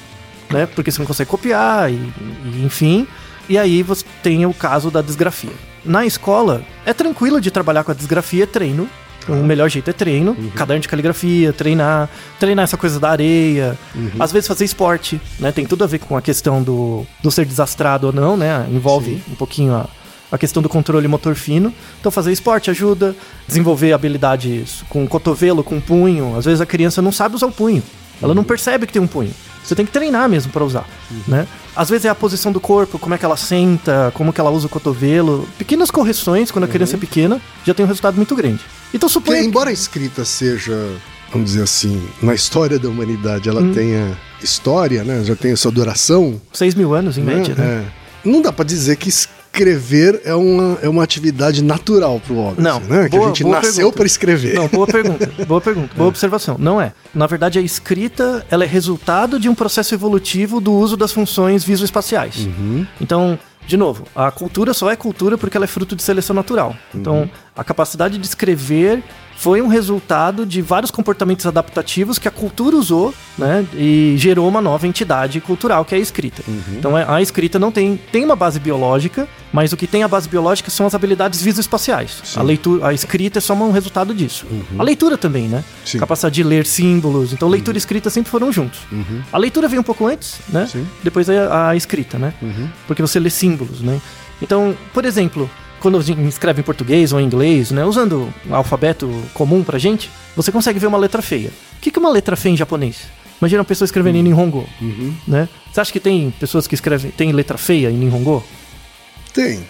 né? 0.50 0.66
Porque 0.66 0.90
você 0.90 0.98
não 0.98 1.06
consegue 1.06 1.30
copiar, 1.30 1.90
e, 1.90 1.94
e 1.94 2.62
enfim. 2.64 3.06
E 3.48 3.56
aí 3.58 3.82
você 3.82 4.04
tem 4.22 4.44
o 4.46 4.54
caso 4.54 4.90
da 4.90 5.00
desgrafia. 5.02 5.52
Na 5.84 6.04
escola, 6.04 6.62
é 6.84 6.92
tranquilo 6.92 7.40
de 7.40 7.50
trabalhar 7.50 7.84
com 7.84 7.90
a 7.90 7.94
desgrafia, 7.94 8.44
é 8.44 8.46
treino. 8.46 8.88
O 9.28 9.44
melhor 9.44 9.68
jeito 9.68 9.90
é 9.90 9.92
treino, 9.92 10.34
caderno 10.54 10.80
de 10.80 10.88
caligrafia, 10.88 11.52
treinar, 11.52 12.08
treinar 12.40 12.64
essa 12.64 12.78
coisa 12.78 12.98
da 12.98 13.10
areia, 13.10 13.76
às 14.18 14.32
vezes 14.32 14.48
fazer 14.48 14.64
esporte, 14.64 15.20
né? 15.38 15.52
Tem 15.52 15.66
tudo 15.66 15.84
a 15.84 15.86
ver 15.86 15.98
com 15.98 16.16
a 16.16 16.22
questão 16.22 16.62
do, 16.62 17.04
do 17.22 17.30
ser 17.30 17.44
desastrado 17.44 18.06
ou 18.06 18.12
não, 18.12 18.38
né? 18.38 18.66
Envolve 18.70 19.22
um 19.30 19.34
pouquinho 19.34 19.74
a, 19.74 19.86
a 20.30 20.38
questão 20.38 20.62
do 20.62 20.68
controle 20.68 21.06
motor 21.08 21.34
fino. 21.34 21.72
Então 22.00 22.10
fazer 22.12 22.32
esporte 22.32 22.70
ajuda, 22.70 23.14
desenvolver 23.46 23.92
habilidades 23.92 24.82
com 24.88 25.06
cotovelo, 25.06 25.62
com 25.64 25.80
punho. 25.80 26.36
Às 26.36 26.44
vezes 26.44 26.60
a 26.60 26.66
criança 26.66 27.00
não 27.02 27.12
sabe 27.12 27.34
usar 27.36 27.46
o 27.46 27.52
punho. 27.52 27.82
Ela 28.20 28.34
não 28.34 28.42
percebe 28.44 28.86
que 28.86 28.92
tem 28.92 29.00
um 29.00 29.06
punho. 29.06 29.32
Você 29.64 29.74
tem 29.74 29.84
que 29.84 29.92
treinar 29.92 30.28
mesmo 30.30 30.50
para 30.50 30.64
usar, 30.64 30.88
né? 31.26 31.46
Às 31.76 31.90
vezes 31.90 32.06
é 32.06 32.08
a 32.08 32.14
posição 32.14 32.50
do 32.50 32.58
corpo, 32.58 32.98
como 32.98 33.14
é 33.14 33.18
que 33.18 33.24
ela 33.24 33.36
senta, 33.36 34.10
como 34.14 34.32
que 34.32 34.40
ela 34.40 34.50
usa 34.50 34.66
o 34.66 34.68
cotovelo. 34.68 35.46
Pequenas 35.58 35.90
correções 35.90 36.50
quando 36.50 36.64
a 36.64 36.68
criança 36.68 36.96
é 36.96 36.98
pequena 36.98 37.40
já 37.66 37.74
tem 37.74 37.84
um 37.84 37.88
resultado 37.88 38.16
muito 38.16 38.34
grande. 38.34 38.60
Então 38.94 39.08
suponha 39.08 39.40
que- 39.42 39.46
embora 39.46 39.68
a 39.68 39.72
escrita 39.72 40.24
seja, 40.24 40.74
vamos 41.30 41.50
dizer 41.50 41.62
assim, 41.62 42.02
na 42.22 42.34
história 42.34 42.78
da 42.78 42.88
humanidade, 42.88 43.48
ela 43.48 43.62
tenha 43.74 44.16
história, 44.42 45.04
né? 45.04 45.22
Já 45.24 45.36
tenha 45.36 45.54
sua 45.56 45.70
duração. 45.70 46.40
6 46.52 46.74
mil 46.74 46.94
anos 46.94 47.18
em 47.18 47.22
média, 47.22 47.54
né? 47.54 47.84
É. 48.24 48.28
Não 48.28 48.40
dá 48.42 48.52
pra 48.52 48.64
dizer 48.64 48.96
que 48.96 49.10
escrever 49.52 50.20
é 50.24 50.34
uma, 50.34 50.78
é 50.82 50.88
uma 50.88 51.02
atividade 51.02 51.62
natural 51.62 52.20
pro 52.20 52.36
homem. 52.36 52.56
Não. 52.58 52.80
né? 52.80 53.08
Que 53.08 53.16
Boa- 53.16 53.24
a 53.24 53.26
gente 53.28 53.44
nasceu 53.44 53.92
para 53.92 54.06
escrever. 54.06 54.54
Não, 54.54 54.68
boa 54.68 54.86
pergunta. 54.86 55.28
Boa 55.46 55.60
pergunta. 55.60 55.94
Boa 55.96 56.08
observação. 56.08 56.56
Não 56.58 56.80
é. 56.80 56.92
Na 57.14 57.26
verdade, 57.26 57.58
a 57.58 57.62
escrita 57.62 58.44
ela 58.50 58.64
é 58.64 58.66
resultado 58.66 59.38
de 59.38 59.48
um 59.48 59.54
processo 59.54 59.94
evolutivo 59.94 60.60
do 60.60 60.72
uso 60.72 60.96
das 60.96 61.12
funções 61.12 61.64
visoespaciais. 61.64 62.48
Então, 63.00 63.38
de 63.66 63.76
novo, 63.76 64.04
a 64.14 64.30
cultura 64.30 64.72
só 64.74 64.90
é 64.90 64.96
cultura 64.96 65.36
porque 65.38 65.56
ela 65.56 65.64
é 65.64 65.68
fruto 65.68 65.96
de 65.96 66.02
seleção 66.02 66.34
natural. 66.34 66.76
Então, 66.94 67.30
a 67.56 67.64
capacidade 67.64 68.18
de 68.18 68.26
escrever 68.26 69.02
foi 69.40 69.62
um 69.62 69.68
resultado 69.68 70.44
de 70.44 70.60
vários 70.60 70.90
comportamentos 70.90 71.46
adaptativos 71.46 72.18
que 72.18 72.26
a 72.26 72.30
cultura 72.30 72.74
usou, 72.76 73.14
né? 73.38 73.64
E 73.72 74.16
gerou 74.18 74.48
uma 74.48 74.60
nova 74.60 74.84
entidade 74.88 75.40
cultural, 75.40 75.84
que 75.84 75.94
é 75.94 75.98
a 75.98 76.00
escrita. 76.00 76.42
Então, 76.76 76.98
é- 76.98 77.06
a 77.08 77.22
escrita 77.22 77.56
não 77.56 77.70
tem, 77.70 77.96
tem 78.10 78.24
uma 78.24 78.34
base 78.34 78.58
biológica, 78.58 79.28
mas 79.52 79.72
o 79.72 79.76
que 79.76 79.86
tem 79.86 80.02
a 80.02 80.08
base 80.08 80.28
biológica 80.28 80.70
são 80.72 80.86
as 80.88 80.94
habilidades 80.94 81.40
visoespaciais. 81.40 82.20
A 82.36 82.42
leitura, 82.42 82.88
a 82.88 82.92
escrita 82.92 83.38
é 83.38 83.40
só 83.40 83.54
um 83.54 83.70
resultado 83.70 84.12
disso. 84.12 84.44
A 84.76 84.82
leitura 84.82 85.16
também, 85.16 85.46
né? 85.46 85.62
Sim. 85.84 85.98
Capacidade 86.00 86.34
de 86.34 86.42
ler 86.42 86.66
símbolos. 86.66 87.32
Então, 87.32 87.48
leitura 87.48 87.76
e 87.76 87.78
escrita 87.78 88.10
sempre 88.10 88.32
foram 88.32 88.50
juntos. 88.50 88.80
A 89.32 89.38
leitura 89.38 89.68
veio 89.68 89.80
um 89.80 89.84
pouco 89.84 90.04
antes, 90.04 90.40
né? 90.48 90.66
Sim. 90.66 90.84
Depois 91.04 91.30
a, 91.30 91.68
a 91.68 91.76
escrita, 91.76 92.18
né? 92.18 92.34
Porque 92.88 93.00
você 93.00 93.20
lê 93.20 93.30
símbolos, 93.30 93.82
né? 93.82 94.00
Então, 94.42 94.76
por 94.92 95.04
exemplo, 95.04 95.48
quando 95.80 96.00
escreve 96.28 96.60
em 96.60 96.64
português 96.64 97.12
ou 97.12 97.20
em 97.20 97.24
inglês, 97.24 97.70
né? 97.70 97.84
Usando 97.84 98.32
o 98.48 98.54
alfabeto 98.54 99.10
comum 99.34 99.62
pra 99.62 99.78
gente, 99.78 100.10
você 100.34 100.50
consegue 100.52 100.78
ver 100.78 100.86
uma 100.86 100.98
letra 100.98 101.22
feia. 101.22 101.50
O 101.76 101.80
que 101.80 101.92
é 101.96 101.98
uma 102.00 102.10
letra 102.10 102.36
feia 102.36 102.52
em 102.52 102.56
japonês? 102.56 102.96
Imagina 103.40 103.60
uma 103.60 103.64
pessoa 103.64 103.86
escrevendo 103.86 104.16
em 104.16 104.22
Nihongo, 104.22 104.68
né? 105.26 105.48
Você 105.72 105.80
acha 105.80 105.92
que 105.92 106.00
tem 106.00 106.32
pessoas 106.40 106.66
que 106.66 106.74
escrevem, 106.74 107.10
tem 107.12 107.30
letra 107.32 107.56
feia 107.56 107.88
em 107.88 107.94
Nihongo? 107.94 108.44
Tem. 109.32 109.64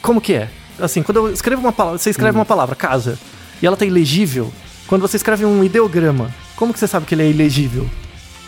Como 0.00 0.20
que 0.20 0.34
é? 0.34 0.48
Assim, 0.78 1.02
quando 1.02 1.16
eu 1.18 1.32
escrevo 1.32 1.60
uma 1.60 1.72
palavra, 1.72 1.98
você 1.98 2.10
escreve 2.10 2.38
uma 2.38 2.44
palavra, 2.44 2.76
casa, 2.76 3.18
e 3.60 3.66
ela 3.66 3.76
tá 3.76 3.84
ilegível, 3.84 4.52
quando 4.86 5.02
você 5.02 5.16
escreve 5.16 5.44
um 5.44 5.64
ideograma, 5.64 6.32
como 6.54 6.72
que 6.72 6.78
você 6.78 6.86
sabe 6.86 7.06
que 7.06 7.14
ele 7.14 7.22
é 7.22 7.30
ilegível? 7.30 7.88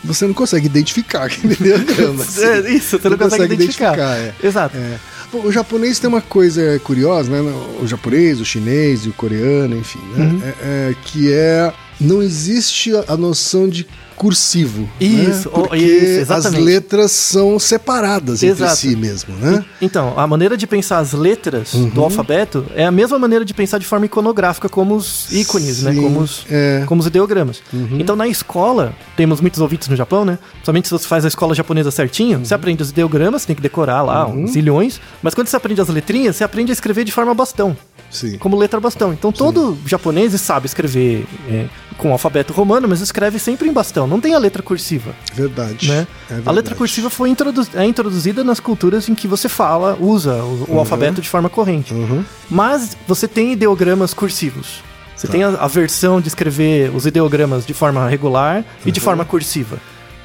Você 0.05 0.27
não 0.27 0.35
consegue 0.35 0.66
identificar 0.66 1.25
aquele 1.27 1.57
diagrama. 1.57 2.22
assim. 2.22 2.44
É, 2.46 2.70
isso, 2.70 2.99
você 2.99 3.09
não, 3.09 3.18
consegue, 3.18 3.55
identificar. 3.55 3.99
é. 3.99 4.33
Exato. 4.42 4.77
É. 4.77 4.99
O 5.33 5.51
japonês 5.53 5.99
tem 5.99 6.09
uma 6.09 6.21
coisa 6.21 6.79
curiosa, 6.85 7.31
né? 7.31 7.41
O 7.83 7.87
japonês, 7.87 8.41
o 8.41 8.45
chinês 8.45 9.05
e 9.05 9.09
o 9.09 9.12
coreano, 9.12 9.77
enfim, 9.77 10.01
né? 10.15 10.25
Uhum. 10.25 10.41
É- 10.43 10.55
é, 10.91 10.95
que 11.05 11.33
é. 11.33 11.73
Não 12.01 12.23
existe 12.23 12.93
a 13.09 13.17
noção 13.17 13.69
de 13.69 13.87
cursivo. 14.16 14.88
Isso, 15.00 15.48
né? 15.48 15.55
Porque 15.55 15.76
isso, 15.76 16.33
as 16.33 16.44
letras 16.52 17.12
são 17.12 17.59
separadas 17.59 18.42
entre 18.42 18.64
Exato. 18.64 18.76
si 18.76 18.96
mesmo, 18.96 19.35
né? 19.37 19.64
Então, 19.81 20.14
a 20.18 20.26
maneira 20.26 20.57
de 20.57 20.66
pensar 20.66 20.98
as 20.98 21.12
letras 21.12 21.74
Uhum. 21.74 21.88
do 21.90 22.02
alfabeto 22.02 22.64
é 22.74 22.85
a 22.85 22.90
mesma 22.90 23.18
maneira 23.18 23.44
de 23.44 23.52
pensar 23.55 23.79
de 23.79 23.87
forma 23.87 24.07
iconográfica, 24.07 24.68
como 24.68 24.94
os 24.96 25.31
ícones, 25.33 25.83
né? 25.83 25.92
Sim, 25.92 26.02
Como 26.02 26.20
os, 26.20 26.46
é. 26.50 26.83
como 26.87 27.00
os 27.00 27.07
ideogramas. 27.07 27.62
Então, 27.92 28.16
na 28.16 28.26
escola, 28.26 28.94
temos 29.16 29.40
muitos 29.40 29.61
ouvintes 29.61 29.88
no 29.88 29.96
Japão, 29.96 30.24
né? 30.24 30.38
Somente 30.64 30.88
se 30.88 30.92
você 30.92 31.07
faz 31.07 31.24
a 31.24 31.29
escola 31.29 31.55
japonesa 31.55 31.90
certinho, 31.90 32.38
você 32.44 32.55
aprende 32.55 32.83
os 32.83 32.90
ideogramas, 32.90 33.44
tem 33.44 33.55
que 33.55 33.62
decorar 33.62 34.02
lá 34.02 34.26
uns 34.26 34.52
zilhões. 34.52 35.00
Mas 35.22 35.35
quando 35.35 35.48
você 35.48 35.57
aprende 35.57 35.81
as 35.81 35.88
letrinhas, 35.88 36.37
você 36.37 36.44
aprende 36.44 36.72
a 36.72 36.74
escrever 36.74 37.05
de 37.05 37.12
forma 37.12 37.35
bastão. 37.35 37.76
Sim. 38.11 38.38
Como 38.38 38.57
letra 38.57 38.79
bastão. 38.81 39.12
Então 39.12 39.31
todo 39.33 39.77
japonês 39.87 40.33
sabe 40.40 40.66
escrever 40.66 41.27
é, 41.49 41.66
com 41.99 42.09
o 42.11 42.12
alfabeto 42.12 42.53
romano, 42.53 42.87
mas 42.88 43.01
escreve 43.01 43.38
sempre 43.38 43.69
em 43.69 43.73
bastão. 43.73 44.07
Não 44.07 44.21
tem 44.21 44.35
a 44.35 44.38
letra 44.38 44.62
cursiva. 44.62 45.14
Verdade. 45.35 45.88
Né? 45.88 46.07
É 46.29 46.33
a 46.33 46.37
verdade. 46.37 46.57
letra 46.57 46.75
cursiva 46.75 47.11
foi 47.11 47.29
introdu- 47.31 47.66
é 47.75 47.85
introduzida 47.85 48.45
nas 48.45 48.61
culturas 48.61 49.09
em 49.09 49.14
que 49.14 49.27
você 49.27 49.49
fala, 49.49 49.97
usa 50.01 50.35
o, 50.35 50.66
o 50.75 50.79
alfabeto 50.79 51.21
de 51.21 51.29
forma 51.29 51.49
corrente. 51.49 51.92
Uhum. 51.92 52.25
Mas 52.51 52.97
você 53.07 53.27
tem 53.27 53.53
ideogramas 53.53 54.14
cursivos. 54.14 54.83
Você 55.16 55.27
tem 55.29 55.42
a, 55.42 55.49
a 55.49 55.66
versão 55.66 56.21
de 56.21 56.29
escrever 56.29 56.95
os 56.95 57.07
ideogramas 57.07 57.64
de 57.66 57.73
forma 57.73 58.07
regular 58.09 58.64
e 58.85 58.92
de 58.92 59.01
forma 59.01 59.25
cursiva. 59.25 59.79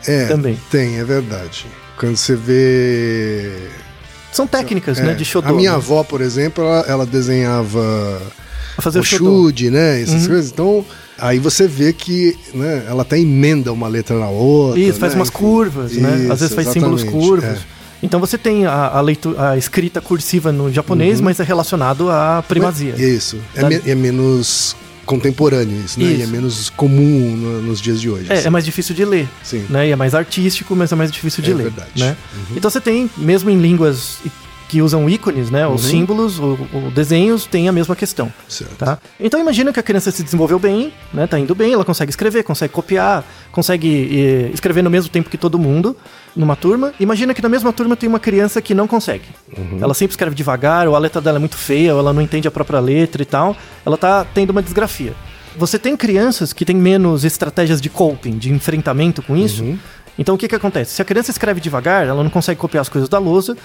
É, 0.05 0.25
também. 0.27 0.59
tem, 0.69 0.97
é 0.99 1.03
verdade. 1.03 1.65
Quando 1.97 2.17
você 2.17 2.35
vê. 2.35 3.69
São 4.31 4.47
técnicas, 4.47 4.97
é, 4.99 5.03
né, 5.03 5.13
de 5.13 5.25
shodô. 5.25 5.49
a 5.49 5.53
minha 5.53 5.71
né? 5.71 5.75
avó, 5.77 6.03
por 6.03 6.21
exemplo, 6.21 6.63
ela, 6.63 6.85
ela 6.87 7.05
desenhava 7.05 8.21
fazer 8.79 8.99
o 8.99 9.01
o 9.01 9.05
chude, 9.05 9.69
né? 9.69 10.01
Essas 10.01 10.27
coisas. 10.27 10.51
Então, 10.51 10.85
aí 11.17 11.37
você 11.39 11.67
vê 11.67 11.91
que 11.93 12.37
né, 12.53 12.85
ela 12.87 13.01
até 13.03 13.19
emenda 13.19 13.71
uma 13.73 13.87
letra 13.87 14.17
na 14.17 14.29
outra. 14.29 14.79
Isso, 14.79 14.99
faz 14.99 15.13
né? 15.13 15.19
umas 15.19 15.29
Enfim. 15.29 15.37
curvas, 15.37 15.91
né? 15.93 16.27
Às 16.31 16.39
vezes 16.39 16.55
faz 16.55 16.67
símbolos 16.69 17.03
curvos. 17.03 17.43
é. 17.43 17.57
Então 18.03 18.19
você 18.19 18.35
tem 18.35 18.65
a, 18.65 18.87
a, 18.87 19.01
leitura, 19.01 19.51
a 19.51 19.57
escrita 19.57 20.01
cursiva 20.01 20.51
no 20.51 20.71
japonês, 20.73 21.21
mas 21.21 21.39
é 21.39 21.43
relacionado 21.43 22.09
à 22.09 22.43
primazia. 22.47 22.95
Isso. 22.97 23.37
É, 23.55 23.63
me- 23.69 23.81
é 23.85 23.93
menos 23.93 24.75
contemporâneo 25.05 25.81
isso, 25.85 25.99
né? 25.99 26.05
Isso. 26.05 26.19
E 26.19 26.23
é 26.23 26.27
menos 26.27 26.69
comum 26.69 27.35
no- 27.35 27.61
nos 27.61 27.81
dias 27.81 27.99
de 27.99 28.09
hoje. 28.09 28.27
É, 28.29 28.33
assim. 28.35 28.47
é 28.47 28.49
mais 28.49 28.63
difícil 28.65 28.93
de 28.95 29.03
ler. 29.05 29.27
Sim. 29.43 29.65
Né? 29.69 29.87
E 29.89 29.91
é 29.91 29.95
mais 29.95 30.13
artístico, 30.15 30.75
mas 30.75 30.91
é 30.91 30.95
mais 30.95 31.11
difícil 31.11 31.43
de 31.43 31.51
É 31.51 31.55
ler. 31.55 31.63
verdade. 31.63 31.91
Né? 31.95 32.15
Uhum. 32.35 32.55
Então 32.57 32.69
você 32.69 32.79
tem, 32.81 33.09
mesmo 33.17 33.49
em 33.49 33.59
línguas 33.61 34.17
que 34.71 34.81
usam 34.81 35.09
ícones, 35.09 35.51
né? 35.51 35.67
Os 35.67 35.83
Uhum. 35.83 35.89
símbolos, 35.89 36.39
o, 36.39 36.53
o 36.73 36.91
desenhos, 36.95 37.45
tem 37.45 37.67
a 37.67 37.73
mesma 37.73 37.93
questão. 37.93 38.31
Certo. 38.47 38.77
Tá? 38.77 38.97
Então 39.19 39.37
imagina 39.37 39.73
que 39.73 39.79
a 39.81 39.83
criança 39.83 40.11
se 40.11 40.23
desenvolveu 40.23 40.57
bem, 40.57 40.93
né? 41.13 41.27
Tá 41.27 41.37
indo 41.37 41.53
bem, 41.53 41.73
ela 41.73 41.83
consegue 41.83 42.09
escrever, 42.09 42.41
consegue 42.43 42.73
copiar, 42.73 43.25
consegue 43.51 44.47
eh, 44.47 44.51
escrever 44.53 44.81
no 44.81 44.89
mesmo 44.89 45.09
tempo 45.11 45.29
que 45.29 45.37
todo 45.37 45.59
mundo 45.59 45.93
numa 46.33 46.55
turma. 46.55 46.93
Imagina 47.01 47.33
que 47.33 47.41
na 47.41 47.49
mesma 47.49 47.73
turma 47.73 47.97
tem 47.97 48.07
uma 48.07 48.19
criança 48.19 48.61
que 48.61 48.73
não 48.73 48.87
consegue. 48.87 49.25
Ela 49.81 49.93
sempre 49.93 50.13
escreve 50.13 50.33
devagar, 50.33 50.87
ou 50.87 50.95
a 50.95 50.99
letra 50.99 51.19
dela 51.19 51.37
é 51.37 51.39
muito 51.39 51.57
feia, 51.57 51.93
ou 51.93 51.99
ela 51.99 52.13
não 52.13 52.21
entende 52.21 52.47
a 52.47 52.51
própria 52.51 52.79
letra 52.79 53.21
e 53.21 53.25
tal. 53.25 53.57
Ela 53.85 53.97
tá 53.97 54.25
tendo 54.33 54.51
uma 54.51 54.61
desgrafia. 54.63 55.13
Você 55.57 55.77
tem 55.77 55.97
crianças 55.97 56.53
que 56.53 56.63
têm 56.63 56.77
menos 56.77 57.25
estratégias 57.25 57.81
de 57.81 57.89
coping, 57.89 58.37
de 58.37 58.53
enfrentamento 58.53 59.21
com 59.21 59.35
isso. 59.35 59.77
Então 60.17 60.35
o 60.35 60.37
que 60.37 60.47
que 60.47 60.55
acontece? 60.55 60.93
Se 60.93 61.01
a 61.01 61.05
criança 61.05 61.29
escreve 61.31 61.59
devagar, 61.59 62.05
ela 62.07 62.23
não 62.23 62.29
consegue 62.29 62.57
copiar 62.59 62.81
as 62.81 62.89
coisas 62.89 63.09
da 63.09 63.17
lousa, 63.17 63.57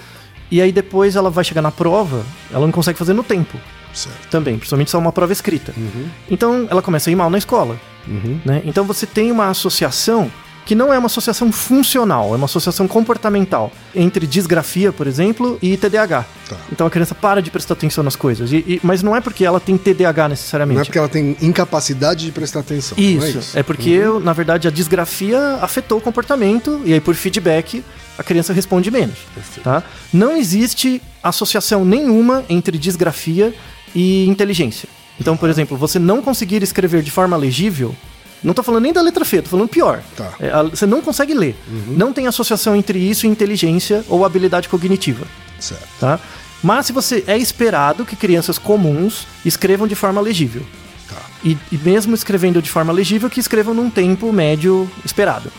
e 0.49 0.61
aí 0.61 0.71
depois 0.71 1.15
ela 1.15 1.29
vai 1.29 1.43
chegar 1.43 1.61
na 1.61 1.71
prova, 1.71 2.23
ela 2.51 2.65
não 2.65 2.71
consegue 2.71 2.97
fazer 2.97 3.13
no 3.13 3.23
tempo 3.23 3.57
Certo. 3.93 4.29
também, 4.29 4.57
principalmente 4.57 4.89
se 4.89 4.95
é 4.95 4.99
uma 4.99 5.11
prova 5.11 5.33
escrita. 5.33 5.73
Uhum. 5.75 6.07
Então 6.29 6.67
ela 6.69 6.81
começa 6.81 7.09
a 7.09 7.11
ir 7.11 7.15
mal 7.15 7.29
na 7.29 7.37
escola. 7.37 7.79
Uhum. 8.07 8.39
Né? 8.45 8.61
Então 8.65 8.85
você 8.85 9.05
tem 9.05 9.31
uma 9.31 9.49
associação 9.49 10.31
que 10.67 10.75
não 10.75 10.93
é 10.93 10.99
uma 10.99 11.05
associação 11.05 11.49
funcional, 11.51 12.33
é 12.33 12.35
uma 12.35 12.45
associação 12.45 12.87
comportamental 12.89 13.71
entre 13.95 14.27
disgrafia, 14.27 14.91
por 14.91 15.07
exemplo, 15.07 15.57
e 15.61 15.77
TDAH. 15.77 16.25
Tá. 16.49 16.57
Então 16.71 16.85
a 16.85 16.89
criança 16.89 17.15
para 17.15 17.41
de 17.41 17.49
prestar 17.49 17.73
atenção 17.73 18.03
nas 18.03 18.15
coisas. 18.17 18.51
E- 18.51 18.57
e- 18.67 18.79
mas 18.83 19.01
não 19.01 19.15
é 19.15 19.21
porque 19.21 19.45
ela 19.45 19.59
tem 19.61 19.77
TDAH 19.77 20.23
Não 20.23 20.29
necessariamente. 20.29 20.81
é 20.81 20.83
porque 20.83 20.97
ela 20.99 21.07
tem 21.07 21.37
incapacidade 21.41 22.25
de 22.25 22.31
prestar 22.33 22.59
atenção. 22.59 22.97
não 22.97 23.03
Isso, 23.05 23.25
é 23.25 23.29
é, 23.29 23.39
isso? 23.39 23.63
porque, 23.63 24.01
na 24.21 24.33
verdade, 24.33 24.67
a 24.67 24.71
disgrafia 24.71 25.57
afetou 25.61 25.99
o 25.99 26.01
comportamento 26.01 26.81
e 26.83 26.93
aí, 26.93 26.99
por 26.99 27.15
feedback, 27.15 27.81
a 28.17 28.23
criança 28.23 28.51
responde 28.51 28.91
menos. 28.91 29.15
Perfeito. 29.33 29.63
Tá? 29.63 29.81
Não 30.11 30.35
existe 30.35 31.01
associação 31.23 31.85
nenhuma 31.85 32.43
entre 32.49 32.77
disgrafia 32.77 33.53
e 33.95 34.27
inteligência. 34.27 34.89
Então, 35.19 35.37
por 35.37 35.49
exemplo, 35.49 35.77
você 35.77 35.97
não 35.97 36.21
conseguir 36.21 36.61
escrever 36.61 37.01
de 37.01 37.09
forma 37.09 37.37
legível, 37.37 37.95
não 38.43 38.53
tô 38.53 38.61
falando 38.63 38.83
nem 38.83 38.93
da 38.93 39.01
letra 39.01 39.25
feia, 39.25 39.41
tô 39.43 39.49
falando 39.49 39.67
pior. 39.69 40.01
Tá. 40.15 40.31
É, 40.39 40.49
a- 40.49 40.63
você 40.63 40.85
não 40.85 41.01
consegue 41.01 41.33
ler. 41.33 41.55
Não 41.87 42.13
tem 42.13 42.27
associação 42.27 42.75
entre 42.75 42.99
isso 42.99 43.25
e 43.25 43.29
inteligência 43.29 44.03
ou 44.07 44.25
habilidade 44.25 44.69
cognitiva. 44.69 45.25
Certo. 45.59 45.87
Tá? 45.99 46.19
Mas 46.63 46.85
se 46.87 46.93
você 46.93 47.23
é 47.27 47.37
esperado 47.37 48.05
que 48.05 48.15
crianças 48.15 48.57
comuns 48.57 49.27
escrevam 49.45 49.87
de 49.87 49.95
forma 49.95 50.19
legível. 50.21 50.63
Tá. 51.09 51.15
E, 51.43 51.57
e 51.71 51.77
mesmo 51.77 52.13
escrevendo 52.15 52.61
de 52.61 52.69
forma 52.69 52.91
legível, 52.93 53.29
que 53.29 53.39
escrevam 53.39 53.73
num 53.73 53.89
tempo 53.89 54.31
médio 54.33 54.89
esperado. 55.05 55.51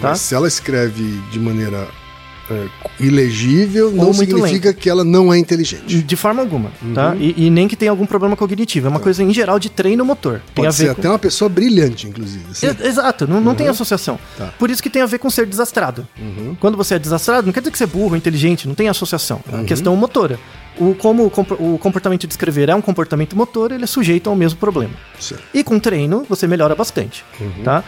Tá? 0.00 0.10
Mas 0.10 0.20
se 0.20 0.34
ela 0.34 0.48
escreve 0.48 1.02
de 1.30 1.38
maneira 1.38 1.86
é, 2.50 2.66
ilegível, 3.00 3.90
não 3.90 4.12
muito 4.12 4.16
significa 4.16 4.72
que 4.72 4.88
ela 4.88 5.04
não 5.04 5.32
é 5.32 5.38
inteligente. 5.38 6.02
De, 6.02 6.16
forma 6.16 6.42
alguma, 6.42 6.70
tá? 6.94 7.14
E, 7.16 7.46
e 7.46 7.50
nem 7.50 7.66
que 7.68 7.76
tenha 7.76 7.90
algum 7.90 8.06
problema 8.06 8.36
cognitivo. 8.36 8.86
É 8.86 8.90
uma 8.90 9.00
coisa, 9.00 9.22
em 9.22 9.32
geral, 9.32 9.58
de 9.58 9.68
treino 9.70 10.04
motor. 10.04 10.40
Tem 10.54 10.64
a 10.64 10.68
Pode 10.68 10.76
ver 10.78 10.86
ser 10.88 10.94
com... 10.94 11.00
até 11.00 11.08
uma 11.08 11.18
pessoa 11.18 11.48
brilhante, 11.48 12.06
inclusive. 12.06 12.44
assim. 12.50 12.66
Exato, 12.84 13.26
não, 13.26 13.40
não 13.40 13.54
tem 13.54 13.68
associação. 13.68 14.18
Tá. 14.36 14.52
Por 14.58 14.70
isso 14.70 14.82
que 14.82 14.90
tem 14.90 15.02
a 15.02 15.06
ver 15.06 15.18
com 15.18 15.30
ser 15.30 15.46
desastrado. 15.46 16.06
Quando 16.60 16.76
você 16.76 16.94
é 16.94 16.98
desastrado, 16.98 17.46
não 17.46 17.52
quer 17.52 17.60
dizer 17.60 17.70
que 17.70 17.78
você 17.78 17.84
é 17.84 17.86
burro, 17.86 18.16
inteligente, 18.16 18.66
não 18.68 18.74
tem 18.74 18.88
associação. 18.88 19.40
É 19.50 19.56
uma 19.56 19.64
questão 19.64 19.94
motora. 19.96 20.38
O, 20.76 20.92
como 20.94 21.24
o, 21.24 21.30
compo- 21.30 21.54
o 21.54 21.78
comportamento 21.78 22.26
de 22.26 22.32
escrever 22.32 22.68
é 22.68 22.74
um 22.74 22.80
comportamento 22.82 23.36
motor, 23.36 23.70
ele 23.70 23.84
é 23.84 23.86
sujeito 23.86 24.28
ao 24.28 24.34
mesmo 24.34 24.58
problema. 24.58 24.92
Certo. 25.20 25.44
E 25.54 25.62
com 25.62 25.78
treino, 25.78 26.26
você 26.28 26.48
melhora 26.48 26.74
bastante, 26.74 27.24
tá? 27.62 27.84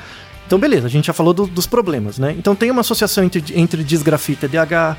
Então, 0.46 0.58
beleza, 0.58 0.86
a 0.86 0.90
gente 0.90 1.06
já 1.06 1.12
falou 1.12 1.34
do- 1.34 1.46
dos 1.46 1.66
problemas, 1.66 2.18
né? 2.18 2.34
Então, 2.38 2.54
tem 2.54 2.70
uma 2.70 2.80
associação 2.80 3.24
entre, 3.24 3.42
entre 3.54 3.82
disgrafia 3.82 4.34
e 4.34 4.36
TDAH. 4.38 4.96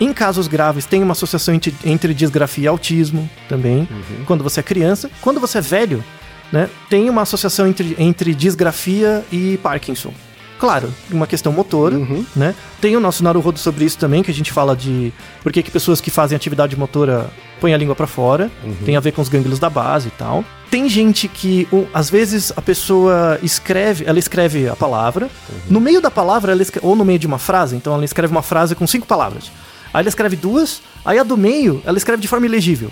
Em 0.00 0.12
casos 0.12 0.46
graves, 0.46 0.84
tem 0.84 1.02
uma 1.02 1.12
associação 1.12 1.54
entre, 1.54 1.74
entre 1.84 2.12
disgrafia 2.12 2.64
e 2.64 2.66
autismo 2.66 3.28
também, 3.48 3.88
quando 4.26 4.42
você 4.44 4.60
é 4.60 4.62
criança. 4.62 5.10
Quando 5.22 5.40
você 5.40 5.58
é 5.58 5.60
velho, 5.62 6.04
né, 6.52 6.68
tem 6.90 7.08
uma 7.08 7.22
associação 7.22 7.66
entre, 7.66 7.94
entre 7.98 8.34
disgrafia 8.34 9.24
e 9.32 9.58
Parkinson. 9.62 10.12
Claro, 10.58 10.92
uma 11.10 11.26
questão 11.26 11.52
motora, 11.52 11.96
né? 12.34 12.54
Tem 12.80 12.96
o 12.96 13.00
nosso 13.00 13.22
Naruhodo 13.22 13.58
sobre 13.58 13.84
isso 13.84 13.98
também, 13.98 14.22
que 14.22 14.30
a 14.30 14.34
gente 14.34 14.50
fala 14.52 14.74
de 14.74 15.12
por 15.42 15.52
que 15.52 15.62
que 15.62 15.70
pessoas 15.70 16.00
que 16.00 16.10
fazem 16.10 16.34
atividade 16.34 16.74
motora 16.78 17.28
põem 17.60 17.74
a 17.74 17.76
língua 17.76 17.94
pra 17.94 18.06
fora, 18.06 18.50
tem 18.84 18.96
a 18.96 19.00
ver 19.00 19.12
com 19.12 19.20
os 19.20 19.28
gânglios 19.28 19.58
da 19.58 19.68
base 19.68 20.08
e 20.08 20.10
tal. 20.12 20.44
Tem 20.70 20.88
gente 20.88 21.28
que, 21.28 21.68
o- 21.70 21.86
às 21.92 22.08
vezes, 22.08 22.52
a 22.56 22.62
pessoa 22.62 23.38
escreve, 23.42 24.04
ela 24.06 24.18
escreve 24.18 24.68
a 24.68 24.74
palavra, 24.74 25.28
no 25.68 25.80
meio 25.80 26.00
da 26.00 26.10
palavra, 26.10 26.52
ela 26.52 26.62
escreve, 26.62 26.86
ou 26.86 26.96
no 26.96 27.04
meio 27.04 27.18
de 27.18 27.26
uma 27.26 27.38
frase, 27.38 27.76
então 27.76 27.92
ela 27.94 28.04
escreve 28.04 28.30
uma 28.32 28.42
frase 28.42 28.74
com 28.74 28.86
cinco 28.86 29.06
palavras. 29.06 29.50
Aí 29.92 30.00
ela 30.00 30.08
escreve 30.08 30.36
duas, 30.36 30.80
aí 31.04 31.18
a 31.18 31.22
do 31.22 31.36
meio, 31.36 31.82
ela 31.84 31.96
escreve 31.98 32.20
de 32.20 32.28
forma 32.28 32.46
ilegível. 32.46 32.90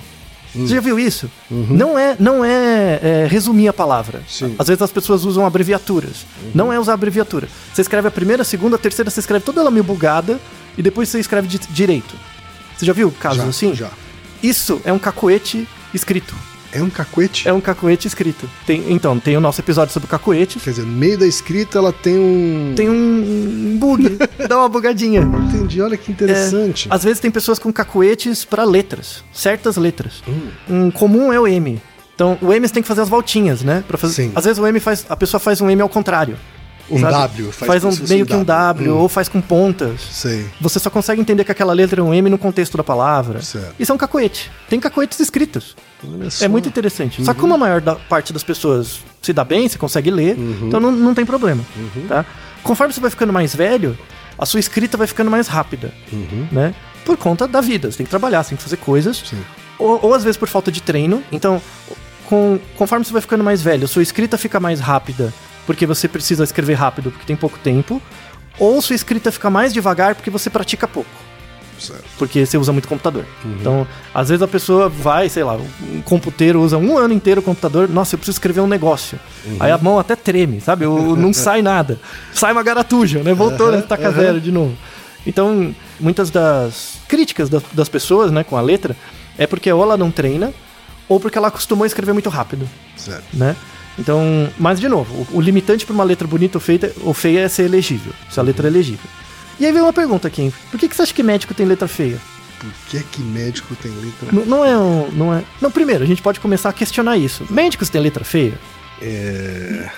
Você 0.55 0.75
já 0.75 0.81
viu 0.81 0.99
isso? 0.99 1.31
Não 1.51 1.99
é, 1.99 2.17
não 2.19 2.45
é, 2.45 3.01
é, 3.03 3.27
resumir 3.29 3.69
a 3.69 3.73
palavra. 3.73 4.23
Sim. 4.29 4.55
Às 4.59 4.69
vezes 4.69 4.81
as 4.83 4.93
pessoas 4.93 5.25
usam 5.25 5.45
abreviaturas. 5.45 6.25
Não 6.55 6.73
é 6.73 6.79
usar 6.79 6.95
abreviatura. 6.95 7.49
Você 7.73 7.83
escreve 7.83 8.09
a 8.09 8.11
primeira, 8.11 8.43
a 8.43 8.45
segunda, 8.45 8.77
a 8.77 8.79
terceira, 8.79 9.11
você 9.11 9.21
escreve 9.21 9.45
toda 9.45 9.61
ela 9.61 9.71
meio 9.71 9.85
bugada 9.85 10.39
e 10.79 10.83
depois 10.83 11.09
você 11.09 11.19
escreve 11.19 11.49
di- 11.49 11.59
direito. 11.71 12.15
Você 12.77 12.87
já 12.87 12.93
viu 12.93 13.11
casos 13.21 13.39
Já, 13.43 13.49
assim? 13.49 13.75
já. 13.75 13.91
Isso 14.43 14.81
é 14.85 14.93
um 14.93 14.99
cacoete 14.99 15.67
escrito. 15.93 16.35
É 16.75 16.83
um 16.83 16.91
cacuete? 16.91 17.49
É 17.49 17.53
um 17.53 17.61
cacoete 17.61 18.09
escrito. 18.09 18.51
Tem, 18.67 18.93
então, 18.93 19.19
tem 19.19 19.37
o 19.37 19.41
nosso 19.41 19.61
episódio 19.61 19.93
sobre 19.93 20.09
cacoetes. 20.09 20.63
Quer 20.63 20.71
dizer, 20.71 20.83
no 20.83 20.93
meio 20.93 21.17
da 21.17 21.27
escrita 21.27 21.79
ela 21.79 21.93
tem 21.93 22.19
um. 22.19 22.73
Tem 22.75 22.91
um 22.91 23.77
bug, 23.79 24.19
dá 24.49 24.59
uma 24.59 24.69
bugadinha. 24.69 25.21
Entendi, 25.21 25.81
olha 25.81 25.97
que 25.97 26.11
interessante. 26.11 26.89
Às 26.91 27.05
vezes 27.05 27.21
tem 27.21 27.31
pessoas 27.31 27.59
com 27.59 27.73
cacoetes 27.73 28.45
para 28.45 28.65
letras, 28.65 29.23
certas 29.33 29.77
letras. 29.77 30.23
Hum. 30.29 30.49
Um 30.69 30.91
comum 30.91 31.33
é 31.33 31.39
o 31.39 31.47
M. 31.47 31.81
Então, 32.15 32.39
o 32.41 32.53
M 32.53 32.67
você 32.67 32.75
tem 32.75 32.83
que 32.83 32.89
fazer 32.89 33.01
as 33.01 33.09
voltinhas, 33.09 33.63
né? 33.63 33.83
Pra 33.87 33.99
fazer... 33.99 34.15
Sim. 34.15 34.33
Às 34.35 34.45
vezes 34.45 34.59
o 34.59 34.67
M 34.67 34.79
faz. 34.81 35.05
A 35.09 35.17
pessoa 35.17 35.41
faz 35.41 35.61
um 35.61 35.71
M 35.71 35.81
ao 35.81 35.89
contrário. 35.89 36.37
Um 36.91 36.99
sabe? 37.01 37.13
W, 37.13 37.53
faz 37.53 37.67
Faz, 37.67 37.85
um, 37.85 37.91
se 37.93 38.03
meio 38.09 38.25
um 38.25 38.27
que 38.27 38.35
um 38.35 38.45
W. 38.45 38.93
Hum. 38.95 38.99
ou 38.99 39.09
faz 39.09 39.29
com 39.29 39.41
pontas. 39.41 40.01
Sei. 40.13 40.47
Você 40.61 40.79
só 40.79 40.91
consegue 40.91 41.21
entender 41.21 41.43
que 41.45 41.51
aquela 41.53 41.73
letra 41.73 42.01
é 42.01 42.05
um 42.05 42.13
M 42.13 42.29
no 42.29 42.37
contexto 42.39 42.77
da 42.77 42.85
palavra. 42.85 43.41
Certo. 43.43 43.75
Isso 43.79 43.91
é 43.91 43.95
um 43.95 43.99
cacoete. 43.99 44.51
Tem 44.69 44.79
cacoetes 44.79 45.19
escritos. 45.21 45.75
É 46.41 46.49
muito 46.49 46.69
interessante. 46.69 47.25
Só 47.25 47.33
que 47.33 47.39
Uhum. 47.39 47.43
como 47.43 47.55
a 47.55 47.59
maior 47.59 47.81
da- 47.81 47.95
parte 47.95 48.33
das 48.33 48.43
pessoas 48.45 48.99
se 49.23 49.33
dá 49.33 49.43
bem, 49.45 49.67
você 49.69 49.79
consegue 49.79 50.11
ler, 50.11 50.37
Uhum. 50.37 50.69
então 50.69 50.79
não, 50.79 50.93
não 50.93 51.15
tem 51.15 51.25
problema. 51.25 51.65
Tá? 52.09 52.25
Conforme 52.63 52.93
você 52.93 53.01
vai 53.01 53.11
ficando 53.11 53.33
mais 53.33 53.55
velho, 53.55 53.97
a 54.39 54.45
sua 54.45 54.61
escrita 54.61 54.97
vai 54.99 55.07
ficando 55.07 55.31
mais 55.31 55.49
rápida. 55.49 55.93
Né? 56.53 56.75
Por 57.05 57.17
conta 57.17 57.49
da 57.49 57.61
vida. 57.63 57.91
Você 57.91 57.99
tem 57.99 58.05
que 58.07 58.11
trabalhar, 58.11 58.43
você 58.43 58.51
tem 58.51 58.57
que 58.59 58.63
fazer 58.65 58.77
coisas. 58.77 59.23
Sim. 59.29 59.43
Ou, 59.79 59.99
ou 60.03 60.15
às 60.15 60.23
vezes 60.23 60.37
por 60.37 60.49
falta 60.49 60.71
de 60.71 60.83
treino. 60.83 61.23
Então, 61.33 61.61
com- 62.27 62.59
conforme 62.77 63.05
você 63.05 63.13
vai 63.13 63.23
ficando 63.23 63.43
mais 63.45 63.63
velho, 63.63 63.85
a 63.85 63.89
sua 63.89 64.03
escrita 64.03 64.37
fica 64.39 64.59
mais 64.61 64.81
rápida 64.81 65.33
porque 65.67 65.87
você 65.87 66.07
precisa 66.09 66.45
escrever 66.45 66.75
rápido 66.75 67.11
porque 67.11 67.27
tem 67.27 67.37
pouco 67.37 67.59
tempo. 67.59 68.01
Ou 68.59 68.81
sua 68.81 68.95
escrita 68.95 69.33
fica 69.33 69.51
mais 69.51 69.73
devagar 69.73 70.15
porque 70.15 70.31
você 70.31 70.49
pratica 70.49 70.87
pouco 70.87 71.11
Certo. 71.79 72.05
porque 72.17 72.47
você 72.47 72.57
usa 72.57 72.73
muito 72.73 72.87
computador. 72.87 73.25
Então, 73.45 73.85
às 74.15 74.29
vezes 74.29 74.41
a 74.43 74.47
pessoa 74.49 74.89
vai, 74.89 75.29
sei 75.29 75.43
lá, 75.43 75.55
um 75.93 76.01
computeiro 76.03 76.63
usa 76.63 76.79
um 76.79 76.97
ano 76.97 77.13
inteiro 77.13 77.41
o 77.41 77.45
computador, 77.45 77.89
nossa, 77.89 78.15
eu 78.15 78.19
preciso 78.19 78.37
escrever 78.37 78.61
um 78.61 78.67
negócio. 78.69 79.19
Aí 79.59 79.73
a 79.73 79.77
mão 79.79 79.99
até 79.99 80.15
treme, 80.15 80.61
sabe? 80.61 80.87
O- 80.87 81.17
não 81.17 81.33
sai 81.35 81.63
nada. 81.63 81.99
Sai 82.33 82.53
uma 82.53 82.63
garatuja, 82.63 83.23
né? 83.25 83.35
Voltou, 83.35 83.73
né? 83.73 83.83
Taca 83.83 84.13
zero 84.13 84.41
de 84.41 84.53
novo. 84.53 84.77
Então, 85.27 85.75
muitas 85.99 86.31
das 86.31 86.99
críticas 87.09 87.49
das, 87.49 87.63
das 87.73 87.89
pessoas, 87.89 88.31
né, 88.31 88.45
com 88.45 88.57
a 88.57 88.61
letra, 88.61 88.95
é 89.37 89.47
porque 89.47 89.73
ou 89.73 89.83
ela 89.83 89.97
não 89.97 90.11
treina, 90.13 90.53
ou 91.09 91.19
porque 91.19 91.37
ela 91.37 91.49
acostumou 91.49 91.83
a 91.85 91.87
escrever 91.89 92.13
muito 92.13 92.29
rápido, 92.31 92.69
Certo. 92.97 93.25
né? 93.33 93.57
Então, 93.99 94.51
mas 94.59 94.81
de 94.81 94.89
novo, 94.89 95.27
o, 95.33 95.39
o 95.39 95.41
limitante 95.41 95.87
para 95.87 95.95
uma 95.95 96.05
letra 96.05 96.27
bonita 96.27 96.59
ou, 96.59 96.61
feita, 96.61 96.93
ou 97.03 97.15
feia 97.15 97.41
é 97.41 97.49
ser 97.49 97.65
elegível, 97.65 98.13
se 98.31 98.39
a 98.41 98.43
letra 98.43 98.69
é 98.69 98.71
legível. 98.71 99.09
E 99.59 99.67
aí 99.67 99.73
vem 99.73 99.83
uma 99.83 99.93
pergunta 99.93 100.27
aqui, 100.27 100.53
por 100.71 100.79
que, 100.81 100.89
que 100.89 100.97
você 100.97 101.03
acha 101.03 101.15
que 101.15 101.23
médico 101.23 101.55
tem 101.55 101.65
letra 101.67 101.87
feia? 101.87 102.21
Por 102.59 102.73
que 102.89 103.03
que 103.05 103.21
médico 103.21 103.77
tem 103.77 103.93
letra? 103.93 104.33
Não, 104.33 104.47
não 104.47 104.65
é 104.65 104.79
um. 104.79 105.11
Não, 105.13 105.35
é... 105.35 105.45
não, 105.61 105.71
primeiro, 105.71 106.03
a 106.03 106.07
gente 106.07 106.23
pode 106.23 106.41
começar 106.41 106.71
a 106.71 106.73
questionar 106.73 107.17
isso. 107.17 107.47
Médicos 107.51 107.91
têm 107.91 108.01
letra 108.01 108.25
feia? 108.25 108.55
É. 109.03 109.91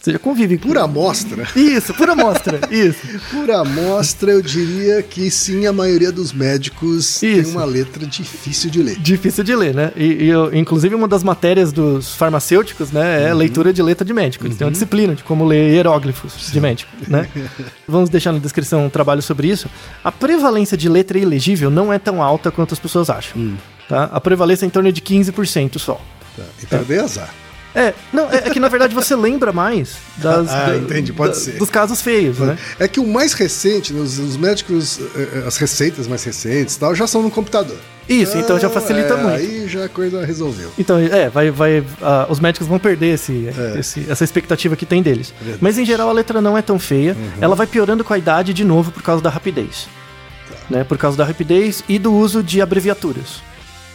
Você 0.00 0.12
já 0.12 0.18
convive 0.18 0.56
com. 0.56 0.66
Por 0.68 0.78
amostra. 0.78 1.46
Isso, 1.54 1.92
por 1.92 2.08
amostra. 2.08 2.58
isso. 2.70 3.00
Por 3.30 3.50
amostra, 3.50 4.32
eu 4.32 4.40
diria 4.42 5.02
que 5.02 5.30
sim, 5.30 5.66
a 5.66 5.72
maioria 5.72 6.10
dos 6.10 6.32
médicos 6.32 7.20
tem 7.20 7.38
Isso. 7.38 7.50
uma 7.52 7.64
letra 7.64 8.06
difícil 8.06 8.70
de 8.70 8.82
ler. 8.82 8.98
Difícil 8.98 9.44
de 9.44 9.54
ler, 9.54 9.74
né? 9.74 9.92
E, 9.96 10.24
e 10.24 10.28
eu- 10.28 10.54
inclusive, 10.54 10.94
uma 10.94 11.06
das 11.06 11.22
matérias 11.22 11.70
dos 11.72 12.14
farmacêuticos, 12.14 12.90
né, 12.92 13.28
é 13.28 13.34
leitura 13.34 13.72
de 13.72 13.82
letra 13.82 14.04
de 14.04 14.12
médico. 14.14 14.46
Eles 14.46 14.56
têm 14.56 14.66
uma 14.66 14.70
disciplina 14.72 15.14
de 15.14 15.22
como 15.22 15.44
ler 15.44 15.70
hieróglifos 15.74 16.50
de 16.50 16.60
médico, 16.60 16.90
né? 17.06 17.28
Vamos 17.86 18.08
deixar 18.08 18.32
na 18.32 18.38
descrição 18.38 18.86
um 18.86 18.90
trabalho 18.90 19.20
sobre 19.20 19.48
isso. 19.48 19.68
A 20.02 20.10
prevalência 20.10 20.76
de 20.76 20.88
letra 20.88 21.18
ilegível 21.18 21.70
não 21.70 21.92
é 21.92 21.98
tão 21.98 22.22
alta 22.22 22.50
quanto 22.50 22.72
as 22.72 22.80
pessoas 22.80 23.10
acham. 23.10 23.54
Tá? 23.88 24.04
A 24.04 24.20
prevalência 24.20 24.64
é 24.64 24.66
em 24.66 24.70
torno 24.70 24.90
de 24.92 25.00
15% 25.02 25.78
só. 25.78 26.00
Tá? 26.36 26.42
Então 26.62 26.82
dei 26.84 26.98
azar. 27.00 27.32
É, 27.74 27.94
não, 28.12 28.30
é, 28.30 28.36
é 28.46 28.50
que 28.50 28.58
na 28.58 28.68
verdade 28.68 28.92
você 28.94 29.14
lembra 29.14 29.52
mais 29.52 29.96
das, 30.16 30.48
Ah, 30.52 30.76
entendi, 30.76 31.12
pode 31.12 31.34
da- 31.34 31.38
ser. 31.40 31.52
dos 31.58 31.70
casos 31.70 32.00
feios, 32.00 32.38
né? 32.38 32.58
É 32.78 32.88
que 32.88 32.98
o 32.98 33.06
mais 33.06 33.32
recente, 33.32 33.92
os, 33.92 34.18
os 34.18 34.36
médicos, 34.36 34.98
eh, 35.14 35.28
eh, 35.36 35.44
as 35.46 35.56
receitas 35.56 36.08
mais 36.08 36.24
recentes 36.24 36.74
e 36.74 36.78
tal, 36.80 36.94
já 36.94 37.06
são 37.06 37.22
no 37.22 37.30
computador. 37.30 37.76
Isso, 38.08 38.36
então 38.38 38.58
já 38.58 38.68
facilita 38.68 39.14
é, 39.14 39.16
muito. 39.16 39.36
Aí 39.36 39.68
já 39.68 39.84
a 39.84 39.88
coisa 39.88 40.24
resolveu. 40.26 40.72
Então, 40.76 40.98
é, 40.98 41.28
vai, 41.28 41.52
vai, 41.52 41.84
ah, 42.02 42.26
os 42.28 42.40
médicos 42.40 42.66
vão 42.66 42.76
perder 42.80 43.14
esse, 43.14 43.48
esse- 43.78 44.04
essa 44.10 44.24
expectativa 44.24 44.74
que 44.74 44.84
tem 44.84 45.00
deles. 45.00 45.32
Verdade. 45.40 45.58
Mas 45.62 45.78
em 45.78 45.84
geral 45.84 46.08
a 46.08 46.12
letra 46.12 46.40
não 46.40 46.58
é 46.58 46.62
tão 46.62 46.76
feia. 46.76 47.16
Ela 47.40 47.54
vai 47.54 47.68
piorando 47.68 48.02
com 48.02 48.12
a 48.12 48.18
idade 48.18 48.52
de 48.52 48.64
novo 48.64 48.90
por 48.90 49.02
causa 49.02 49.22
da 49.22 49.30
rapidez. 49.30 49.86
Né? 50.68 50.82
Por 50.82 50.98
causa 50.98 51.16
da 51.16 51.24
rapidez 51.24 51.84
e 51.88 52.00
do 52.00 52.12
uso 52.12 52.42
de 52.42 52.60
abreviaturas 52.60 53.42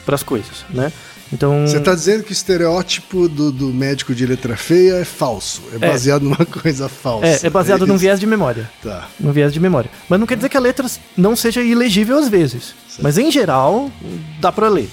para 0.06 0.16
as 0.16 0.24
coisas, 0.24 0.64
né? 0.70 0.94
Então, 1.34 1.66
Você 1.68 1.80
tá 1.80 1.94
dizendo 1.96 2.24
que 2.24 2.32
o 2.32 2.34
estereótipo 2.34 3.28
do, 3.28 3.52
do 3.52 3.68
médico 3.74 4.14
de 4.14 4.26
letra 4.26 4.56
feia 4.56 4.94
é 4.98 5.04
falso. 5.06 5.62
É 5.74 5.76
É. 5.86 5.90
baseado 5.90 6.22
numa 6.24 6.46
coisa 6.46 6.88
falsa. 6.88 7.26
é, 7.26 7.40
é 7.44 7.50
baseado 7.50 7.86
num 7.88 7.96
isso? 7.96 8.02
viés 8.02 8.20
de 8.20 8.28
memória. 8.28 8.70
Tá. 8.84 9.08
no 9.20 9.32
viés 9.34 9.52
de 9.52 9.60
memória. 9.60 9.90
Mas 10.08 10.20
não 10.20 10.28
quer 10.28 10.36
dizer 10.36 10.50
que 10.50 10.58
a 10.58 10.60
letra 10.60 10.86
não 11.18 11.36
seja 11.36 11.62
ilegível 11.62 12.18
às 12.18 12.30
vezes. 12.30 12.76
Mas 13.00 13.18
em 13.18 13.32
geral, 13.32 13.92
dá 14.40 14.52
pra 14.52 14.70
ler. 14.70 14.90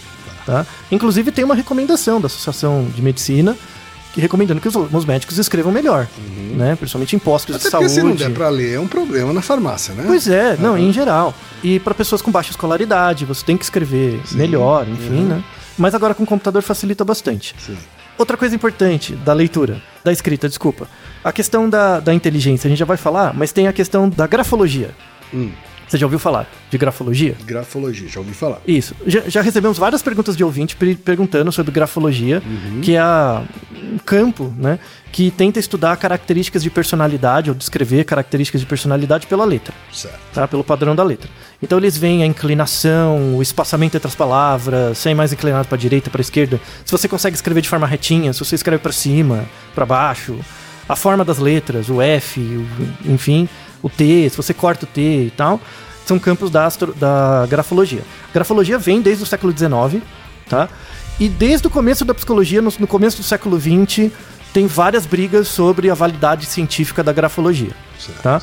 Tá? 0.47 0.66
Inclusive 0.90 1.31
tem 1.31 1.45
uma 1.45 1.55
recomendação 1.55 2.21
da 2.21 2.27
Associação 2.27 2.87
de 2.92 3.01
Medicina 3.01 3.57
que 4.12 4.21
recomendando 4.21 4.61
que 4.61 4.68
os, 4.68 4.75
os 4.75 5.05
médicos 5.07 5.38
escrevam 5.38 5.73
melhor, 5.73 6.07
né? 6.55 6.77
Principalmente 6.77 7.16
em 7.16 7.18
postos 7.18 7.55
Até 7.57 7.64
de 7.64 7.71
saúde. 7.71 7.90
se 7.92 8.03
não 8.03 8.14
der 8.14 8.31
pra 8.31 8.49
ler, 8.51 8.75
é 8.75 8.81
um 8.81 8.87
problema 8.88 9.33
na 9.33 9.40
farmácia, 9.40 9.95
né? 9.95 10.05
Pois 10.07 10.29
é, 10.29 10.55
não, 10.59 10.77
em 10.77 10.92
geral. 10.92 11.33
E 11.62 11.79
para 11.79 11.95
pessoas 11.95 12.21
com 12.21 12.31
baixa 12.31 12.51
escolaridade, 12.51 13.25
você 13.25 13.42
tem 13.45 13.57
que 13.57 13.64
escrever 13.64 14.21
melhor, 14.33 14.87
enfim, 14.88 15.23
né? 15.25 15.42
Mas 15.79 15.95
agora 15.95 16.15
com 16.15 16.23
o 16.23 16.27
computador 16.27 16.63
facilita 16.63 17.05
bastante. 17.05 17.55
Sim. 17.59 17.77
Outra 18.19 18.37
coisa 18.37 18.55
importante 18.55 19.15
da 19.17 19.33
leitura, 19.33 19.81
da 20.05 20.13
escrita, 20.13 20.49
desculpa. 20.49 20.89
A 21.25 21.33
questão 21.33 21.69
da, 21.69 21.99
da 21.99 22.13
inteligência, 22.13 22.69
a 22.69 22.71
gente 22.71 22.79
já 22.79 22.85
vai 22.85 22.97
falar, 22.97 23.35
mas 23.35 23.53
tem 23.53 23.67
a 23.67 23.73
questão 23.73 24.09
da 24.09 24.27
grafologia. 24.27 24.95
Hum. 25.33 25.51
Você 25.88 25.99
já 25.99 26.07
ouviu 26.07 26.18
falar 26.18 26.47
de 26.71 26.79
grafologia? 26.79 27.37
Grafologia, 27.45 28.09
já 28.09 28.18
ouvi 28.21 28.33
falar. 28.33 28.61
Isso. 28.66 28.95
Já, 29.07 29.21
já 29.29 29.42
recebemos 29.42 29.77
várias 29.79 30.01
perguntas 30.03 30.37
de 30.37 30.42
ouvinte 30.42 30.75
per- 30.75 30.97
perguntando 30.97 31.53
sobre 31.53 31.71
grafologia, 31.73 32.42
que 32.83 32.97
é 32.97 33.03
um 33.05 33.99
campo 33.99 34.53
né, 34.57 34.79
que 35.12 35.31
tenta 35.31 35.59
estudar 35.61 35.95
características 35.99 36.62
de 36.62 36.71
personalidade 36.71 37.51
ou 37.51 37.55
descrever 37.55 38.05
características 38.05 38.61
de 38.62 38.66
personalidade 38.66 39.27
pela 39.27 39.45
letra 39.45 39.75
Certo. 39.92 40.18
tá? 40.33 40.49
Pelo 40.49 40.64
padrão 40.64 40.97
da 40.97 41.03
letra. 41.03 41.29
Então 41.62 41.77
eles 41.79 41.97
veem 41.99 42.23
a 42.23 42.27
inclinação, 42.27 43.37
o 43.37 43.42
espaçamento 43.42 43.97
entre 43.97 44.09
as 44.09 44.14
palavras, 44.14 44.97
se 44.97 45.11
é 45.11 45.14
mais 45.14 45.33
inclinado 45.33 45.68
para 45.68 45.77
direita, 45.77 46.09
para 46.09 46.21
esquerda, 46.23 46.59
se 46.85 46.90
você 46.92 47.07
consegue 47.09 47.37
escrever 47.37 47.61
de 47.61 47.68
forma 47.68 47.87
retinha, 47.87 48.33
se 48.33 48.38
você 48.40 48.55
escreve 48.55 48.83
para 48.83 48.92
cima, 48.92 49.45
para 49.75 49.85
baixo, 49.85 50.38
a 50.88 50.97
forma 50.97 51.25
das 51.25 51.38
letras, 51.38 51.88
o 51.90 52.01
F, 52.01 52.40
o- 52.40 53.11
enfim, 53.12 53.49
o 53.83 53.88
T, 53.90 54.29
se 54.31 54.37
você 54.37 54.55
corta 54.55 54.85
o 54.85 54.88
T 54.88 55.01
e 55.27 55.31
tal, 55.37 55.61
são 56.07 56.18
campos 56.18 56.51
da, 56.51 56.66
astro- 56.66 56.95
da 56.95 57.47
grafologia. 57.49 58.03
Grafologia 58.33 58.79
vem 58.79 59.01
desde 59.01 59.23
o 59.23 59.27
século 59.27 59.53
XIX, 59.57 60.03
tá? 60.49 60.68
E 61.21 61.29
desde 61.29 61.66
o 61.66 61.71
começo 61.71 62.05
da 62.05 62.14
psicologia, 62.14 62.61
no, 62.62 62.73
no 62.79 62.87
começo 62.87 63.18
do 63.18 63.23
século 63.23 63.61
XX, 63.61 64.11
tem 64.53 64.66
várias 64.66 65.07
brigas 65.07 65.49
sobre 65.49 65.90
a 65.90 65.95
validade 65.95 66.47
científica 66.47 67.03
da 67.03 67.12
grafologia, 67.12 67.71
Certo. 67.99 68.23
tá? 68.23 68.42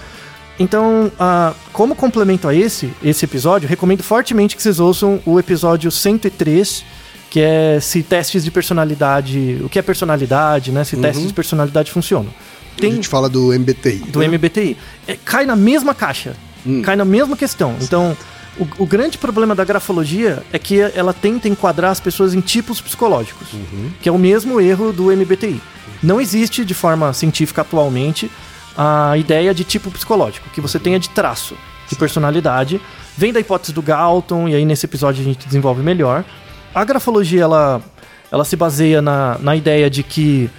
Então, 0.57 1.11
ah, 1.19 1.53
como 1.71 1.95
complemento 1.95 2.47
a 2.47 2.53
esse, 2.53 2.91
esse 3.03 3.23
episódio, 3.23 3.67
recomendo 3.69 4.03
fortemente 4.03 4.55
que 4.55 4.61
vocês 4.61 4.79
ouçam 4.79 5.21
o 5.25 5.39
episódio 5.39 5.89
103, 5.89 6.83
que 7.29 7.39
é 7.39 7.79
se 7.79 8.01
testes 8.01 8.43
de 8.43 8.51
personalidade, 8.51 9.59
o 9.63 9.69
que 9.69 9.77
é 9.77 9.81
personalidade, 9.81 10.71
né? 10.71 10.83
Se 10.83 10.97
testes 10.97 11.27
de 11.27 11.33
personalidade 11.33 11.91
funcionam. 11.91 12.31
A 12.77 12.81
Tem 12.81 12.91
gente 12.91 13.07
fala 13.07 13.29
do 13.29 13.53
MBTI. 13.53 13.97
do 14.07 14.19
né? 14.19 14.27
MBTI. 14.27 14.77
É, 15.07 15.15
cai 15.15 15.45
na 15.45 15.55
mesma 15.55 15.93
caixa, 15.93 16.35
cai 16.83 16.95
na 16.95 17.05
mesma 17.05 17.35
questão. 17.35 17.75
Então, 17.81 18.15
o, 18.57 18.83
o 18.83 18.85
grande 18.85 19.17
problema 19.17 19.53
da 19.53 19.63
grafologia 19.63 20.43
é 20.51 20.57
que 20.57 20.79
ela 20.79 21.13
tenta 21.13 21.47
enquadrar 21.47 21.91
as 21.91 21.99
pessoas 21.99 22.33
em 22.33 22.41
tipos 22.41 22.81
psicológicos, 22.81 23.49
que 24.01 24.09
é 24.09 24.11
o 24.11 24.17
mesmo 24.17 24.59
erro 24.59 24.91
do 24.91 25.05
MBTI. 25.15 25.61
Não 26.01 26.19
existe 26.19 26.63
de 26.63 26.73
forma 26.73 27.11
científica 27.13 27.61
atualmente 27.61 28.31
a 28.77 29.17
ideia 29.17 29.53
de 29.53 29.63
tipo 29.65 29.91
psicológico, 29.91 30.49
que 30.49 30.61
você 30.61 30.79
tenha 30.79 30.99
de 30.99 31.09
traço, 31.09 31.55
de 31.89 31.95
personalidade. 31.95 32.79
Vem 33.17 33.33
da 33.33 33.39
hipótese 33.39 33.73
do 33.73 33.81
Galton, 33.81 34.47
e 34.47 34.55
aí 34.55 34.63
nesse 34.63 34.85
episódio 34.85 35.21
a 35.21 35.25
gente 35.25 35.45
desenvolve 35.45 35.81
melhor. 35.83 36.23
A 36.73 36.83
grafologia, 36.83 37.43
ela, 37.43 37.81
ela 38.31 38.45
se 38.45 38.55
baseia 38.55 39.01
na, 39.01 39.37
na 39.39 39.55
ideia 39.55 39.89
de 39.89 40.03
que 40.03 40.49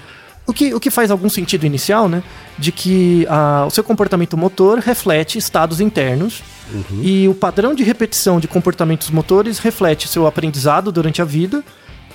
o 0.46 0.52
que, 0.52 0.74
o 0.74 0.80
que 0.80 0.90
faz 0.90 1.10
algum 1.10 1.28
sentido 1.28 1.64
inicial, 1.64 2.08
né? 2.08 2.22
De 2.58 2.72
que 2.72 3.24
ah, 3.30 3.64
o 3.66 3.70
seu 3.70 3.84
comportamento 3.84 4.36
motor 4.36 4.78
reflete 4.78 5.38
estados 5.38 5.80
internos 5.80 6.42
e 7.02 7.28
o 7.28 7.34
padrão 7.34 7.74
de 7.74 7.82
repetição 7.82 8.40
de 8.40 8.48
comportamentos 8.48 9.10
motores 9.10 9.58
reflete 9.58 10.08
seu 10.08 10.26
aprendizado 10.26 10.90
durante 10.90 11.22
a 11.22 11.24
vida 11.24 11.64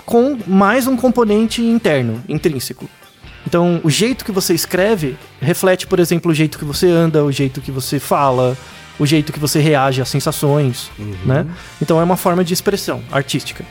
com 0.05 0.37
mais 0.45 0.85
um 0.85 0.95
componente 0.95 1.61
interno, 1.61 2.23
intrínseco. 2.27 2.89
Então, 3.47 3.79
o 3.83 3.89
jeito 3.89 4.25
que 4.25 4.31
você 4.31 4.53
escreve 4.53 5.17
reflete, 5.39 5.87
por 5.87 5.99
exemplo, 5.99 6.31
o 6.31 6.33
jeito 6.33 6.57
que 6.57 6.65
você 6.65 6.89
anda, 6.89 7.23
o 7.23 7.31
jeito 7.31 7.61
que 7.61 7.71
você 7.71 7.99
fala, 7.99 8.57
o 8.97 9.05
jeito 9.05 9.31
que 9.31 9.39
você 9.39 9.59
reage 9.59 10.01
às 10.01 10.09
sensações, 10.09 10.89
né? 11.25 11.45
Então, 11.81 11.99
é 11.99 12.03
uma 12.03 12.17
forma 12.17 12.43
de 12.43 12.53
expressão 12.53 13.03
artística. 13.11 13.63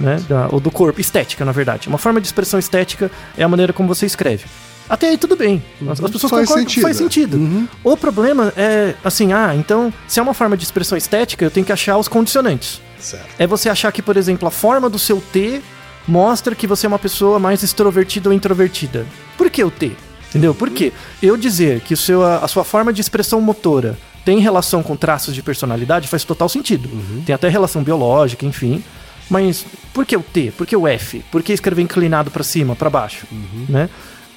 Né? 0.00 0.22
Da- 0.28 0.48
ou 0.50 0.60
do 0.60 0.70
corpo, 0.70 1.00
estética, 1.00 1.44
na 1.44 1.52
verdade. 1.52 1.88
Uma 1.88 1.98
forma 1.98 2.20
de 2.20 2.26
expressão 2.26 2.58
estética 2.58 3.10
é 3.36 3.42
a 3.42 3.48
maneira 3.48 3.72
como 3.72 3.88
você 3.88 4.06
escreve. 4.06 4.44
Até 4.88 5.08
aí 5.08 5.16
tudo 5.16 5.36
bem. 5.36 5.62
As, 5.88 6.00
as 6.02 6.10
pessoas 6.10 6.30
Faz 6.30 6.48
concordam, 6.48 6.56
sentido, 6.68 6.82
faz 6.82 6.96
sentido. 6.96 7.68
O 7.84 7.96
problema 7.96 8.52
é 8.56 8.94
assim, 9.04 9.32
ah, 9.32 9.54
então, 9.54 9.92
se 10.08 10.18
é 10.20 10.22
uma 10.22 10.34
forma 10.34 10.56
de 10.56 10.64
expressão 10.64 10.98
estética, 10.98 11.44
eu 11.44 11.50
tenho 11.50 11.64
que 11.64 11.72
achar 11.72 11.96
os 11.96 12.08
condicionantes 12.08 12.80
Certo. 12.98 13.26
é 13.38 13.46
você 13.46 13.68
achar 13.68 13.90
que, 13.92 14.02
por 14.02 14.16
exemplo, 14.16 14.46
a 14.46 14.50
forma 14.50 14.90
do 14.90 14.98
seu 14.98 15.20
T 15.20 15.62
mostra 16.06 16.54
que 16.54 16.66
você 16.66 16.86
é 16.86 16.88
uma 16.88 16.98
pessoa 16.98 17.38
mais 17.38 17.62
extrovertida 17.62 18.28
ou 18.28 18.34
introvertida. 18.34 19.06
Por 19.38 19.48
que 19.50 19.62
o 19.64 19.70
T? 19.70 19.92
Entendeu? 20.28 20.54
Por 20.54 20.68
quê? 20.70 20.92
Eu 21.22 21.36
dizer 21.36 21.80
que 21.80 21.94
o 21.94 21.96
seu, 21.96 22.22
a 22.24 22.46
sua 22.48 22.64
forma 22.64 22.92
de 22.92 23.00
expressão 23.00 23.40
motora 23.40 23.96
tem 24.24 24.38
relação 24.40 24.82
com 24.82 24.96
traços 24.96 25.34
de 25.34 25.42
personalidade 25.42 26.08
faz 26.08 26.24
total 26.24 26.48
sentido. 26.48 26.88
Tem 27.26 27.34
até 27.34 27.48
relação 27.48 27.82
biológica, 27.82 28.44
enfim. 28.46 28.82
Mas 29.30 29.64
por 29.94 30.04
que 30.04 30.16
o 30.16 30.22
T? 30.22 30.52
Por 30.56 30.66
que 30.66 30.76
o 30.76 30.86
F? 30.86 31.22
Por 31.30 31.42
que 31.42 31.52
escrever 31.52 31.82
inclinado 31.82 32.30
para 32.30 32.42
cima, 32.42 32.74
para 32.76 32.90
baixo? 32.90 33.26
Né? 33.68 33.88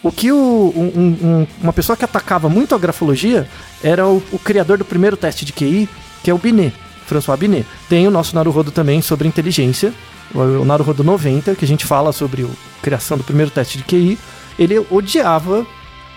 O 0.03 0.11
que 0.11 0.31
o- 0.31 0.73
um- 0.75 1.17
um- 1.41 1.47
uma 1.61 1.73
pessoa 1.73 1.97
que 1.97 2.05
atacava 2.05 2.47
muito 2.47 2.75
a 2.75 2.77
grafologia 2.77 3.47
era 3.83 4.07
o, 4.07 4.21
o 4.31 4.39
criador 4.39 4.77
do 4.77 4.85
primeiro 4.85 5.17
teste 5.17 5.43
de 5.45 5.51
QI, 5.51 5.89
que 6.23 6.29
é 6.29 6.33
o 6.33 6.37
Binet, 6.37 6.73
François 7.07 7.37
Binet. 7.39 7.65
Tem 7.89 8.07
o 8.07 8.11
nosso 8.11 8.35
Naruhodo 8.35 8.71
também 8.71 9.01
sobre 9.01 9.27
inteligência, 9.27 9.91
o, 10.33 10.39
o 10.39 10.65
Naruhodo 10.65 11.03
90, 11.03 11.55
que 11.55 11.65
a 11.65 11.67
gente 11.67 11.85
fala 11.85 12.11
sobre 12.11 12.43
a 12.43 12.47
criação 12.81 13.17
do 13.17 13.23
primeiro 13.23 13.49
teste 13.51 13.77
de 13.79 13.83
QI. 13.83 14.17
Ele 14.57 14.79
odiava 14.91 15.65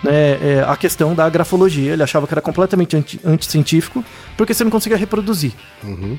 né, 0.03 0.11
é, 0.41 0.65
a 0.67 0.75
questão 0.75 1.13
da 1.13 1.29
grafologia, 1.29 1.93
ele 1.93 2.03
achava 2.03 2.25
que 2.27 2.33
era 2.33 2.41
completamente 2.41 2.95
anti, 2.95 3.19
anticientífico, 3.25 4.03
porque 4.37 4.53
você 4.53 4.63
não 4.63 4.71
conseguia 4.71 4.97
reproduzir. 4.97 5.51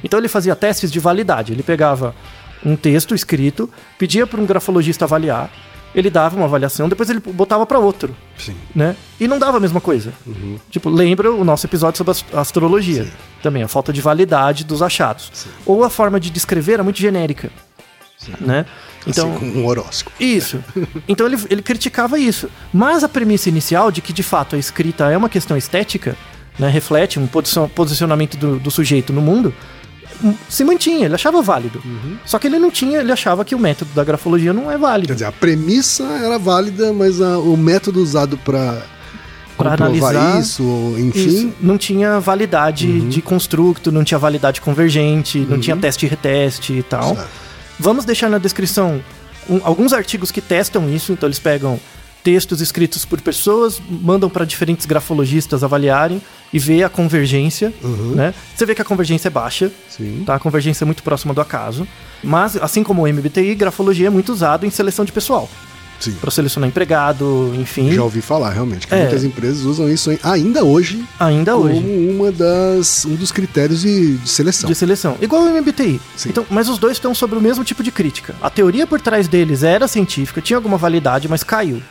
Então 0.04 0.18
ele 0.18 0.28
fazia 0.28 0.54
testes 0.56 0.90
de 0.92 0.98
validade, 1.00 1.52
ele 1.52 1.62
pegava 1.62 2.14
um 2.64 2.76
texto 2.76 3.14
escrito, 3.14 3.70
pedia 3.98 4.26
para 4.26 4.40
um 4.40 4.44
grafologista 4.46 5.04
avaliar, 5.06 5.50
ele 5.94 6.08
dava 6.08 6.36
uma 6.36 6.44
avaliação, 6.44 6.88
depois 6.88 7.10
ele 7.10 7.18
botava 7.18 7.66
para 7.66 7.78
outro, 7.78 8.14
Sim. 8.38 8.54
né? 8.72 8.94
E 9.18 9.26
não 9.26 9.40
dava 9.40 9.56
a 9.56 9.60
mesma 9.60 9.80
coisa. 9.80 10.12
Tipo, 10.70 10.88
lembra 10.88 11.32
o 11.32 11.42
nosso 11.42 11.66
episódio 11.66 11.98
sobre 11.98 12.12
ast- 12.12 12.26
astrologia. 12.36 13.08
Também, 13.42 13.62
a 13.64 13.68
falta 13.68 13.92
de 13.92 14.00
validade 14.00 14.62
dos 14.64 14.82
achados. 14.82 15.46
Ou 15.66 15.82
a 15.82 15.90
forma 15.90 16.20
de 16.20 16.30
descrever 16.30 16.74
era 16.74 16.84
muito 16.84 17.00
genérica, 17.00 17.50
né? 18.40 18.66
Então, 19.06 19.34
assim, 19.34 19.58
um 19.58 19.66
horóscopo. 19.66 20.14
isso. 20.22 20.62
Então 21.08 21.26
ele, 21.26 21.38
ele 21.48 21.62
criticava 21.62 22.18
isso. 22.18 22.48
Mas 22.72 23.02
a 23.02 23.08
premissa 23.08 23.48
inicial 23.48 23.90
de 23.90 24.00
que 24.02 24.12
de 24.12 24.22
fato 24.22 24.56
a 24.56 24.58
escrita 24.58 25.10
é 25.10 25.16
uma 25.16 25.28
questão 25.28 25.56
estética, 25.56 26.16
né, 26.58 26.68
reflete 26.68 27.18
um 27.18 27.26
posicion- 27.26 27.68
posicionamento 27.68 28.36
do, 28.36 28.58
do 28.58 28.70
sujeito 28.70 29.10
no 29.12 29.22
mundo, 29.22 29.54
hum, 30.22 30.34
se 30.50 30.62
mantinha, 30.64 31.06
ele 31.06 31.14
achava 31.14 31.40
válido. 31.40 31.82
Só 32.26 32.38
que 32.38 32.46
ele 32.46 32.58
não 32.58 32.70
tinha, 32.70 32.98
ele 32.98 33.10
achava 33.10 33.42
que 33.44 33.54
o 33.54 33.58
método 33.58 33.90
da 33.94 34.04
grafologia 34.04 34.52
não 34.52 34.70
é 34.70 34.76
válido. 34.76 35.08
Quer 35.08 35.14
dizer, 35.14 35.24
a 35.26 35.32
premissa 35.32 36.04
era 36.22 36.38
válida, 36.38 36.92
mas 36.92 37.22
a- 37.22 37.38
o 37.38 37.56
método 37.56 38.02
usado 38.02 38.36
para 38.36 38.82
comprovar 39.56 40.10
analisar, 40.14 40.40
isso, 40.40 40.62
enfim, 40.98 41.26
Isso, 41.26 41.52
não 41.60 41.76
tinha 41.78 42.18
validade 42.20 43.00
de 43.08 43.22
construto, 43.22 43.90
não 43.92 44.04
tinha 44.04 44.18
validade 44.18 44.60
convergente, 44.60 45.38
não 45.48 45.58
tinha 45.58 45.76
teste 45.76 46.04
e 46.04 46.08
reteste 46.08 46.72
e 46.74 46.82
tal. 46.82 47.14
Certo. 47.16 47.49
Vamos 47.80 48.04
deixar 48.04 48.28
na 48.28 48.38
descrição 48.38 49.02
um- 49.48 49.60
alguns 49.64 49.92
artigos 49.92 50.30
que 50.30 50.40
testam 50.40 50.88
isso, 50.94 51.12
então 51.12 51.26
eles 51.26 51.38
pegam 51.38 51.80
textos 52.22 52.60
escritos 52.60 53.06
por 53.06 53.18
pessoas, 53.22 53.80
mandam 53.88 54.28
para 54.28 54.44
diferentes 54.44 54.84
grafologistas 54.84 55.64
avaliarem 55.64 56.20
e 56.52 56.58
ver 56.58 56.82
a 56.82 56.88
convergência, 56.90 57.72
né? 58.14 58.34
Você 58.54 58.66
vê 58.66 58.74
que 58.74 58.82
a 58.82 58.84
convergência 58.84 59.28
é 59.28 59.30
baixa, 59.30 59.72
Sim. 59.88 60.24
tá? 60.26 60.34
A 60.34 60.38
convergência 60.38 60.84
é 60.84 60.86
muito 60.86 61.02
próxima 61.02 61.32
do 61.32 61.40
acaso, 61.40 61.88
mas 62.22 62.56
assim 62.58 62.82
como 62.82 63.02
o 63.02 63.08
MBTI, 63.08 63.54
grafologia 63.54 64.08
é 64.08 64.10
muito 64.10 64.30
usado 64.30 64.66
em 64.66 64.70
seleção 64.70 65.06
de 65.06 65.12
pessoal. 65.12 65.48
Para 66.20 66.30
selecionar 66.30 66.68
empregado, 66.68 67.52
enfim. 67.58 67.92
Já 67.92 68.02
ouvi 68.02 68.20
falar, 68.20 68.50
realmente, 68.50 68.86
que 68.86 68.94
É. 68.94 69.02
muitas 69.02 69.24
empresas 69.24 69.64
usam 69.64 69.88
isso 69.88 70.10
ainda 70.22 70.64
hoje 70.64 71.04
Ainda 71.18 71.52
como 71.52 71.64
hoje. 71.66 71.78
uma 72.10 72.32
das, 72.32 73.04
um 73.04 73.14
dos 73.14 73.30
critérios 73.30 73.82
de, 73.82 74.16
de 74.16 74.28
seleção. 74.28 74.68
De 74.68 74.74
seleção. 74.74 75.16
Igual 75.20 75.42
o 75.42 75.48
MBTI. 75.60 76.00
Sim. 76.16 76.30
Então, 76.30 76.46
mas 76.48 76.68
os 76.68 76.78
dois 76.78 76.94
estão 76.94 77.14
sobre 77.14 77.38
o 77.38 77.40
mesmo 77.42 77.62
tipo 77.64 77.82
de 77.82 77.90
crítica. 77.90 78.34
A 78.40 78.48
teoria 78.48 78.86
por 78.86 79.00
trás 79.00 79.28
deles 79.28 79.62
era 79.62 79.86
científica, 79.86 80.40
tinha 80.40 80.56
alguma 80.56 80.78
validade, 80.78 81.28
mas 81.28 81.42
caiu. 81.42 81.82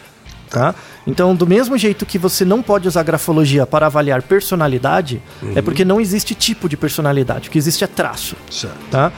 Tá? 0.49 0.73
Então, 1.05 1.35
do 1.35 1.45
mesmo 1.45 1.77
jeito 1.77 2.07
que 2.07 2.17
você 2.17 2.43
não 2.43 2.63
pode 2.63 2.87
usar 2.87 3.03
grafologia 3.03 3.67
para 3.67 3.85
avaliar 3.85 4.23
personalidade, 4.23 5.21
Uhum. 5.43 5.53
é 5.55 5.61
porque 5.61 5.85
não 5.85 6.01
existe 6.01 6.33
tipo 6.33 6.67
de 6.67 6.75
personalidade. 6.75 7.49
O 7.49 7.51
que 7.51 7.57
existe 7.59 7.83
é 7.83 7.87
traço. 7.87 8.35
Certo. 8.49 8.75
Tá? 8.89 9.11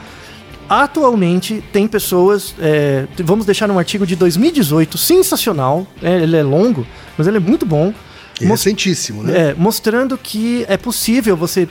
Atualmente 0.80 1.62
tem 1.72 1.86
pessoas. 1.86 2.54
é, 2.58 3.06
vamos 3.22 3.44
deixar 3.44 3.70
um 3.70 3.78
artigo 3.78 4.06
de 4.06 4.16
2018, 4.16 4.96
sensacional. 4.96 5.86
é, 6.02 6.22
ele 6.22 6.36
é 6.36 6.42
longo, 6.42 6.86
mas 7.18 7.26
ele 7.26 7.36
é 7.36 7.40
muito 7.40 7.66
bom. 7.66 7.92
E 8.40 8.46
Mos- 8.46 8.64
recentíssimo, 8.64 9.22
né? 9.22 9.50
é, 9.50 9.54
mostrando 9.54 10.16
que 10.16 10.64
é 10.68 10.76
possível 10.78 11.36
você 11.36 11.68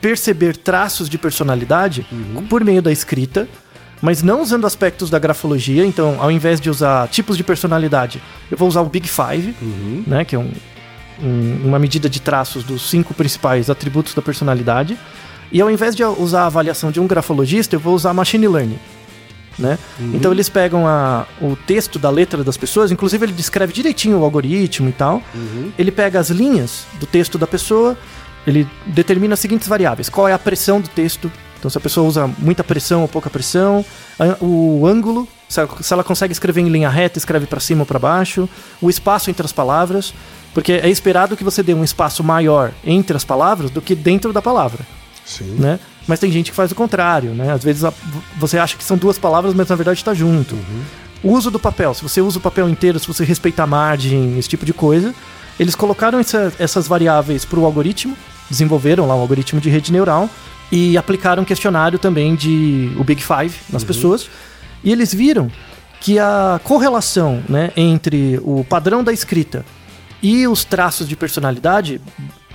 perceber 0.00 0.56
traços 0.56 1.08
de 1.08 1.16
personalidade 1.16 2.04
por 2.48 2.64
meio 2.64 2.82
da 2.82 2.90
escrita, 2.90 3.48
mas 4.00 4.20
não 4.20 4.42
usando 4.42 4.66
aspectos 4.66 5.08
da 5.08 5.18
grafologia. 5.20 5.86
Então, 5.86 6.16
ao 6.20 6.28
invés 6.30 6.60
de 6.60 6.68
usar 6.68 7.06
tipos 7.08 7.36
de 7.36 7.44
personalidade, 7.44 8.20
eu 8.50 8.56
vou 8.56 8.66
usar 8.66 8.80
o 8.80 8.86
Big 8.86 9.08
Five, 9.08 9.54
né, 10.06 10.24
que 10.24 10.34
é 10.34 10.38
um- 10.40 10.50
um- 11.22 11.60
uma 11.68 11.78
medida 11.78 12.10
de 12.10 12.20
traços 12.20 12.64
dos 12.64 12.90
cinco 12.90 13.14
principais 13.14 13.70
atributos 13.70 14.12
da 14.12 14.20
personalidade. 14.20 14.98
E 15.52 15.60
ao 15.60 15.70
invés 15.70 15.94
de 15.94 16.02
usar 16.04 16.42
a 16.42 16.46
avaliação 16.46 16.90
de 16.90 16.98
um 16.98 17.06
grafologista, 17.06 17.76
eu 17.76 17.80
vou 17.80 17.94
usar 17.94 18.12
machine 18.14 18.48
learning. 18.48 18.78
Né? 19.58 19.78
Então 20.14 20.32
eles 20.32 20.48
pegam 20.48 20.86
a- 20.88 21.26
o 21.40 21.54
texto 21.54 21.98
da 21.98 22.08
letra 22.08 22.42
das 22.42 22.56
pessoas, 22.56 22.90
inclusive 22.90 23.26
ele 23.26 23.32
descreve 23.34 23.70
direitinho 23.72 24.18
o 24.18 24.24
algoritmo 24.24 24.88
e 24.88 24.92
tal. 24.92 25.20
Ele 25.78 25.92
pega 25.92 26.18
as 26.18 26.30
linhas 26.30 26.86
do 26.98 27.04
texto 27.06 27.36
da 27.36 27.46
pessoa, 27.46 27.96
ele 28.46 28.66
determina 28.86 29.34
as 29.34 29.40
seguintes 29.40 29.68
variáveis: 29.68 30.08
qual 30.08 30.26
é 30.26 30.32
a 30.32 30.38
pressão 30.38 30.80
do 30.80 30.88
texto, 30.88 31.30
então 31.58 31.70
se 31.70 31.76
a 31.76 31.80
pessoa 31.82 32.08
usa 32.08 32.26
muita 32.38 32.64
pressão 32.64 33.02
ou 33.02 33.08
pouca 33.08 33.28
pressão, 33.28 33.84
o 34.40 34.86
ângulo, 34.86 35.28
se 35.50 35.60
ela, 35.60 35.68
se 35.82 35.92
ela 35.92 36.02
consegue 36.02 36.32
escrever 36.32 36.62
em 36.62 36.68
linha 36.70 36.88
reta, 36.88 37.18
escreve 37.18 37.44
para 37.46 37.60
cima 37.60 37.82
ou 37.82 37.86
para 37.86 37.98
baixo, 37.98 38.48
o 38.80 38.88
espaço 38.88 39.28
entre 39.28 39.44
as 39.44 39.52
palavras, 39.52 40.14
porque 40.54 40.72
é 40.72 40.88
esperado 40.88 41.36
que 41.36 41.44
você 41.44 41.62
dê 41.62 41.74
um 41.74 41.84
espaço 41.84 42.24
maior 42.24 42.72
entre 42.82 43.14
as 43.14 43.22
palavras 43.24 43.70
do 43.70 43.82
que 43.82 43.94
dentro 43.94 44.32
da 44.32 44.40
palavra 44.40 44.80
Sim. 45.24 45.56
né? 45.58 45.78
Mas 46.06 46.18
tem 46.18 46.30
gente 46.32 46.50
que 46.50 46.56
faz 46.56 46.72
o 46.72 46.74
contrário, 46.74 47.30
né? 47.32 47.52
Às 47.52 47.62
vezes 47.62 47.84
a- 47.84 47.92
você 48.36 48.58
acha 48.58 48.76
que 48.76 48.82
são 48.84 48.96
duas 48.96 49.18
palavras, 49.18 49.54
mas 49.54 49.68
na 49.68 49.76
verdade 49.76 49.98
está 49.98 50.12
junto. 50.12 50.56
O 51.22 51.30
uso 51.32 51.50
do 51.50 51.58
papel, 51.60 51.94
se 51.94 52.02
você 52.02 52.20
usa 52.20 52.38
o 52.38 52.40
papel 52.40 52.68
inteiro, 52.68 52.98
se 52.98 53.06
você 53.06 53.24
respeita 53.24 53.62
a 53.62 53.66
margem, 53.66 54.36
esse 54.38 54.48
tipo 54.48 54.66
de 54.66 54.72
coisa. 54.72 55.14
Eles 55.60 55.74
colocaram 55.76 56.18
essa- 56.18 56.52
essas 56.58 56.88
variáveis 56.88 57.44
para 57.44 57.58
o 57.60 57.64
algoritmo, 57.64 58.16
desenvolveram 58.50 59.06
lá 59.06 59.14
um 59.14 59.20
algoritmo 59.20 59.60
de 59.60 59.70
rede 59.70 59.92
neural 59.92 60.28
e 60.72 60.96
aplicaram 60.98 61.42
um 61.42 61.46
questionário 61.46 61.98
também 61.98 62.34
de 62.34 62.90
o 62.98 63.04
Big 63.04 63.22
Five 63.22 63.54
nas 63.70 63.84
pessoas. 63.84 64.28
E 64.82 64.90
eles 64.90 65.14
viram 65.14 65.50
que 66.00 66.18
a 66.18 66.60
correlação 66.64 67.40
né, 67.48 67.70
entre 67.76 68.40
o 68.42 68.64
padrão 68.68 69.04
da 69.04 69.12
escrita 69.12 69.64
e 70.20 70.48
os 70.48 70.64
traços 70.64 71.08
de 71.08 71.14
personalidade 71.14 72.00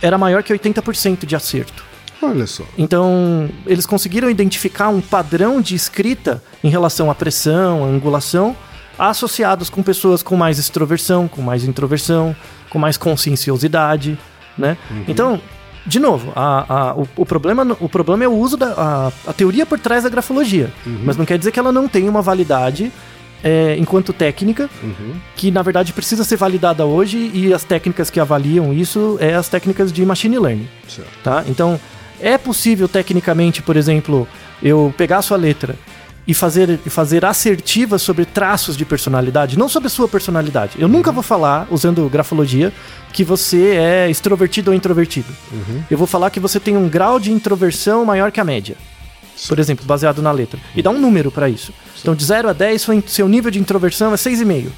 era 0.01 0.17
maior 0.17 0.43
que 0.43 0.51
80% 0.51 1.25
de 1.25 1.33
acerto. 1.35 1.85
Olha 2.21 2.47
só. 2.47 2.63
Então, 2.77 3.49
eles 3.65 3.85
conseguiram 3.85 4.29
identificar 4.29 4.89
um 4.89 4.99
padrão 5.01 5.61
de 5.61 5.75
escrita 5.75 6.41
em 6.63 6.69
relação 6.69 7.09
à 7.11 7.15
pressão, 7.15 7.83
à 7.83 7.87
angulação, 7.87 8.55
associados 8.97 9.69
com 9.69 9.83
pessoas 9.83 10.23
com 10.23 10.35
mais 10.35 10.57
extroversão, 10.57 11.27
com 11.27 11.41
mais 11.41 11.63
introversão, 11.63 12.35
com 12.69 12.79
mais 12.79 12.97
conscienciosidade, 12.97 14.17
né? 14.57 14.77
Então, 15.07 15.39
de 15.85 15.99
novo, 15.99 16.31
a- 16.35 16.65
a- 16.89 16.95
o, 16.95 17.07
o 17.17 17.25
problema, 17.25 17.77
o 17.79 17.87
problema 17.87 18.23
é 18.23 18.27
o 18.27 18.33
uso 18.35 18.57
da 18.57 18.73
a, 18.75 19.11
a 19.29 19.33
teoria 19.33 19.65
por 19.65 19.79
trás 19.79 20.03
da 20.03 20.09
grafologia, 20.09 20.71
mas 21.03 21.15
não 21.15 21.25
quer 21.25 21.37
dizer 21.37 21.51
que 21.51 21.59
ela 21.59 21.71
não 21.71 21.87
tenha 21.87 22.09
uma 22.09 22.21
validade 22.21 22.91
é, 23.43 23.77
enquanto 23.77 24.11
técnica, 24.11 24.67
que 25.35 25.51
na 25.51 25.61
verdade 25.61 25.93
precisa 25.93 26.23
ser 26.23 26.35
validada 26.37 26.83
hoje 26.85 27.29
e 27.33 27.53
as 27.53 27.63
técnicas 27.63 28.09
que 28.09 28.19
avaliam 28.19 28.73
isso 28.73 29.15
é 29.21 29.35
as 29.35 29.47
técnicas 29.47 29.93
de 29.93 30.03
machine 30.03 30.39
learning 30.39 30.67
Certo. 30.87 31.07
tá? 31.23 31.43
Então, 31.47 31.79
é 32.21 32.37
possível 32.37 32.87
tecnicamente, 32.87 33.61
por 33.61 33.75
exemplo, 33.77 34.27
eu 34.61 34.93
pegar 34.97 35.17
a 35.17 35.21
sua 35.21 35.37
letra 35.37 35.75
e 36.27 36.33
fazer, 36.33 36.77
fazer 36.87 37.23
assertivas 37.23 38.01
sobre 38.01 38.25
traços 38.25 38.75
de 38.75 38.83
personalidade, 38.83 39.57
não 39.57 39.69
sobre 39.69 39.87
a 39.87 39.89
sua 39.89 40.07
personalidade. 40.09 40.73
Eu 40.77 40.87
nunca 40.89 41.11
vou 41.11 41.23
falar, 41.23 41.67
usando 41.71 42.07
grafologia, 42.09 42.73
que 43.13 43.23
você 43.23 43.75
é 43.77 44.09
extrovertido 44.09 44.71
ou 44.71 44.75
introvertido. 44.75 45.33
Eu 45.89 45.97
vou 45.97 46.05
falar 46.07 46.29
que 46.29 46.39
você 46.39 46.59
tem 46.59 46.75
um 46.75 46.89
grau 46.89 47.17
de 47.19 47.31
introversão 47.31 48.03
maior 48.03 48.31
que 48.31 48.39
a 48.41 48.43
média. 48.43 48.75
Por 49.47 49.59
exemplo, 49.59 49.85
baseado 49.85 50.21
na 50.21 50.31
letra. 50.31 50.59
E 50.75 50.81
dá 50.81 50.89
um 50.89 50.99
número 50.99 51.31
para 51.31 51.47
isso. 51.47 51.71
Então, 52.01 52.13
de 52.15 52.25
0 52.25 52.49
a 52.49 52.53
10, 52.53 52.81
seu- 52.81 53.03
seu 53.07 53.29
nível 53.29 53.51
de 53.51 53.59
introversão 53.59 54.11
é 54.13 54.17
6,5. 54.17 54.69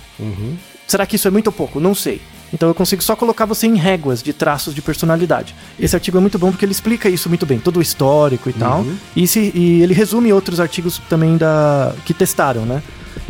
Será 0.85 1.05
que 1.05 1.15
isso 1.15 1.27
é 1.27 1.31
muito 1.31 1.47
ou 1.47 1.53
pouco? 1.53 1.79
Não 1.79 1.95
sei. 1.95 2.21
Então 2.53 2.67
eu 2.69 2.73
consigo 2.75 3.03
só 3.03 3.15
colocar 3.15 3.45
você 3.45 3.67
em 3.67 3.75
réguas 3.75 4.23
de 4.23 4.33
traços 4.33 4.73
de 4.73 4.81
personalidade. 4.81 5.53
Esse 5.79 5.95
artigo 5.95 6.17
é 6.17 6.21
muito 6.21 6.39
bom 6.39 6.49
porque 6.51 6.65
ele 6.65 6.71
explica 6.71 7.07
isso 7.07 7.29
muito 7.29 7.45
bem, 7.45 7.59
todo 7.59 7.77
o 7.77 7.81
histórico 7.81 8.49
e 8.49 8.53
tal. 8.53 8.83
E, 9.15 9.27
se- 9.27 9.51
e 9.53 9.81
ele 9.83 9.93
resume 9.93 10.33
outros 10.33 10.59
artigos 10.59 10.99
também 11.09 11.37
da 11.37 11.93
que 12.05 12.13
testaram, 12.13 12.65
né? 12.65 12.81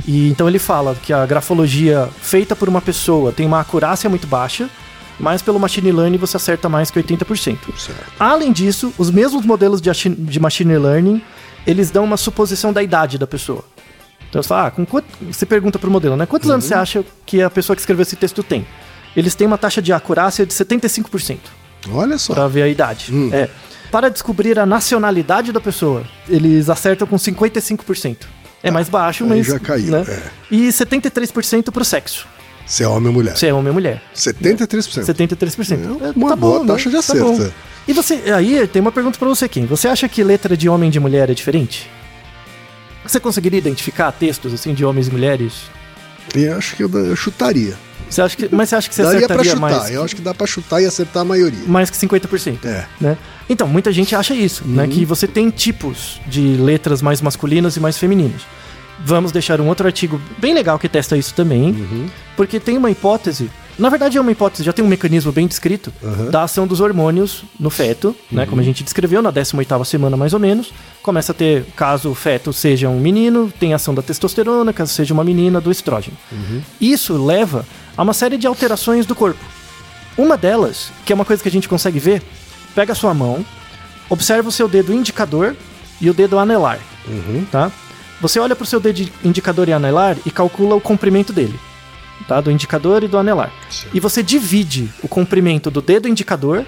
E 0.07 0.29
então 0.29 0.47
ele 0.47 0.59
fala 0.59 0.95
que 0.95 1.11
a 1.11 1.25
grafologia 1.25 2.09
feita 2.21 2.55
por 2.55 2.69
uma 2.69 2.81
pessoa 2.81 3.31
tem 3.33 3.45
uma 3.45 3.59
acurácia 3.59 4.09
muito 4.09 4.25
baixa, 4.25 4.69
mas 5.19 5.41
pelo 5.41 5.59
machine 5.59 5.91
learning 5.91 6.17
você 6.17 6.37
acerta 6.37 6.69
mais 6.69 6.89
que 6.89 6.97
80%. 7.01 7.57
Certo. 7.77 8.03
Além 8.17 8.53
disso, 8.53 8.93
os 8.97 9.11
mesmos 9.11 9.45
modelos 9.45 9.81
de, 9.81 9.89
achi- 9.89 10.09
de 10.09 10.39
machine 10.39 10.77
learning, 10.77 11.21
eles 11.67 11.91
dão 11.91 12.05
uma 12.05 12.15
suposição 12.15 12.71
da 12.71 12.81
idade 12.81 13.17
da 13.17 13.27
pessoa. 13.27 13.65
Então 14.29 14.41
você 14.41 14.47
fala, 14.47 14.67
ah, 14.67 14.71
com 14.71 14.85
quanto, 14.85 15.07
você 15.29 15.45
pergunta 15.45 15.77
pro 15.77 15.91
modelo, 15.91 16.15
né? 16.15 16.25
Quantos 16.25 16.49
anos 16.49 16.63
você 16.65 16.73
acha 16.75 17.03
que 17.25 17.41
a 17.41 17.49
pessoa 17.49 17.75
que 17.75 17.81
escreveu 17.81 18.03
esse 18.03 18.15
texto 18.15 18.41
tem? 18.41 18.65
Eles 19.15 19.35
têm 19.35 19.47
uma 19.47 19.57
taxa 19.57 19.81
de 19.81 19.91
acurácia 19.91 20.45
de 20.45 20.53
75% 20.53 21.37
Olha 21.91 22.17
só. 22.17 22.33
para 22.33 22.47
ver 22.47 22.63
a 22.63 22.67
idade. 22.67 23.07
Hum. 23.13 23.29
É. 23.33 23.49
Para 23.91 24.09
descobrir 24.09 24.59
a 24.59 24.65
nacionalidade 24.65 25.51
da 25.51 25.59
pessoa, 25.59 26.03
eles 26.27 26.69
acertam 26.69 27.07
com 27.07 27.15
55%. 27.15 28.17
É 28.61 28.69
mais 28.69 28.87
baixo, 28.89 29.23
aí 29.23 29.29
mas. 29.29 29.47
já 29.47 29.57
caiu, 29.59 29.91
né? 29.91 30.05
é. 30.07 30.21
E 30.51 30.67
73% 30.69 31.71
pro 31.71 31.83
sexo. 31.85 32.27
Se 32.67 32.83
é 32.83 32.87
homem 32.87 33.07
ou 33.07 33.13
mulher. 33.13 33.35
Se 33.35 33.47
é 33.47 33.53
homem 33.53 33.69
ou 33.69 33.73
mulher. 33.73 34.01
73%. 34.15 35.03
73%. 35.03 36.01
É 36.01 36.11
uma 36.15 36.35
boa 36.35 36.65
taxa 36.67 36.89
de 36.89 36.93
Tá 36.95 36.99
acerto. 36.99 37.23
bom. 37.23 37.49
E 37.87 37.93
você, 37.93 38.13
aí 38.35 38.67
tem 38.67 38.79
uma 38.79 38.91
pergunta 38.91 39.17
pra 39.17 39.27
você, 39.27 39.49
Kim. 39.49 39.65
Você 39.65 39.87
acha 39.87 40.07
que 40.07 40.23
letra 40.23 40.55
de 40.55 40.69
homem 40.69 40.89
e 40.89 40.91
de 40.91 40.99
mulher 40.99 41.29
é 41.31 41.33
diferente? 41.33 41.89
Você 43.03 43.19
conseguiria 43.19 43.57
identificar 43.57 44.11
textos 44.11 44.53
assim 44.53 44.73
de 44.75 44.85
homens 44.85 45.07
e 45.07 45.11
mulheres? 45.11 45.53
E 46.35 46.47
acho 46.47 46.75
que 46.75 46.83
eu, 46.83 46.89
eu 46.93 47.15
chutaria. 47.15 47.75
Você 48.09 48.21
acha 48.21 48.35
que, 48.35 48.49
mas 48.53 48.69
você 48.69 48.75
acha 48.75 48.89
que 48.89 48.95
você 48.95 49.03
Daria 49.03 49.27
pra 49.27 49.35
acertaria 49.41 49.51
chutar. 49.69 49.79
mais, 49.81 49.91
Eu 49.93 50.03
acho 50.03 50.15
que 50.15 50.21
dá 50.21 50.33
pra 50.33 50.47
chutar 50.47 50.81
e 50.81 50.85
acertar 50.85 51.21
a 51.21 51.25
maioria. 51.25 51.59
mais 51.67 51.89
que 51.89 51.97
50%? 51.97 52.65
É. 52.65 52.85
né? 52.99 53.17
Então, 53.49 53.67
muita 53.67 53.91
gente 53.91 54.15
acha 54.15 54.33
isso, 54.33 54.63
né? 54.67 54.87
Que 54.87 55.05
você 55.05 55.27
tem 55.27 55.49
tipos 55.49 56.19
de 56.27 56.41
letras 56.55 57.01
mais 57.01 57.21
masculinas 57.21 57.75
e 57.75 57.79
mais 57.79 57.97
femininas. 57.97 58.41
Vamos 59.05 59.31
deixar 59.31 59.61
um 59.61 59.67
outro 59.67 59.85
artigo 59.87 60.19
bem 60.39 60.53
legal 60.53 60.77
que 60.77 60.89
testa 60.89 61.15
isso 61.15 61.33
também, 61.33 62.11
porque 62.35 62.59
tem 62.59 62.77
uma 62.77 62.91
hipótese. 62.91 63.49
Na 63.77 63.87
verdade, 63.87 64.17
é 64.17 64.21
uma 64.21 64.29
hipótese, 64.29 64.61
já 64.61 64.73
tem 64.73 64.83
um 64.83 64.89
mecanismo 64.89 65.31
bem 65.31 65.47
descrito 65.47 65.91
da 66.29 66.43
ação 66.43 66.67
dos 66.67 66.81
hormônios 66.81 67.45
no 67.57 67.69
feto, 67.69 68.13
né? 68.29 68.45
Como 68.45 68.59
a 68.59 68.63
gente 68.63 68.83
descreveu 68.83 69.21
na 69.21 69.31
18ª 69.31 69.85
semana 69.85 70.17
mais 70.17 70.33
ou 70.33 70.39
menos. 70.39 70.73
Começa 71.01 71.31
a 71.31 71.35
ter, 71.35 71.65
caso 71.77 72.09
o 72.09 72.13
feto 72.15 72.51
seja 72.51 72.89
um 72.89 72.99
menino, 72.99 73.51
tem 73.57 73.73
ação 73.73 73.95
da 73.95 74.01
testosterona, 74.01 74.73
caso 74.73 74.93
seja 74.93 75.13
uma 75.13 75.23
menina, 75.23 75.61
do 75.61 75.71
estrógeno. 75.71 76.17
Isso 76.81 77.13
leva 77.25 77.65
a 77.99 78.01
uma 78.03 78.13
série 78.13 78.37
de 78.37 78.47
alterações 78.47 79.05
do 79.05 79.13
corpo. 79.13 79.43
Uma 80.17 80.37
delas, 80.37 80.89
que 81.05 81.11
é 81.11 81.15
uma 81.15 81.25
coisa 81.25 81.43
que 81.43 81.49
a 81.49 81.51
gente 81.51 81.67
consegue 81.67 81.99
ver, 81.99 82.23
pega 82.73 82.93
a 82.93 82.95
sua 82.95 83.13
mão, 83.13 83.45
observa 84.09 84.47
o 84.47 84.51
seu 84.53 84.69
dedo 84.69 84.93
indicador 84.93 85.53
e 85.99 86.09
o 86.09 86.13
dedo 86.13 86.39
anelar, 86.39 86.79
tá? 87.51 87.69
Você 88.21 88.39
olha 88.39 88.55
para 88.55 88.63
o 88.63 88.65
seu 88.67 88.79
dedo 88.79 89.09
indicador 89.23 89.67
e 89.67 89.73
anelar 89.73 90.15
e 90.25 90.31
calcula 90.31 90.75
o 90.75 90.81
comprimento 90.81 91.33
dele, 91.33 91.59
tá? 92.25 92.39
Do 92.39 92.49
indicador 92.49 93.03
e 93.03 93.07
do 93.09 93.17
anelar. 93.17 93.51
E 93.93 93.99
você 93.99 94.23
divide 94.23 94.89
o 95.03 95.07
comprimento 95.09 95.69
do 95.69 95.81
dedo 95.81 96.07
indicador 96.07 96.65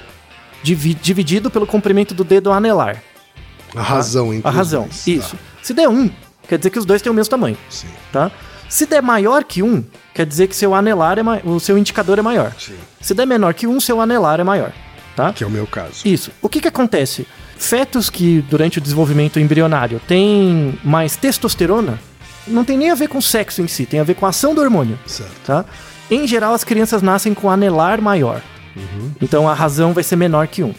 divi- 0.61 0.93
dividido 0.93 1.49
pelo 1.49 1.65
comprimento 1.65 2.13
do 2.13 2.25
dedo 2.25 2.51
anelar. 2.51 3.01
A 3.73 3.81
razão, 3.81 4.33
entre 4.33 4.45
A 4.49 4.51
razão, 4.51 4.83
dois. 4.83 5.07
isso. 5.07 5.37
Tá. 5.37 5.41
Se 5.63 5.73
der 5.73 5.87
um, 5.87 6.09
quer 6.45 6.57
dizer 6.57 6.69
que 6.71 6.79
os 6.79 6.83
dois 6.83 7.01
têm 7.01 7.09
o 7.09 7.15
mesmo 7.15 7.31
tamanho, 7.31 7.57
Sim. 7.69 7.87
tá? 8.11 8.29
Se 8.71 8.85
der 8.85 9.01
maior 9.01 9.43
que 9.43 9.61
um, 9.61 9.83
quer 10.13 10.25
dizer 10.25 10.47
que 10.47 10.55
seu 10.55 10.73
anelar 10.73 11.19
é 11.19 11.23
o 11.43 11.59
seu 11.59 11.77
indicador 11.77 12.17
é 12.17 12.21
maior. 12.21 12.53
Sim. 12.57 12.75
Se 13.01 13.13
der 13.13 13.27
menor 13.27 13.53
que 13.53 13.67
um, 13.67 13.81
seu 13.81 13.99
anelar 13.99 14.39
é 14.39 14.45
maior, 14.45 14.71
tá? 15.13 15.33
Que 15.33 15.43
é 15.43 15.47
o 15.47 15.49
meu 15.49 15.67
caso. 15.67 16.07
Isso. 16.07 16.31
O 16.41 16.47
que 16.47 16.61
que 16.61 16.69
acontece? 16.69 17.27
Fetos 17.57 18.09
que 18.09 18.41
durante 18.49 18.77
o 18.77 18.81
desenvolvimento 18.81 19.41
embrionário 19.41 19.99
têm 20.07 20.79
mais 20.85 21.17
testosterona, 21.17 21.99
não 22.47 22.63
tem 22.63 22.77
nem 22.77 22.89
a 22.89 22.95
ver 22.95 23.09
com 23.09 23.19
sexo 23.19 23.61
em 23.61 23.67
si, 23.67 23.85
tem 23.85 23.99
a 23.99 24.05
ver 24.05 24.13
com 24.15 24.25
a 24.25 24.29
ação 24.29 24.55
do 24.55 24.61
hormônio, 24.61 24.97
Certo. 25.05 25.33
tá? 25.45 25.65
Em 26.09 26.25
geral, 26.25 26.53
as 26.53 26.63
crianças 26.63 27.01
nascem 27.01 27.33
com 27.33 27.49
anelar 27.51 28.01
maior. 28.01 28.41
Então 29.21 29.49
a 29.49 29.53
razão 29.53 29.91
vai 29.91 30.03
ser 30.03 30.15
menor 30.15 30.47
que 30.47 30.63
um. 30.63 30.73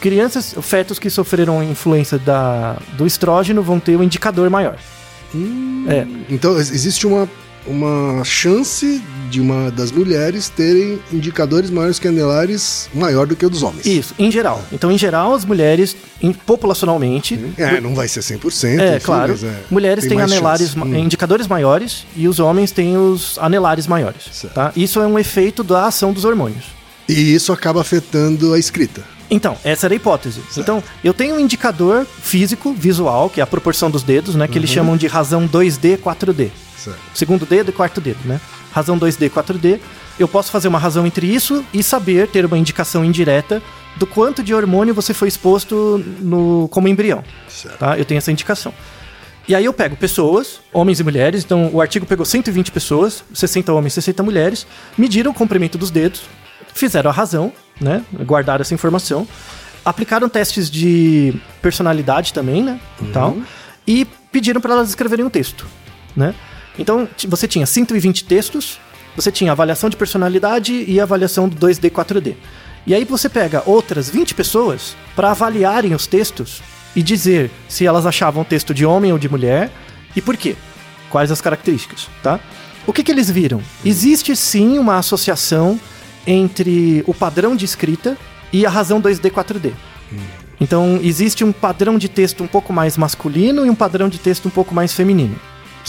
Crianças, 0.00 0.54
fetos 0.62 1.00
que 1.00 1.10
sofreram 1.10 1.60
influência 1.60 2.20
da, 2.20 2.76
do 2.92 3.04
estrógeno 3.04 3.62
vão 3.62 3.80
ter 3.80 3.96
um 3.96 4.02
indicador 4.04 4.48
maior. 4.48 4.76
É, 5.88 6.06
Então 6.30 6.56
ex- 6.56 6.70
existe 6.70 7.06
uma, 7.06 7.28
uma 7.66 8.22
chance 8.24 9.02
de 9.30 9.40
uma 9.40 9.70
das 9.72 9.90
mulheres 9.90 10.48
terem 10.48 11.00
indicadores 11.12 11.68
maiores 11.68 11.98
que 11.98 12.06
anelares 12.06 12.88
maior 12.94 13.26
do 13.26 13.34
que 13.34 13.44
o 13.44 13.50
dos 13.50 13.62
homens. 13.62 13.84
isso, 13.84 14.14
em 14.18 14.30
geral. 14.30 14.62
Então, 14.72 14.90
em 14.90 14.96
geral, 14.96 15.34
as 15.34 15.44
mulheres, 15.44 15.96
em- 16.22 16.32
populacionalmente, 16.32 17.38
É, 17.58 17.80
não 17.80 17.94
vai 17.94 18.06
ser 18.08 18.20
100%. 18.22 18.78
É, 18.80 18.96
enfim, 18.96 19.04
claro. 19.04 19.36
é, 19.42 19.54
Mulheres 19.70 20.06
têm 20.06 20.20
anelares, 20.20 20.74
ma- 20.74 20.86
Hum. 20.86 20.94
indicadores 20.96 21.46
maiores 21.48 22.06
e 22.14 22.28
os 22.28 22.38
homens 22.38 22.70
têm 22.70 22.96
os 22.96 23.36
anelares 23.40 23.86
maiores. 23.86 24.22
Certo. 24.32 24.54
Tá? 24.54 24.72
Isso 24.76 25.00
é 25.00 25.06
um 25.06 25.18
efeito 25.18 25.64
da 25.64 25.86
ação 25.86 26.12
dos 26.12 26.24
hormônios. 26.24 26.64
E 27.08 27.34
isso 27.34 27.52
acaba 27.52 27.80
afetando 27.80 28.52
a 28.52 28.58
escrita. 28.58 29.02
Então, 29.30 29.56
essa 29.64 29.86
era 29.86 29.94
a 29.94 29.96
hipótese. 29.96 30.40
Então, 30.56 30.82
eu 31.02 31.12
tenho 31.12 31.34
um 31.34 31.40
indicador 31.40 32.06
físico, 32.22 32.72
visual, 32.72 33.28
que 33.28 33.40
é 33.40 33.42
a 33.42 33.46
proporção 33.46 33.90
dos 33.90 34.02
dedos, 34.04 34.34
né? 34.36 34.46
Que 34.46 34.52
Uhum. 34.52 34.58
eles 34.58 34.70
chamam 34.70 34.96
de 34.96 35.06
razão 35.08 35.48
2D, 35.48 35.98
4D. 35.98 36.50
Certo. 36.78 36.98
Segundo 37.12 37.44
dedo 37.44 37.70
e 37.70 37.72
quarto 37.72 38.00
dedo, 38.00 38.20
né? 38.24 38.40
Razão 38.72 38.96
2D, 38.98 39.28
4D. 39.30 39.80
Eu 40.18 40.28
posso 40.28 40.50
fazer 40.50 40.68
uma 40.68 40.78
razão 40.78 41.04
entre 41.06 41.26
isso 41.26 41.64
e 41.74 41.82
saber 41.82 42.28
ter 42.28 42.44
uma 42.46 42.56
indicação 42.56 43.04
indireta 43.04 43.60
do 43.96 44.06
quanto 44.06 44.42
de 44.42 44.54
hormônio 44.54 44.94
você 44.94 45.12
foi 45.12 45.26
exposto 45.28 46.02
no, 46.20 46.68
como 46.70 46.86
embrião. 46.86 47.24
Certo. 47.48 47.78
Tá? 47.78 47.98
Eu 47.98 48.04
tenho 48.04 48.18
essa 48.18 48.30
indicação. 48.30 48.72
E 49.48 49.54
aí 49.54 49.64
eu 49.64 49.72
pego 49.72 49.96
pessoas, 49.96 50.60
homens 50.72 51.00
e 51.00 51.04
mulheres, 51.04 51.44
então 51.44 51.70
o 51.72 51.80
artigo 51.80 52.04
pegou 52.06 52.24
120 52.26 52.70
pessoas, 52.72 53.22
60 53.32 53.72
homens, 53.72 53.92
60 53.94 54.22
mulheres, 54.22 54.66
mediram 54.98 55.30
o 55.30 55.34
comprimento 55.34 55.78
dos 55.78 55.90
dedos, 55.90 56.22
fizeram 56.76 57.10
a 57.10 57.12
razão, 57.12 57.52
né? 57.80 58.04
Guardaram 58.24 58.62
essa 58.62 58.74
informação, 58.74 59.26
aplicaram 59.84 60.28
testes 60.28 60.70
de 60.70 61.34
personalidade 61.60 62.32
também, 62.32 62.62
né? 62.62 62.80
Tal, 63.12 63.36
e 63.86 64.04
pediram 64.30 64.60
para 64.60 64.74
elas 64.74 64.88
escreverem 64.88 65.24
um 65.24 65.30
texto, 65.30 65.66
né? 66.14 66.34
Então 66.78 67.08
você 67.28 67.48
tinha 67.48 67.64
120 67.64 68.24
textos, 68.24 68.78
você 69.14 69.32
tinha 69.32 69.52
avaliação 69.52 69.88
de 69.88 69.96
personalidade 69.96 70.84
e 70.86 71.00
avaliação 71.00 71.48
do 71.48 71.56
2D, 71.66 71.90
4D. 71.90 72.34
E 72.86 72.94
aí 72.94 73.04
você 73.04 73.28
pega 73.28 73.62
outras 73.66 74.08
20 74.08 74.34
pessoas 74.34 74.94
para 75.16 75.30
avaliarem 75.30 75.94
os 75.94 76.06
textos 76.06 76.62
e 76.94 77.02
dizer 77.02 77.50
se 77.68 77.86
elas 77.86 78.06
achavam 78.06 78.42
o 78.42 78.44
texto 78.44 78.72
de 78.72 78.86
homem 78.86 79.12
ou 79.12 79.18
de 79.18 79.28
mulher 79.28 79.70
e 80.14 80.20
por 80.20 80.36
quê. 80.36 80.54
Quais 81.10 81.30
as 81.30 81.40
características, 81.40 82.08
tá? 82.22 82.38
O 82.86 82.92
que, 82.92 83.02
que 83.02 83.10
eles 83.10 83.30
viram? 83.30 83.60
Existe 83.84 84.36
sim 84.36 84.78
uma 84.78 84.98
associação 84.98 85.80
entre 86.26 87.04
o 87.06 87.14
padrão 87.14 87.54
de 87.54 87.64
escrita 87.64 88.16
e 88.52 88.64
a 88.66 88.70
razão 88.70 89.00
2D, 89.00 89.30
4D. 89.30 89.72
Então, 90.60 90.98
existe 91.02 91.44
um 91.44 91.52
padrão 91.52 91.98
de 91.98 92.08
texto 92.08 92.42
um 92.42 92.46
pouco 92.46 92.72
mais 92.72 92.96
masculino 92.96 93.66
e 93.66 93.70
um 93.70 93.74
padrão 93.74 94.08
de 94.08 94.18
texto 94.18 94.46
um 94.46 94.50
pouco 94.50 94.74
mais 94.74 94.92
feminino. 94.92 95.36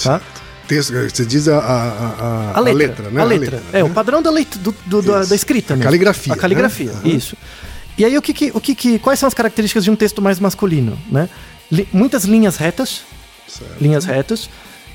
Tá? 0.04 0.20
Texto, 0.68 0.92
você 0.94 1.26
diz 1.26 1.48
a, 1.48 1.58
a, 1.60 2.52
a, 2.54 2.58
A 2.58 2.60
letra, 2.60 3.10
né? 3.10 3.22
A 3.22 3.24
letra. 3.24 3.64
É, 3.72 3.84
o 3.84 3.90
padrão 3.90 4.22
da, 4.22 4.30
letra, 4.30 4.60
do, 4.60 4.76
do- 4.86 5.02
da, 5.02 5.24
da 5.24 5.36
escrita 5.36 5.74
A 5.74 5.78
mesmo. 5.78 5.86
caligrafia, 5.90 6.34
A 6.34 6.36
caligrafia, 6.36 6.92
né? 6.92 7.02
Isso. 7.06 7.38
E 7.98 8.04
aí, 8.04 8.18
o 8.18 8.22
que 8.22 8.34
que, 8.34 8.52
o 8.54 8.60
que 8.60 8.76
que, 8.76 9.00
quais 9.00 9.18
são 9.18 9.28
as 9.28 9.34
características 9.34 9.86
de 9.86 9.90
um 9.90 9.96
texto 9.96 10.22
mais 10.22 10.40
masculino, 10.42 10.98
né? 11.10 11.30
Li- 11.72 11.88
muitas 11.94 12.26
linhas 12.26 12.58
retas, 12.58 13.02
Certo. 13.48 13.82
linhas 13.82 14.04
retas, 14.04 14.50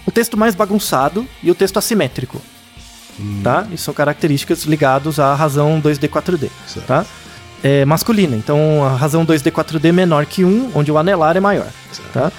o 0.07 0.11
texto 0.11 0.37
mais 0.37 0.55
bagunçado 0.55 1.27
e 1.43 1.51
o 1.51 1.55
texto 1.55 1.79
assimétrico. 1.79 2.41
Hum. 3.21 3.41
Tá? 3.43 3.67
Isso 3.73 3.85
são 3.85 3.95
características 3.95 4.63
ligadas 4.65 5.19
à 5.19 5.35
razão 5.35 5.81
2D, 5.81 6.09
4D. 6.09 6.49
Certo. 6.67 6.87
Tá? 6.87 7.05
É 7.63 7.85
masculina, 7.85 8.37
então 8.37 8.85
a 8.85 8.97
razão 8.97 9.25
2D, 9.25 9.53
4D 9.53 9.85
é 9.89 9.93
menor 9.93 10.27
que 10.27 10.45
1, 10.45 10.73
onde 10.75 10.91
o 10.91 10.99
anelar 10.99 11.37
é 11.37 11.41
maior. 11.41 11.69
Tá? 12.13 12.33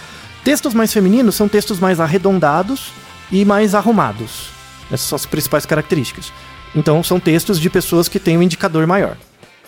Textos 0.44 0.74
mais 0.74 0.92
femininos 0.92 1.36
são 1.36 1.48
textos 1.48 1.80
mais 1.80 2.00
arredondados 2.00 2.92
e 3.32 3.46
mais 3.46 3.74
arrumados. 3.74 4.50
Essas 4.92 5.08
são 5.08 5.16
as 5.16 5.26
principais 5.26 5.66
características. 5.66 6.34
Então 6.76 7.02
são 7.04 7.20
textos 7.20 7.60
de 7.60 7.70
pessoas 7.70 8.08
que 8.10 8.20
têm 8.20 8.38
um 8.38 8.44
indicador 8.44 8.86
maior. 8.86 9.16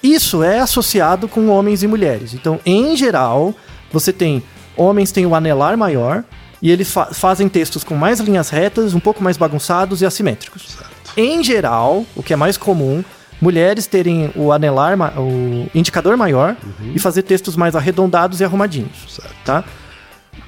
Isso 0.04 0.44
é 0.44 0.60
associado 0.60 1.28
com 1.28 1.48
homens 1.48 1.82
e 1.84 1.88
mulheres. 1.88 2.34
Então, 2.34 2.60
em 2.66 2.96
geral, 2.98 3.56
você 3.92 4.12
tem 4.12 4.44
homens 4.76 5.12
têm 5.12 5.26
o 5.26 5.34
anelar 5.34 5.78
maior 5.78 6.24
e 6.62 6.70
eles 6.70 6.92
fa- 6.92 7.06
fazem 7.14 7.48
textos 7.48 7.84
com 7.84 7.96
mais 7.96 8.20
linhas 8.20 8.50
retas, 8.50 8.94
um 8.94 9.00
pouco 9.00 9.24
mais 9.24 9.38
bagunçados 9.38 10.02
e 10.02 10.06
assimétricos. 10.06 10.78
Em 11.18 11.44
geral, 11.44 12.06
o 12.16 12.22
que 12.22 12.34
é 12.34 12.36
mais 12.36 12.58
comum, 12.58 13.04
mulheres 13.42 13.88
terem 13.88 14.32
o 14.36 14.52
anelar, 14.52 14.98
o 15.20 15.70
indicador 15.74 16.18
maior 16.18 16.56
e 16.94 17.00
fazer 17.00 17.24
textos 17.24 17.56
mais 17.56 17.76
arredondados 17.76 18.42
e 18.42 18.44
arrumadinhos. 18.44 19.06
Certo. 19.08 19.36
Tá? 19.44 19.64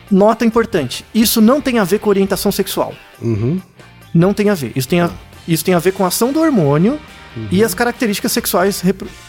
Nota 0.09 0.45
importante: 0.45 1.05
isso 1.13 1.41
não 1.41 1.61
tem 1.61 1.79
a 1.79 1.83
ver 1.83 1.99
com 1.99 2.09
orientação 2.09 2.51
sexual. 2.51 2.93
Uhum. 3.21 3.61
Não 4.13 4.33
tem 4.33 4.49
a 4.49 4.53
ver. 4.53 4.71
Isso 4.75 4.87
tem 4.87 5.01
a, 5.01 5.09
isso 5.47 5.63
tem 5.63 5.73
a 5.73 5.79
ver 5.79 5.93
com 5.93 6.03
a 6.03 6.07
ação 6.07 6.31
do 6.31 6.39
hormônio 6.39 6.99
e 7.51 7.63
as 7.63 7.73
características 7.73 8.31
sexuais 8.31 8.83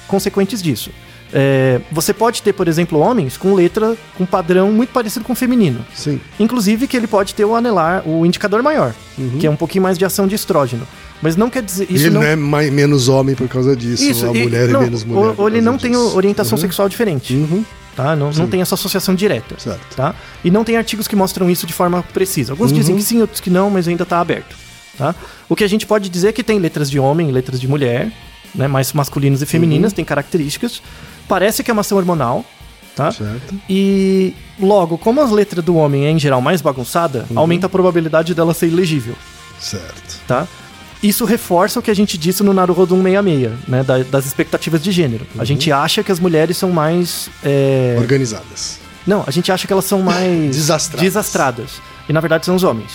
consequentes 0.06 0.62
disso. 0.62 0.90
É, 1.32 1.80
você 1.92 2.14
pode 2.14 2.42
ter, 2.42 2.52
por 2.54 2.66
exemplo, 2.68 2.98
homens 2.98 3.36
com 3.36 3.54
letra 3.54 3.96
com 4.16 4.24
padrão 4.24 4.72
muito 4.72 4.90
parecido 4.90 5.24
com 5.24 5.32
o 5.34 5.36
feminino. 5.36 5.84
Sim. 5.94 6.20
Inclusive 6.40 6.86
que 6.86 6.96
ele 6.96 7.06
pode 7.06 7.34
ter 7.34 7.44
o 7.44 7.54
anelar, 7.54 8.02
o 8.08 8.24
indicador 8.24 8.62
maior, 8.62 8.94
que 9.38 9.46
é 9.46 9.50
um 9.50 9.56
pouquinho 9.56 9.82
mais 9.82 9.98
de 9.98 10.04
ação 10.04 10.26
de 10.26 10.34
estrógeno. 10.34 10.86
Mas 11.20 11.34
não 11.36 11.50
quer 11.50 11.62
dizer. 11.62 11.86
E 11.90 11.94
Isso 11.96 12.06
ele 12.06 12.14
não, 12.14 12.20
não 12.22 12.28
é 12.28 12.36
mais, 12.36 12.72
menos 12.72 13.08
homem 13.08 13.34
por 13.34 13.48
causa 13.48 13.74
disso. 13.76 14.02
isso, 14.04 14.24
ou 14.24 14.32
a 14.32 14.36
e- 14.36 14.42
mulher 14.44 14.68
não, 14.68 14.80
é 14.80 14.84
menos 14.84 15.02
mulher. 15.04 15.34
Ou, 15.36 15.48
ele 15.48 15.60
não 15.60 15.76
tem 15.76 15.90
disso. 15.90 16.16
orientação 16.16 16.56
Uhum. 16.56 16.62
sexual 16.62 16.88
diferente. 16.88 17.34
Uhum. 17.34 17.64
Tá? 17.96 18.14
Não, 18.14 18.30
não 18.30 18.46
tem 18.46 18.60
essa 18.62 18.76
associação 18.76 19.14
direta. 19.14 19.56
Certo. 19.58 19.96
Tá? 19.96 20.14
E 20.44 20.50
não 20.50 20.62
tem 20.62 20.76
artigos 20.76 21.08
que 21.08 21.16
mostram 21.16 21.50
isso 21.50 21.66
de 21.66 21.72
forma 21.72 22.02
precisa. 22.14 22.52
Alguns 22.52 22.70
Uhum. 22.70 22.76
dizem 22.78 22.96
que 22.96 23.02
sim, 23.02 23.20
outros 23.20 23.40
que 23.40 23.50
não, 23.50 23.68
mas 23.68 23.88
ainda 23.88 24.04
está 24.04 24.20
aberto. 24.20 24.56
Tá? 24.96 25.12
O 25.48 25.56
que 25.56 25.64
a 25.64 25.68
gente 25.68 25.84
pode 25.84 26.08
dizer 26.08 26.28
é 26.28 26.32
que 26.32 26.44
tem 26.44 26.60
letras 26.60 26.88
de 26.88 27.00
homem 27.00 27.28
e 27.28 27.32
letras 27.32 27.60
de 27.60 27.66
mulher, 27.66 28.12
né, 28.54 28.68
mais 28.68 28.92
masculinas 28.92 29.40
e 29.40 29.44
Uhum. 29.44 29.48
femininas, 29.48 29.92
tem 29.92 30.04
características. 30.04 30.80
Parece 31.28 31.62
que 31.62 31.70
é 31.70 31.72
uma 31.72 31.80
ação 31.82 31.98
hormonal. 31.98 32.44
Tá? 32.96 33.12
Certo. 33.12 33.54
E 33.70 34.34
logo, 34.58 34.98
como 34.98 35.20
as 35.22 35.30
letras 35.30 35.64
do 35.64 35.76
homem 35.76 36.06
é 36.06 36.10
em 36.10 36.18
geral 36.18 36.40
mais 36.40 36.60
bagunçada, 36.60 37.26
Uhum. 37.30 37.38
aumenta 37.38 37.66
a 37.66 37.68
probabilidade 37.68 38.34
dela 38.34 38.52
ser 38.52 38.66
ilegível. 38.66 39.14
Certo. 39.60 40.20
Tá? 40.26 40.48
Isso 41.00 41.24
reforça 41.24 41.78
o 41.78 41.82
que 41.82 41.92
a 41.92 41.94
gente 41.94 42.18
disse 42.18 42.42
no 42.42 42.52
Naruhodo 42.52 42.96
166, 42.96 43.52
né, 43.68 43.84
da- 43.84 44.02
das 44.02 44.26
expectativas 44.26 44.82
de 44.82 44.90
gênero. 44.90 45.24
Uhum. 45.32 45.40
A 45.40 45.44
gente 45.44 45.70
acha 45.70 46.02
que 46.02 46.10
as 46.10 46.18
mulheres 46.18 46.56
são 46.56 46.70
mais 46.72 47.30
é, 47.44 47.94
Organizadas. 47.98 48.80
não, 49.06 49.22
a 49.24 49.30
gente 49.30 49.52
acha 49.52 49.64
que 49.64 49.72
elas 49.72 49.84
são 49.84 50.02
mais 50.02 50.50
Desastradas. 50.56 51.00
desastradas. 51.04 51.70
E 52.08 52.12
na 52.12 52.18
verdade 52.18 52.46
são 52.46 52.56
os 52.56 52.64
homens. 52.64 52.90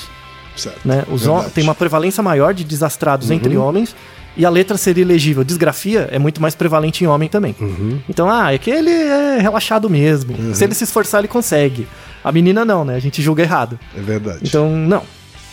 Certo. 0.58 0.82
Né? 0.86 1.06
Os 1.10 1.26
hom-. 1.26 1.38
Uhum. 1.44 1.50
tem 1.50 1.64
uma 1.64 1.74
prevalência 1.74 2.22
maior 2.22 2.54
de 2.54 2.66
desastrados 2.66 3.32
entre 3.32 3.56
homens. 3.56 3.96
E 4.36 4.46
a 4.46 4.50
letra 4.50 4.78
ser 4.78 4.98
ilegível, 4.98 5.44
desgrafia, 5.44 6.10
é 6.12 6.18
muito 6.18 6.42
mais 6.42 6.56
prevalente 6.56 7.04
em 7.04 7.08
homem 7.08 7.30
também. 7.30 7.56
Uhum. 7.60 8.00
Então, 8.10 8.30
ah, 8.30 8.54
é 8.54 8.58
que 8.58 8.70
ele 8.70 8.90
é 8.90 9.38
relaxado 9.40 9.90
mesmo. 9.90 10.36
Se 10.56 10.64
ele 10.64 10.74
se 10.74 10.84
esforçar, 10.84 11.20
ele 11.22 11.28
consegue. 11.28 11.88
A 12.24 12.32
menina 12.32 12.66
não, 12.66 12.84
né? 12.84 12.96
A 12.96 13.00
gente 13.00 13.22
julga 13.22 13.44
errado. 13.44 13.78
É 13.96 14.02
verdade. 14.02 14.40
Então, 14.44 14.76
não. 14.76 15.04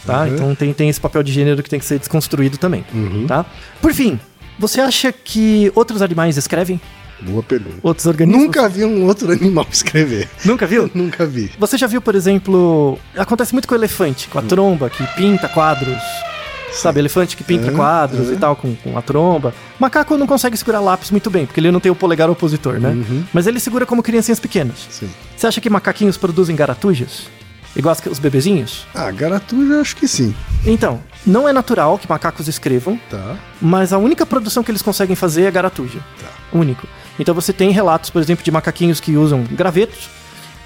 Tá? 0.07 0.23
Uhum. 0.23 0.29
Então 0.29 0.55
tem, 0.55 0.73
tem 0.73 0.89
esse 0.89 1.01
papel 1.01 1.23
de 1.23 1.33
gênero 1.33 1.63
que 1.63 1.69
tem 1.69 1.79
que 1.79 1.85
ser 1.85 1.99
desconstruído 1.99 2.57
também. 2.57 2.85
Uhum. 2.95 3.27
Tá? 3.27 3.45
Por 3.83 3.93
fim, 3.93 4.19
você 4.59 4.81
acha 4.81 5.13
que 5.13 5.71
outros 5.75 6.01
animais 6.01 6.37
escrevem? 6.37 6.81
Boa 7.21 7.43
pergunta. 7.43 7.77
Outros 7.83 8.07
organismos? 8.07 8.45
Nunca 8.45 8.69
vi 8.69 8.85
um 8.85 9.05
outro 9.05 9.31
animal 9.31 9.67
escrever. 9.73 10.29
Nunca 10.45 10.67
viu? 10.67 10.91
Nunca 10.95 11.27
vi. 11.27 11.51
Você 11.59 11.77
já 11.77 11.87
viu, 11.87 12.01
por 12.01 12.15
exemplo, 12.15 12.99
acontece 13.17 13.53
muito 13.53 13.69
com 13.69 13.75
o 13.75 13.79
elefante, 13.79 14.29
com 14.29 14.39
a 14.39 14.43
tromba 14.43 14.89
que 14.89 15.05
pinta 15.15 15.49
quadros. 15.49 16.01
Sabe, 16.73 17.01
elefante 17.01 17.37
que 17.37 17.43
pinta 17.45 17.69
É, 17.69 17.71
quadros 17.73 18.31
é. 18.31 18.33
e 18.35 18.37
tal, 18.37 18.55
com, 18.57 18.75
com 18.77 18.97
a 18.97 19.03
tromba. 19.03 19.53
Macaco 19.79 20.17
não 20.17 20.27
consegue 20.27 20.57
segurar 20.57 20.81
lápis 20.81 21.11
muito 21.11 21.29
bem, 21.31 21.45
porque 21.47 21.59
ele 21.61 21.71
não 21.71 21.81
tem 21.81 21.91
o 21.91 21.95
polegar 21.95 22.31
opositor, 22.31 22.79
né? 22.81 22.91
Uhum. 22.91 23.25
Mas 23.33 23.47
ele 23.47 23.59
segura 23.61 23.85
como 23.85 24.03
criancinhas 24.03 24.39
pequenas. 24.41 24.87
Sim. 24.91 25.11
Você 25.37 25.47
acha 25.47 25.61
que 25.61 25.69
macaquinhos 25.69 26.17
produzem 26.17 26.55
garatujas? 26.55 27.25
Igual 27.75 27.97
os 28.11 28.19
bebezinhos? 28.19 28.85
Ah, 28.95 29.11
garatuja 29.13 29.81
acho 29.81 29.95
que 29.97 30.09
sim. 30.09 30.35
Então, 30.67 31.01
não 31.25 31.49
é 31.49 31.53
natural 31.53 31.99
que 31.99 32.09
macacos 32.09 32.49
escrevam, 32.49 32.99
Tá. 33.09 33.37
mas 33.61 33.93
a 33.93 33.99
única 33.99 34.27
produção 34.27 34.63
que 34.65 34.71
eles 34.73 34.83
conseguem 34.83 35.15
fazer 35.15 35.45
é 35.45 35.51
garatuja. 35.51 36.01
Único. 36.53 36.87
Então 37.19 37.33
você 37.35 37.53
tem 37.53 37.71
relatos, 37.71 38.11
por 38.11 38.21
exemplo, 38.21 38.45
de 38.45 38.51
macaquinhos 38.51 38.99
que 38.99 39.17
usam 39.17 39.45
gravetos 39.53 40.09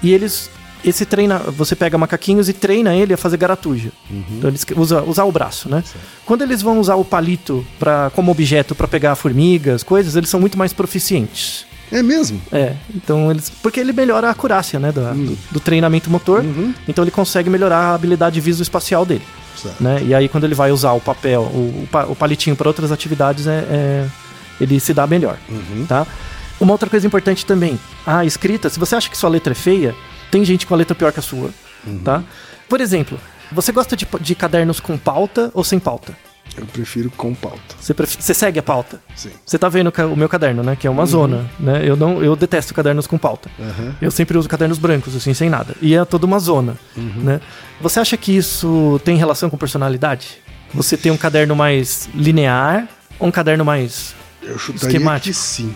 e 0.01 0.11
eles 0.11 0.49
esse 0.85 1.05
treina, 1.05 1.39
você 1.39 1.75
pega 1.75 1.97
macaquinhos 1.97 2.47
e 2.49 2.53
treina 2.53 2.95
ele 2.95 3.13
a 3.13 3.17
fazer 3.17 3.37
garatuja. 3.37 3.89
Então 4.09 4.49
eles 4.49 4.65
usa 4.75 5.01
usar 5.03 5.23
o 5.23 5.31
braço, 5.31 5.67
né? 5.69 5.83
Quando 6.25 6.41
eles 6.43 6.61
vão 6.61 6.79
usar 6.79 6.95
o 6.95 7.03
palito 7.05 7.65
para 7.79 8.11
como 8.15 8.31
objeto 8.31 8.75
para 8.75 8.87
pegar 8.87 9.15
formigas, 9.15 9.83
coisas, 9.83 10.15
eles 10.15 10.29
são 10.29 10.39
muito 10.39 10.57
mais 10.57 10.73
proficientes. 10.73 11.65
É 11.91 12.01
mesmo? 12.01 12.41
É, 12.51 12.73
então 12.93 13.29
eles. 13.29 13.49
Porque 13.49 13.79
ele 13.79 13.93
melhora 13.93 14.27
a 14.27 14.31
acurácia, 14.31 14.79
né? 14.79 14.91
da- 14.91 15.11
do, 15.13 15.37
do 15.51 15.59
treinamento 15.59 16.09
motor. 16.09 16.41
Uhum. 16.43 16.73
Então 16.87 17.03
ele 17.03 17.11
consegue 17.11 17.49
melhorar 17.49 17.77
a 17.77 17.93
habilidade 17.93 18.39
visoespacial 18.41 19.05
dele. 19.05 19.21
Certo. 19.55 19.81
Né? 19.83 20.01
E 20.03 20.13
aí, 20.13 20.27
quando 20.27 20.43
ele 20.45 20.55
vai 20.55 20.71
usar 20.71 20.93
o 20.93 20.99
papel, 20.99 21.41
o, 21.41 21.83
o 21.83 21.87
pa- 21.91 22.05
o 22.05 22.15
palitinho 22.15 22.55
para 22.55 22.67
outras 22.67 22.91
atividades, 22.91 23.45
é, 23.47 23.59
é- 23.69 24.07
ele 24.59 24.79
se 24.79 24.93
dá 24.95 25.05
melhor. 25.05 25.37
Uhum. 25.47 25.85
Tá? 25.87 26.07
Uma 26.59 26.71
outra 26.71 26.89
coisa 26.89 27.05
importante 27.05 27.45
também: 27.45 27.79
a 28.05 28.25
escrita, 28.25 28.67
se 28.69 28.79
você 28.79 28.95
acha 28.95 29.07
que 29.09 29.17
sua 29.17 29.29
letra 29.29 29.53
é 29.53 29.55
feia, 29.55 29.93
tem 30.35 30.43
gente 30.43 30.67
com 30.67 30.73
a 30.73 30.77
letra 30.77 30.93
pior 30.93 31.13
que 31.13 31.19
a 31.19 31.23
sua. 31.23 31.49
Uhum. 31.87 31.99
Tá? 31.99 32.21
Por 32.67 32.81
exemplo, 32.81 33.17
você 33.51 33.71
gosta 33.71 33.95
de, 33.95 34.05
de 34.19 34.35
cadernos 34.35 34.81
com 34.81 34.97
pauta 34.97 35.49
ou 35.53 35.63
sem 35.63 35.79
pauta? 35.79 36.13
Eu 36.57 36.65
prefiro 36.65 37.09
com 37.11 37.33
pauta. 37.33 37.59
Você, 37.79 37.93
pref- 37.93 38.17
você 38.19 38.33
segue 38.33 38.59
a 38.59 38.63
pauta? 38.63 39.01
Sim. 39.15 39.29
Você 39.45 39.57
tá 39.57 39.67
vendo 39.69 39.91
ca- 39.91 40.05
o 40.07 40.15
meu 40.15 40.27
caderno, 40.27 40.61
né? 40.63 40.75
Que 40.75 40.87
é 40.87 40.89
uma 40.89 41.05
zona, 41.05 41.49
né? 41.59 41.81
Eu 41.87 41.95
não, 41.95 42.21
eu 42.23 42.35
detesto 42.35 42.73
cadernos 42.73 43.07
com 43.07 43.17
pauta. 43.17 43.49
Aham. 43.59 43.95
Eu 44.01 44.11
sempre 44.11 44.37
uso 44.37 44.47
cadernos 44.49 44.77
brancos, 44.77 45.15
assim, 45.15 45.33
sem 45.33 45.49
nada. 45.49 45.73
E 45.81 45.95
é 45.95 46.03
toda 46.05 46.25
uma 46.25 46.39
zona, 46.39 46.75
né? 46.95 47.39
Você 47.81 47.99
acha 47.99 48.15
que 48.17 48.35
isso 48.35 48.99
tem 49.05 49.15
relação 49.17 49.49
com 49.49 49.57
personalidade? 49.57 50.37
Você 50.73 50.97
tem 50.97 51.11
um 51.11 51.17
caderno 51.17 51.55
mais 51.55 52.09
linear 52.13 52.87
ou 53.19 53.27
um 53.27 53.31
caderno 53.31 53.63
mais... 53.65 54.13
Eu 54.41 54.57
chutaria 54.59 54.87
Esquemático. 54.87 55.27
que 55.27 55.33
sim. 55.33 55.73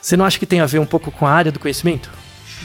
Você 0.00 0.16
não 0.16 0.24
acha 0.24 0.38
que 0.38 0.46
tem 0.46 0.60
a 0.60 0.66
ver 0.66 0.78
um 0.78 0.86
pouco 0.86 1.10
com 1.10 1.26
a 1.26 1.30
área 1.30 1.52
do 1.52 1.58
conhecimento? 1.60 2.10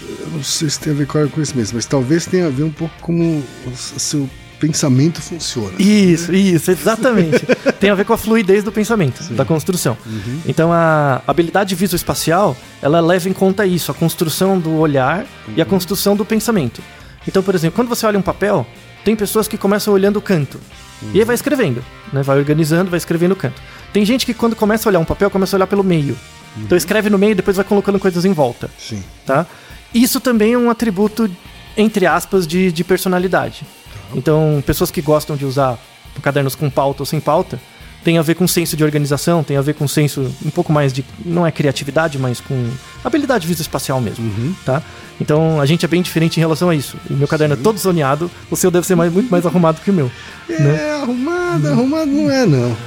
Eu 0.02 0.28
não 0.32 0.44
sei 0.44 0.70
se 0.70 0.80
tem 0.80 0.94
a 0.94 0.96
ver 0.96 1.08
com 1.08 1.28
com 1.30 1.42
isso 1.42 1.56
mesmo, 1.56 1.76
mas 1.76 1.86
talvez 1.86 2.26
tenha 2.26 2.48
a 2.48 2.50
ver 2.50 2.64
um 2.64 2.72
pouco 2.72 2.94
como 3.02 3.44
o 3.66 3.76
seu 3.76 4.30
pensamento 4.60 5.22
funciona. 5.22 5.74
Isso, 5.80 6.34
isso, 6.34 6.72
exatamente. 6.72 7.46
Tem 7.80 7.90
a 7.90 7.96
ver 7.96 8.06
com 8.06 8.14
a 8.14 8.18
fluidez 8.18 8.64
do 8.64 8.72
pensamento, 8.72 9.22
da 9.34 9.44
construção. 9.46 9.98
Então 10.46 10.72
a 10.72 11.22
habilidade 11.28 11.76
visoespacial, 11.76 12.56
ela 12.82 13.00
leva 13.00 13.30
em 13.30 13.34
conta 13.34 13.66
isso, 13.66 13.92
a 13.92 13.94
construção 13.94 14.58
do 14.58 14.74
olhar 14.76 15.26
e 15.56 15.62
a 15.62 15.66
construção 15.66 16.16
do 16.16 16.26
pensamento. 16.26 16.82
Então, 17.28 17.44
por 17.44 17.54
exemplo, 17.54 17.76
quando 17.76 17.90
você 17.90 18.06
olha 18.06 18.18
um 18.18 18.22
papel, 18.22 18.66
tem 19.04 19.16
pessoas 19.16 19.48
que 19.48 19.58
começam 19.58 19.94
olhando 19.94 20.18
o 20.18 20.22
canto. 20.22 20.60
E 21.14 21.20
aí 21.20 21.26
vai 21.26 21.36
escrevendo, 21.36 21.84
né? 22.12 22.24
Vai 22.24 22.38
organizando, 22.38 22.90
vai 22.90 22.98
escrevendo 22.98 23.34
o 23.34 23.36
canto. 23.36 23.62
Tem 23.92 24.06
gente 24.06 24.26
que 24.26 24.34
quando 24.34 24.56
começa 24.56 24.88
a 24.88 24.90
olhar 24.90 25.00
um 25.00 25.06
papel, 25.06 25.30
começa 25.30 25.56
a 25.56 25.58
olhar 25.58 25.68
pelo 25.68 25.84
meio. 25.84 26.18
Então 26.58 26.78
escreve 26.78 27.10
no 27.10 27.18
meio 27.18 27.32
e 27.32 27.36
depois 27.36 27.58
vai 27.58 27.66
colocando 27.66 28.00
coisas 28.00 28.24
em 28.24 28.32
volta 28.32 28.70
Sim. 28.80 29.04
tá? 29.26 29.46
Isso 29.96 30.20
também 30.20 30.54
é 30.54 30.58
um 30.58 30.70
atributo, 30.70 31.30
entre 31.78 32.06
aspas, 32.06 32.46
de, 32.46 32.72
de 32.72 32.84
personalidade. 32.84 33.66
Então, 34.14 34.64
pessoas 34.66 34.92
que 34.92 35.02
gostam 35.02 35.36
de 35.36 35.46
usar 35.46 35.78
cadernos 36.22 36.54
com 36.56 36.70
pauta 36.70 37.02
ou 37.02 37.06
sem 37.06 37.20
pauta, 37.20 37.60
tem 38.04 38.18
a 38.20 38.22
ver 38.22 38.36
com 38.36 38.48
senso 38.48 38.78
de 38.78 38.84
organização, 38.84 39.44
tem 39.44 39.58
a 39.58 39.62
ver 39.62 39.74
com 39.74 39.88
senso 39.88 40.32
um 40.46 40.52
pouco 40.52 40.72
mais 40.72 40.94
de, 40.94 41.04
não 41.26 41.46
é 41.48 41.52
criatividade, 41.52 42.20
mas 42.20 42.40
com 42.40 42.70
habilidade 43.04 43.48
visoespacial 43.48 44.00
mesmo, 44.00 44.56
tá? 44.64 44.82
Então, 45.20 45.60
a 45.60 45.66
gente 45.66 45.84
é 45.86 45.88
bem 45.88 46.04
diferente 46.04 46.38
em 46.38 46.40
relação 46.40 46.70
a 46.70 46.76
isso. 46.76 46.98
O 47.10 47.14
meu 47.14 47.28
caderno 47.28 47.56
é 47.56 47.58
todo 47.58 47.80
zoneado, 47.80 48.30
o 48.52 48.56
seu 48.56 48.70
deve 48.70 48.86
ser 48.86 48.94
mais- 48.96 49.12
muito 49.12 49.30
mais 49.32 49.44
arrumado 49.46 49.82
que 49.82 49.90
o 49.90 49.94
meu. 49.94 50.12
É, 50.48 50.60
Né? 50.60 50.92
arrumado, 51.02 51.68
arrumado 51.68 52.12
não 52.12 52.30
é, 52.30 52.46
não. 52.46 52.78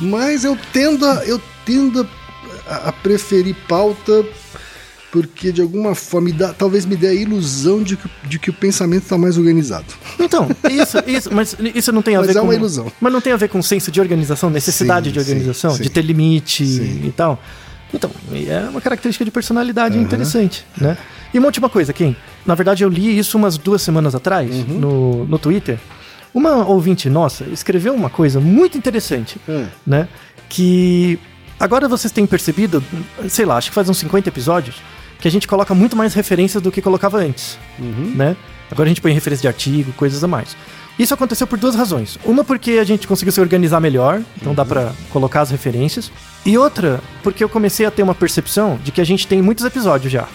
Mas 0.00 0.44
eu 0.44 0.56
tendo 0.72 1.04
a, 1.04 1.24
eu 1.26 1.38
tendo 1.66 2.08
a, 2.66 2.88
a 2.88 2.92
preferir 2.92 3.54
pauta 3.68 4.24
porque 5.14 5.52
de 5.52 5.62
alguma 5.62 5.94
forma 5.94 6.24
me 6.26 6.32
dá, 6.32 6.52
talvez 6.52 6.84
me 6.84 6.96
dê 6.96 7.06
a 7.06 7.14
ilusão 7.14 7.80
de 7.84 7.96
que, 7.96 8.10
de 8.24 8.36
que 8.36 8.50
o 8.50 8.52
pensamento 8.52 9.04
está 9.04 9.16
mais 9.16 9.38
organizado. 9.38 9.84
Então, 10.18 10.48
isso, 10.68 10.98
isso, 11.06 11.32
mas 11.32 11.56
isso 11.72 11.92
não 11.92 12.02
tem 12.02 12.16
a 12.16 12.18
Mas 12.18 12.26
ver 12.26 12.36
é 12.36 12.40
com. 12.40 12.46
uma 12.46 12.54
ilusão. 12.56 12.90
Mas 13.00 13.12
não 13.12 13.20
tem 13.20 13.32
a 13.32 13.36
ver 13.36 13.48
com 13.48 13.62
senso 13.62 13.92
de 13.92 14.00
organização, 14.00 14.50
necessidade 14.50 15.06
Sim, 15.06 15.12
de 15.12 15.18
organização, 15.20 15.70
sim, 15.70 15.82
de 15.82 15.88
sim. 15.88 15.94
ter 15.94 16.02
limite 16.02 16.64
e 16.64 17.12
tal. 17.16 17.40
Então, 17.94 18.10
é 18.48 18.68
uma 18.68 18.80
característica 18.80 19.24
de 19.24 19.30
personalidade 19.30 19.96
interessante, 19.96 20.66
né? 20.76 20.98
E 21.32 21.38
uma 21.38 21.46
última 21.46 21.68
coisa, 21.70 21.92
Kim. 21.92 22.16
Na 22.44 22.56
verdade, 22.56 22.82
eu 22.82 22.88
li 22.88 23.16
isso 23.16 23.38
umas 23.38 23.56
duas 23.56 23.82
semanas 23.82 24.16
atrás 24.16 24.50
Uhum. 24.52 24.64
no, 24.80 25.24
no 25.26 25.38
Twitter. 25.38 25.78
Uma 26.34 26.66
ouvinte 26.66 27.08
nossa 27.08 27.44
escreveu 27.52 27.94
uma 27.94 28.10
coisa 28.10 28.40
muito 28.40 28.76
interessante, 28.76 29.36
Hum. 29.48 29.66
né? 29.86 30.08
Que 30.48 31.20
agora 31.60 31.86
vocês 31.86 32.10
têm 32.12 32.26
percebido, 32.26 32.82
sei 33.28 33.44
lá, 33.44 33.56
acho 33.58 33.68
que 33.70 33.74
faz 33.76 33.88
uns 33.88 33.98
50 33.98 34.28
episódios, 34.28 34.74
que 35.24 35.28
a 35.28 35.30
gente 35.30 35.48
coloca 35.48 35.74
muito 35.74 35.96
mais 35.96 36.12
referências 36.12 36.62
do 36.62 36.70
que 36.70 36.82
colocava 36.82 37.16
antes, 37.16 37.58
né? 38.14 38.36
Agora 38.70 38.86
a 38.86 38.90
gente 38.90 39.00
põe 39.00 39.10
referência 39.10 39.40
de 39.40 39.48
artigo, 39.48 39.90
coisas 39.94 40.22
a 40.22 40.28
mais. 40.28 40.54
Isso 40.98 41.14
aconteceu 41.14 41.46
por 41.46 41.58
duas 41.58 41.74
razões. 41.74 42.18
Uma 42.26 42.44
porque 42.44 42.72
a 42.72 42.84
gente 42.84 43.08
conseguiu 43.08 43.32
se 43.32 43.40
organizar 43.40 43.80
melhor, 43.80 44.20
então 44.36 44.54
dá 44.54 44.66
pra 44.66 44.92
colocar 45.08 45.40
as 45.40 45.50
referências. 45.50 46.12
E 46.44 46.58
outra, 46.58 47.00
porque 47.22 47.42
eu 47.42 47.48
comecei 47.48 47.86
a 47.86 47.90
ter 47.90 48.02
uma 48.02 48.14
percepção 48.14 48.78
de 48.84 48.92
que 48.92 49.00
a 49.00 49.04
gente 49.04 49.26
tem 49.26 49.40
muitos 49.40 49.64
episódios 49.64 50.12
já. 50.12 50.28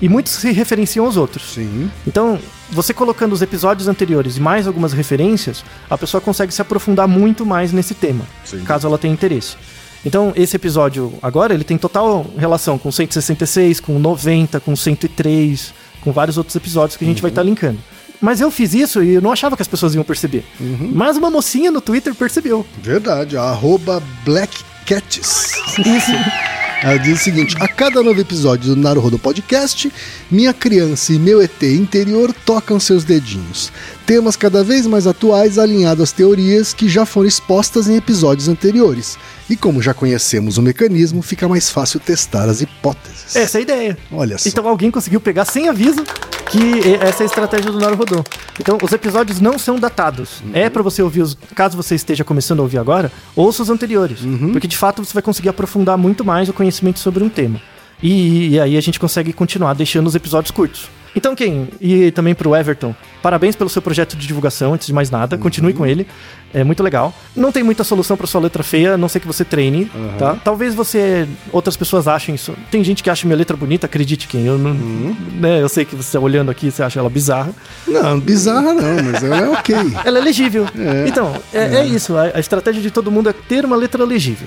E 0.00 0.08
muitos 0.08 0.32
se 0.32 0.52
referenciam 0.52 1.06
aos 1.06 1.16
outros. 1.16 1.54
Sim. 1.54 1.90
Então, 2.06 2.38
você 2.70 2.94
colocando 2.94 3.32
os 3.32 3.42
episódios 3.42 3.88
anteriores 3.88 4.36
e 4.36 4.40
mais 4.40 4.68
algumas 4.68 4.92
referências, 4.92 5.64
a 5.90 5.98
pessoa 5.98 6.20
consegue 6.20 6.54
se 6.54 6.62
aprofundar 6.62 7.08
muito 7.08 7.44
mais 7.44 7.72
nesse 7.72 7.94
tema, 7.94 8.24
Sim. 8.44 8.62
caso 8.62 8.86
ela 8.86 8.96
tenha 8.96 9.12
interesse. 9.12 9.56
Então, 10.04 10.32
esse 10.36 10.54
episódio 10.56 11.12
agora, 11.22 11.52
ele 11.52 11.64
tem 11.64 11.76
total 11.76 12.26
relação 12.36 12.78
com 12.78 12.92
166, 12.92 13.80
com 13.80 13.98
90, 13.98 14.60
com 14.60 14.76
103, 14.76 15.74
com 16.00 16.12
vários 16.12 16.38
outros 16.38 16.54
episódios 16.54 16.96
que 16.96 17.04
a 17.04 17.08
gente 17.08 17.20
vai 17.20 17.30
estar 17.30 17.42
linkando. 17.42 17.78
Mas 18.20 18.40
eu 18.40 18.50
fiz 18.50 18.72
isso 18.72 19.02
e 19.02 19.14
eu 19.14 19.20
não 19.20 19.32
achava 19.32 19.56
que 19.56 19.62
as 19.62 19.68
pessoas 19.68 19.94
iam 19.94 20.04
perceber. 20.04 20.44
Mas 20.92 21.16
uma 21.16 21.30
mocinha 21.30 21.70
no 21.70 21.80
Twitter 21.80 22.14
percebeu. 22.14 22.64
Verdade. 22.82 23.36
Arroba 23.36 24.02
Black 24.24 24.64
Cats. 24.86 25.52
Isso. 25.78 26.12
Ela 26.82 26.98
diz 26.98 27.20
o 27.20 27.24
seguinte: 27.24 27.56
a 27.58 27.66
cada 27.66 28.02
novo 28.02 28.20
episódio 28.20 28.74
do 28.74 28.80
Naruhodo 28.80 29.18
Podcast, 29.18 29.90
minha 30.30 30.52
criança 30.52 31.12
e 31.12 31.18
meu 31.18 31.40
ET 31.40 31.62
interior 31.62 32.32
tocam 32.44 32.78
seus 32.78 33.02
dedinhos. 33.02 33.72
Temas 34.06 34.36
cada 34.36 34.62
vez 34.62 34.86
mais 34.86 35.04
atuais 35.04 35.58
alinhados 35.58 36.04
às 36.04 36.12
teorias 36.12 36.72
que 36.72 36.88
já 36.88 37.04
foram 37.04 37.26
expostas 37.26 37.88
em 37.88 37.96
episódios 37.96 38.48
anteriores. 38.48 39.18
E 39.50 39.56
como 39.56 39.82
já 39.82 39.92
conhecemos 39.92 40.58
o 40.58 40.62
mecanismo, 40.62 41.22
fica 41.22 41.48
mais 41.48 41.68
fácil 41.70 41.98
testar 41.98 42.48
as 42.48 42.60
hipóteses. 42.60 43.34
Essa 43.34 43.58
é 43.58 43.60
a 43.60 43.62
ideia. 43.62 43.98
Olha 44.12 44.38
só. 44.38 44.48
Então 44.48 44.68
alguém 44.68 44.92
conseguiu 44.92 45.20
pegar 45.20 45.44
sem 45.44 45.68
aviso 45.68 46.04
que 46.52 46.94
essa 47.00 47.22
é 47.22 47.24
a 47.24 47.26
estratégia 47.26 47.72
do 47.72 47.80
Naruhodô. 47.80 48.22
Então 48.60 48.78
os 48.80 48.92
episódios 48.92 49.40
não 49.40 49.58
são 49.58 49.76
datados. 49.76 50.40
É 50.52 50.70
pra 50.70 50.84
você 50.84 51.02
ouvir 51.02 51.22
os, 51.22 51.36
caso 51.52 51.76
você 51.76 51.96
esteja 51.96 52.22
começando 52.22 52.60
a 52.60 52.62
ouvir 52.62 52.78
agora, 52.78 53.10
ouça 53.34 53.64
os 53.64 53.70
anteriores, 53.70 54.20
porque 54.52 54.68
de 54.68 54.76
fato 54.76 55.04
você 55.04 55.12
vai 55.12 55.22
conseguir 55.22 55.48
aprofundar 55.48 55.98
muito 55.98 56.24
mais 56.24 56.48
o 56.48 56.52
conhecimento 56.52 57.00
sobre 57.00 57.24
um 57.24 57.28
tema. 57.28 57.60
E, 58.00 58.50
e 58.50 58.60
aí 58.60 58.76
a 58.76 58.80
gente 58.80 59.00
consegue 59.00 59.32
continuar 59.32 59.74
deixando 59.74 60.06
os 60.06 60.14
episódios 60.14 60.52
curtos. 60.52 60.88
Então, 61.16 61.34
quem? 61.34 61.66
E 61.80 62.10
também 62.10 62.34
pro 62.34 62.54
Everton, 62.54 62.94
parabéns 63.22 63.56
pelo 63.56 63.70
seu 63.70 63.80
projeto 63.80 64.14
de 64.14 64.26
divulgação, 64.26 64.74
antes 64.74 64.86
de 64.86 64.92
mais 64.92 65.10
nada, 65.10 65.38
continue 65.38 65.72
com 65.72 65.86
ele. 65.86 66.06
É 66.52 66.62
muito 66.62 66.82
legal. 66.82 67.12
Não 67.34 67.50
tem 67.50 67.62
muita 67.62 67.82
solução 67.82 68.16
pra 68.16 68.26
sua 68.26 68.40
letra 68.40 68.62
feia, 68.62 68.94
a 68.94 68.96
não 68.98 69.08
ser 69.08 69.20
que 69.20 69.26
você 69.26 69.44
treine, 69.44 69.90
tá? 70.18 70.36
Talvez 70.44 70.74
você. 70.74 71.26
Outras 71.50 71.76
pessoas 71.76 72.06
achem 72.06 72.34
isso. 72.34 72.54
Tem 72.70 72.84
gente 72.84 73.02
que 73.02 73.10
acha 73.10 73.26
minha 73.26 73.36
letra 73.36 73.56
bonita, 73.56 73.86
acredite 73.86 74.28
quem. 74.28 74.46
Eu 74.46 74.58
não. 74.58 74.74
Né, 74.74 75.60
eu 75.60 75.68
sei 75.68 75.84
que 75.84 75.96
você 75.96 76.16
olhando 76.18 76.50
aqui, 76.50 76.70
você 76.70 76.82
acha 76.82 77.00
ela 77.00 77.10
bizarra. 77.10 77.52
Não, 77.88 78.20
bizarra 78.20 78.74
não, 78.74 79.02
mas 79.02 79.22
ela 79.22 79.38
é 79.38 79.48
ok. 79.48 79.76
Ela 80.04 80.18
é 80.18 80.22
legível. 80.22 80.66
É. 80.76 81.08
Então, 81.08 81.34
é, 81.52 81.76
é 81.76 81.86
isso. 81.86 82.16
A, 82.16 82.32
a 82.34 82.40
estratégia 82.40 82.80
de 82.80 82.90
todo 82.90 83.10
mundo 83.10 83.28
é 83.28 83.32
ter 83.32 83.64
uma 83.64 83.76
letra 83.76 84.04
legível. 84.04 84.46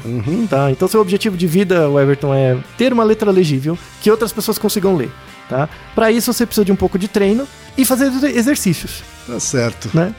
Tá? 0.50 0.72
Então, 0.72 0.88
seu 0.88 1.02
objetivo 1.02 1.36
de 1.36 1.48
vida, 1.48 1.88
Everton, 2.02 2.34
é 2.34 2.58
ter 2.78 2.94
uma 2.94 3.04
letra 3.04 3.32
legível 3.32 3.78
que 4.02 4.10
outras 4.10 4.32
pessoas 4.32 4.58
consigam 4.58 4.96
ler. 4.96 5.12
Tá? 5.50 5.68
Para 5.96 6.12
isso 6.12 6.32
você 6.32 6.46
precisa 6.46 6.64
de 6.64 6.72
um 6.72 6.76
pouco 6.76 7.00
de 7.00 7.08
treino 7.08 7.48
e 7.76 7.84
fazer 7.84 8.12
exercícios. 8.36 9.04
Tá 9.26 9.40
certo. 9.40 9.90
Né? 9.94 10.14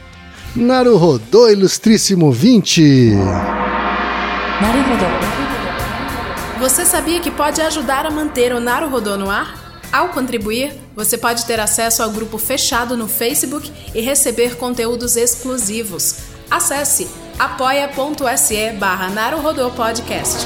Naruhodô, 0.55 1.49
ilustríssimo 1.49 2.31
20. 2.31 3.11
Naruhodô. 4.61 5.05
Você 6.59 6.85
sabia 6.85 7.21
que 7.21 7.31
pode 7.31 7.61
ajudar 7.61 8.05
a 8.05 8.11
manter 8.11 8.53
o 8.53 8.59
Naruhodô 8.59 9.17
no 9.17 9.29
ar? 9.29 9.55
Ao 9.91 10.09
contribuir, 10.09 10.73
você 10.95 11.17
pode 11.17 11.45
ter 11.45 11.59
acesso 11.59 12.03
ao 12.03 12.11
grupo 12.11 12.37
fechado 12.37 12.95
no 12.95 13.07
Facebook 13.07 13.71
e 13.95 14.01
receber 14.01 14.55
conteúdos 14.55 15.15
exclusivos. 15.15 16.17
Acesse 16.49 17.07
apoia.se 17.39 18.71
barra 18.73 19.09
Podcast. 19.75 20.45